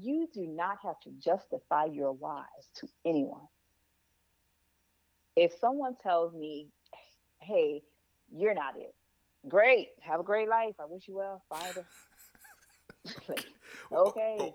you 0.02 0.28
do 0.32 0.46
not 0.46 0.78
have 0.82 0.98
to 1.00 1.10
justify 1.18 1.86
your 1.86 2.12
whys 2.12 2.44
to 2.76 2.88
anyone. 3.04 3.46
If 5.36 5.52
someone 5.58 5.96
tells 6.02 6.32
me, 6.34 6.68
hey, 7.40 7.82
you're 8.34 8.54
not 8.54 8.76
it, 8.76 8.94
great, 9.48 9.88
have 10.00 10.20
a 10.20 10.24
great 10.24 10.48
life. 10.48 10.74
I 10.80 10.84
wish 10.86 11.08
you 11.08 11.16
well. 11.16 11.42
Find 11.48 11.76
a 11.76 11.84
like, 13.28 13.44
oh, 13.92 13.96
oh, 13.96 14.08
okay, 14.08 14.54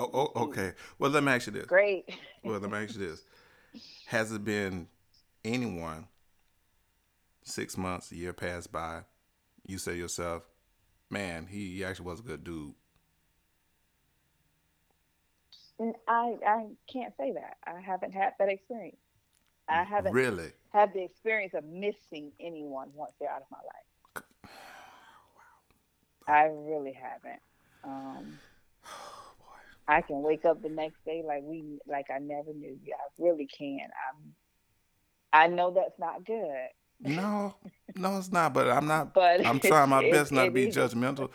Oh, 0.00 0.10
oh, 0.14 0.32
oh, 0.34 0.44
hmm. 0.44 0.50
okay. 0.50 0.72
Well, 0.98 1.10
let 1.10 1.22
me 1.22 1.32
ask 1.32 1.46
you 1.46 1.52
this. 1.52 1.66
great. 1.66 2.04
Well, 2.42 2.58
let 2.58 2.70
me 2.70 2.78
ask 2.78 2.94
you 2.94 3.06
this: 3.06 3.22
Has 4.06 4.32
it 4.32 4.42
been 4.42 4.88
anyone 5.44 6.08
six 7.42 7.76
months, 7.76 8.10
a 8.10 8.16
year 8.16 8.32
passed 8.32 8.72
by? 8.72 9.02
You 9.66 9.76
say 9.76 9.92
to 9.92 9.98
yourself, 9.98 10.48
"Man, 11.10 11.46
he, 11.46 11.76
he 11.76 11.84
actually 11.84 12.06
was 12.06 12.20
a 12.20 12.22
good 12.22 12.44
dude." 12.44 12.72
I, 16.08 16.36
I 16.46 16.66
can't 16.92 17.14
say 17.16 17.32
that. 17.32 17.56
I 17.66 17.80
haven't 17.80 18.12
had 18.12 18.32
that 18.38 18.48
experience. 18.48 18.96
I 19.68 19.84
haven't 19.84 20.12
really. 20.12 20.52
had 20.72 20.92
the 20.92 21.02
experience 21.02 21.54
of 21.54 21.64
missing 21.64 22.32
anyone 22.40 22.90
once 22.94 23.12
they're 23.20 23.30
out 23.30 23.42
of 23.42 23.46
my 23.50 23.58
life. 23.58 24.24
I 26.28 26.44
really 26.44 26.92
haven't. 26.92 27.40
Um, 27.84 28.38
I 29.88 30.02
can 30.02 30.22
wake 30.22 30.44
up 30.44 30.62
the 30.62 30.68
next 30.68 31.04
day 31.04 31.22
like 31.26 31.42
we 31.44 31.78
like 31.86 32.06
I 32.14 32.18
never 32.18 32.52
knew 32.52 32.78
you. 32.84 32.94
I 32.94 33.22
really 33.22 33.46
can. 33.46 33.80
I'm. 33.80 34.34
I 35.32 35.46
know 35.46 35.70
that's 35.70 35.98
not 35.98 36.24
good, 36.24 36.68
No, 37.00 37.54
no, 37.96 38.18
it's 38.18 38.32
not. 38.32 38.52
But 38.52 38.68
I'm 38.68 38.86
not. 38.86 39.14
but 39.14 39.44
I'm 39.46 39.60
trying 39.60 39.88
my 39.88 40.02
best 40.10 40.32
not 40.32 40.46
to 40.46 40.50
be 40.50 40.66
judgmental. 40.66 41.30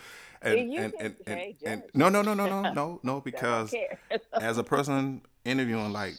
And 0.46 0.72
You 0.72 0.80
and, 0.80 0.94
and, 1.00 1.16
and, 1.28 1.56
and 1.66 1.84
no, 1.94 2.10
no, 2.10 2.22
no, 2.22 2.34
no, 2.34 2.46
no, 2.46 2.62
no, 2.74 3.00
no, 3.04 3.22
because 3.22 3.74
as 4.40 4.58
a 4.58 4.64
person 4.76 5.22
interviewing 5.44 5.92
like 5.92 6.16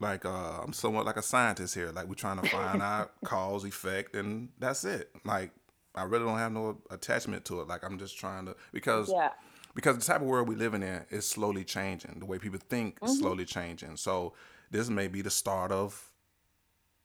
like 0.00 0.24
uh 0.26 0.60
I'm 0.62 0.72
somewhat 0.72 1.06
like 1.06 1.16
a 1.16 1.22
scientist 1.22 1.74
here. 1.74 1.90
Like 1.92 2.08
we're 2.08 2.14
trying 2.14 2.40
to 2.42 2.48
find 2.48 2.82
out 2.92 3.12
cause, 3.22 3.64
effect, 3.64 4.14
and 4.16 4.48
that's 4.58 4.84
it. 4.84 5.10
Like 5.24 5.52
I 5.94 6.02
really 6.02 6.24
don't 6.24 6.38
have 6.38 6.52
no 6.52 6.78
attachment 6.90 7.44
to 7.46 7.60
it. 7.60 7.68
Like 7.68 7.84
I'm 7.84 7.98
just 7.98 8.18
trying 8.18 8.46
to 8.46 8.56
because 8.72 9.10
yeah, 9.10 9.30
because 9.74 9.96
the 9.96 10.04
type 10.04 10.20
of 10.20 10.26
world 10.26 10.48
we 10.48 10.56
living 10.56 10.82
in 10.82 11.04
is 11.10 11.28
slowly 11.28 11.64
changing. 11.64 12.18
The 12.18 12.26
way 12.26 12.38
people 12.38 12.58
think 12.68 12.98
is 13.02 13.10
Mhm. 13.12 13.18
slowly 13.20 13.44
changing. 13.44 13.96
So 13.96 14.34
this 14.70 14.88
may 14.88 15.06
be 15.06 15.22
the 15.22 15.30
start 15.30 15.70
of 15.70 16.10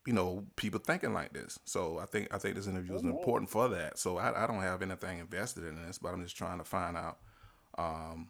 you 0.08 0.14
know 0.14 0.46
people 0.56 0.80
thinking 0.80 1.14
like 1.14 1.34
this. 1.34 1.60
So 1.66 2.00
I 2.00 2.06
think 2.06 2.34
I 2.34 2.38
think 2.38 2.56
this 2.56 2.66
interview 2.66 2.96
is 2.96 3.04
important 3.04 3.50
for 3.50 3.68
that. 3.68 4.00
So 4.00 4.18
I, 4.18 4.46
I 4.46 4.48
don't 4.48 4.62
have 4.62 4.82
anything 4.82 5.20
invested 5.20 5.66
in 5.66 5.76
this, 5.76 5.98
but 5.98 6.14
I'm 6.14 6.24
just 6.24 6.38
trying 6.38 6.60
to 6.60 6.64
find 6.64 6.96
out 6.96 7.18
um, 7.78 8.30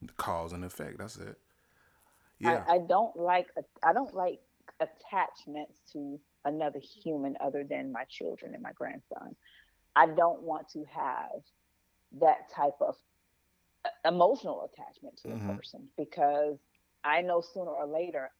the 0.00 0.12
cause 0.12 0.52
and 0.52 0.64
effect. 0.64 0.98
That's 0.98 1.16
it. 1.16 1.36
Yeah. 2.38 2.62
I, 2.68 2.74
I 2.74 2.78
don't 2.78 3.16
like 3.16 3.48
I 3.82 3.92
don't 3.92 4.14
like 4.14 4.38
attachments 4.78 5.80
to 5.94 6.20
another 6.44 6.78
human 6.78 7.36
other 7.40 7.64
than 7.68 7.90
my 7.90 8.04
children 8.08 8.54
and 8.54 8.62
my 8.62 8.72
grandson. 8.72 9.34
I 9.96 10.06
don't 10.06 10.42
want 10.42 10.68
to 10.74 10.84
have 10.94 11.42
that 12.20 12.52
type 12.54 12.76
of 12.80 12.94
uh, 13.84 14.08
emotional 14.08 14.70
attachment 14.72 15.16
to 15.22 15.32
a 15.32 15.56
person 15.56 15.88
because 15.98 16.58
I 17.02 17.22
know 17.22 17.40
sooner 17.40 17.70
or 17.72 17.86
later 17.86 18.30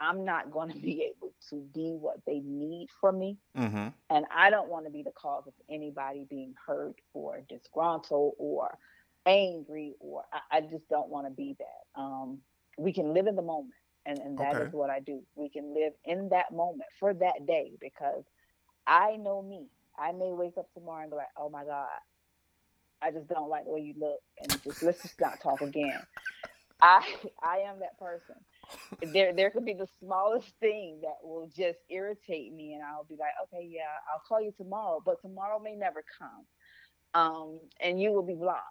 I'm 0.00 0.24
not 0.24 0.50
going 0.50 0.70
to 0.72 0.78
be 0.78 1.02
able 1.14 1.32
to 1.50 1.56
be 1.74 1.92
what 2.00 2.16
they 2.26 2.40
need 2.40 2.88
from 3.00 3.18
me. 3.18 3.36
mm-hmm. 3.56 3.88
And 4.08 4.24
I 4.34 4.50
don't 4.50 4.68
want 4.68 4.86
to 4.86 4.90
be 4.90 5.02
the 5.02 5.12
cause 5.12 5.44
of 5.46 5.52
anybody 5.68 6.26
being 6.28 6.54
hurt 6.66 6.96
or 7.14 7.40
disgruntled 7.48 8.34
or 8.38 8.76
angry, 9.26 9.94
or 10.00 10.24
I, 10.32 10.58
I 10.58 10.60
just 10.62 10.88
don't 10.88 11.08
want 11.10 11.26
to 11.26 11.30
be 11.30 11.56
that. 11.58 12.00
Um, 12.00 12.38
we 12.78 12.92
can 12.92 13.12
live 13.14 13.26
in 13.26 13.36
the 13.36 13.42
moment, 13.42 13.74
and, 14.06 14.18
and 14.18 14.38
that 14.38 14.56
is 14.56 14.62
Okay. 14.62 14.70
what 14.76 14.90
I 14.90 15.00
do. 15.00 15.22
We 15.36 15.48
can 15.50 15.74
live 15.74 15.92
in 16.04 16.30
that 16.30 16.52
moment 16.52 16.88
for 16.98 17.12
that 17.14 17.46
day 17.46 17.72
because 17.80 18.24
I 18.86 19.16
know 19.16 19.42
me. 19.42 19.66
I 19.98 20.12
may 20.12 20.32
wake 20.32 20.56
up 20.58 20.72
tomorrow 20.72 21.02
and 21.02 21.10
be 21.10 21.16
like, 21.16 21.26
oh 21.36 21.50
my 21.50 21.64
God, 21.64 21.88
I 23.02 23.10
just 23.10 23.28
don't 23.28 23.50
like 23.50 23.64
the 23.64 23.70
way 23.72 23.80
you 23.80 23.94
look, 23.98 24.20
and 24.40 24.62
just 24.64 24.82
let's 24.82 25.02
just 25.02 25.20
not 25.20 25.40
talk 25.40 25.60
again. 25.60 26.00
I 26.82 27.04
I 27.42 27.58
am 27.58 27.80
that 27.80 27.98
person. 27.98 28.36
There 29.12 29.32
there 29.32 29.50
could 29.50 29.64
be 29.64 29.74
the 29.74 29.88
smallest 29.98 30.52
thing 30.60 31.00
that 31.02 31.16
will 31.22 31.48
just 31.56 31.78
irritate 31.88 32.52
me, 32.52 32.74
and 32.74 32.82
I'll 32.82 33.04
be 33.04 33.16
like, 33.18 33.32
okay, 33.44 33.66
yeah, 33.68 33.82
I'll 34.12 34.22
call 34.28 34.42
you 34.42 34.52
tomorrow, 34.56 35.00
but 35.04 35.20
tomorrow 35.22 35.58
may 35.58 35.74
never 35.74 36.04
come, 36.18 36.44
um, 37.14 37.60
and 37.80 38.00
you 38.00 38.12
will 38.12 38.26
be 38.26 38.34
blocked 38.34 38.64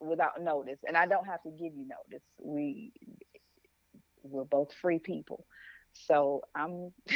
without 0.00 0.42
notice, 0.42 0.78
and 0.86 0.96
I 0.96 1.06
don't 1.06 1.26
have 1.26 1.42
to 1.44 1.50
give 1.50 1.72
you 1.74 1.86
notice. 1.88 2.24
We 2.38 2.92
we're 4.22 4.44
both 4.44 4.72
free 4.80 4.98
people, 4.98 5.46
so 5.92 6.42
I'm. 6.54 6.92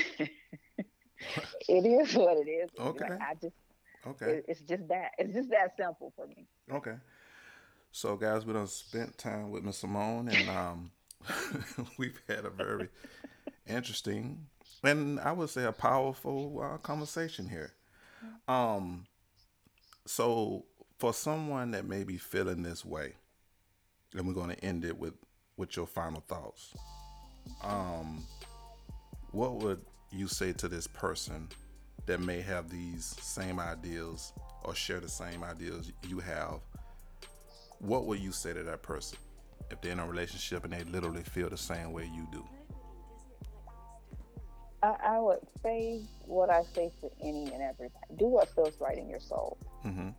it 1.68 1.87
is 1.87 2.14
what 2.14 2.39
it 2.39 2.49
is. 2.49 2.70
Like, 2.78 3.03
Okay. 3.03 3.14
I 3.20 3.35
just 3.41 3.55
Okay. 4.07 4.26
it, 4.26 4.45
it's 4.49 4.61
just 4.61 4.87
that 4.89 5.11
it's 5.18 5.35
just 5.35 5.51
that 5.51 5.76
simple 5.76 6.12
for 6.16 6.26
me. 6.26 6.47
Okay. 6.70 6.95
So, 7.91 8.16
guys, 8.16 8.45
we 8.45 8.53
done 8.53 8.66
spent 8.66 9.16
time 9.16 9.51
with 9.51 9.62
Miss 9.64 9.78
Simone, 9.78 10.28
and 10.28 10.51
um, 10.51 10.91
we've 11.99 12.20
had 12.29 12.45
a 12.45 12.51
very 12.51 12.89
interesting 13.66 14.47
and 14.85 15.18
I 15.20 15.33
would 15.33 15.51
say 15.51 15.64
a 15.64 15.72
powerful 15.72 16.61
uh, 16.62 16.79
conversation 16.79 17.49
here. 17.49 17.72
Um, 18.47 19.07
so 20.07 20.66
for 20.99 21.14
someone 21.14 21.70
that 21.72 21.87
may 21.87 22.05
be 22.05 22.18
feeling 22.18 22.62
this 22.62 22.85
way, 22.85 23.14
and 24.14 24.27
we're 24.27 24.35
going 24.35 24.51
to 24.51 24.64
end 24.64 24.85
it 24.85 24.97
with 24.97 25.14
with 25.57 25.77
your 25.77 25.87
final 25.87 26.20
thoughts. 26.20 26.75
Um, 27.62 28.25
what 29.31 29.57
would 29.57 29.81
you 30.11 30.29
say 30.29 30.53
to 30.53 30.68
this 30.68 30.87
person 30.87 31.49
that 32.07 32.20
may 32.20 32.41
have 32.41 32.70
these 32.70 33.16
same 33.20 33.59
ideas 33.59 34.33
or 34.64 34.75
share 34.75 35.01
the 35.01 35.09
same 35.09 35.43
ideas 35.45 35.93
you 36.07 36.18
have? 36.20 36.61
What 37.79 38.07
would 38.07 38.20
you 38.20 38.33
say 38.33 38.53
to 38.53 38.62
that 38.64 38.83
person 38.83 39.18
if 39.75 39.81
they're 39.81 39.93
in 39.93 39.99
a 39.99 40.07
relationship 40.07 40.64
and 40.64 40.72
they 40.72 40.83
literally 40.85 41.22
feel 41.22 41.51
the 41.51 41.57
same 41.57 41.93
way 41.93 42.11
you 42.12 42.27
do? 42.33 42.45
I, 44.83 44.95
I 45.16 45.18
would 45.18 45.41
say 45.62 46.01
what 46.27 46.51
I 46.51 46.62
say 46.75 46.91
to 47.01 47.11
any 47.22 47.53
and 47.53 47.62
everybody: 47.62 48.05
do 48.16 48.27
what 48.27 48.49
feels 48.55 48.81
right 48.81 48.97
in 48.97 49.09
your 49.09 49.20
soul. 49.20 49.59
Mm-hmm. 49.85 50.11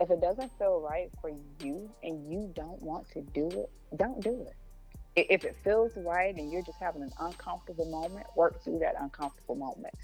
If 0.00 0.10
it 0.10 0.20
doesn't 0.20 0.50
feel 0.58 0.80
right 0.80 1.10
for 1.20 1.30
you 1.60 1.90
and 2.02 2.30
you 2.30 2.52
don't 2.54 2.80
want 2.82 3.10
to 3.10 3.20
do 3.20 3.48
it, 3.48 3.70
don't 3.96 4.22
do 4.22 4.46
it. 4.46 4.54
If 5.16 5.44
it 5.44 5.56
feels 5.64 5.90
right 5.96 6.34
and 6.36 6.52
you're 6.52 6.62
just 6.62 6.78
having 6.78 7.02
an 7.02 7.10
uncomfortable 7.18 7.86
moment, 7.86 8.26
work 8.36 8.62
through 8.62 8.78
that 8.78 8.94
uncomfortable 9.00 9.56
moment. 9.56 9.94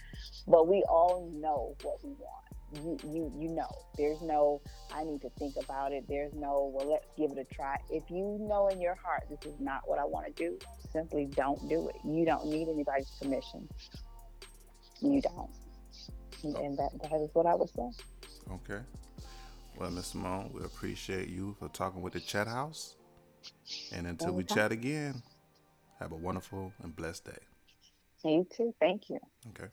But 0.48 0.66
we 0.66 0.82
all 0.88 1.30
know 1.32 1.76
what 1.82 2.04
we 2.04 2.10
want. 2.10 2.44
You 2.74 2.98
you 3.04 3.32
you 3.38 3.48
know. 3.48 3.70
There's 3.96 4.20
no 4.22 4.60
I 4.92 5.04
need 5.04 5.22
to 5.22 5.30
think 5.38 5.54
about 5.62 5.92
it. 5.92 6.04
There's 6.08 6.32
no 6.34 6.70
well 6.74 6.90
let's 6.90 7.06
give 7.16 7.32
it 7.32 7.38
a 7.38 7.54
try. 7.54 7.76
If 7.90 8.04
you 8.10 8.38
know 8.40 8.68
in 8.68 8.80
your 8.80 8.94
heart 8.94 9.24
this 9.28 9.40
is 9.44 9.58
not 9.60 9.82
what 9.86 9.98
I 9.98 10.04
want 10.04 10.26
to 10.26 10.32
do, 10.32 10.58
simply 10.92 11.26
don't 11.26 11.68
do 11.68 11.88
it. 11.88 11.96
You 12.04 12.24
don't 12.24 12.46
need 12.46 12.68
anybody's 12.68 13.10
permission. 13.20 13.68
You 15.00 15.20
don't. 15.20 15.50
And 16.42 16.76
that 16.78 16.90
that 17.02 17.20
is 17.20 17.30
what 17.32 17.46
I 17.46 17.54
would 17.54 17.70
say. 17.70 17.90
Okay. 18.50 18.82
Well, 19.76 19.90
Miss 19.90 20.08
Simone, 20.08 20.50
we 20.52 20.64
appreciate 20.64 21.28
you 21.28 21.56
for 21.58 21.68
talking 21.68 22.00
with 22.00 22.12
the 22.12 22.20
Chat 22.20 22.46
House. 22.46 22.94
And 23.92 24.06
until 24.06 24.32
we 24.32 24.44
chat 24.44 24.72
again, 24.72 25.22
have 25.98 26.12
a 26.12 26.16
wonderful 26.16 26.72
and 26.82 26.94
blessed 26.94 27.24
day. 27.26 27.38
You 28.24 28.46
too. 28.56 28.74
Thank 28.80 29.10
you. 29.10 29.18
Okay. 29.50 29.68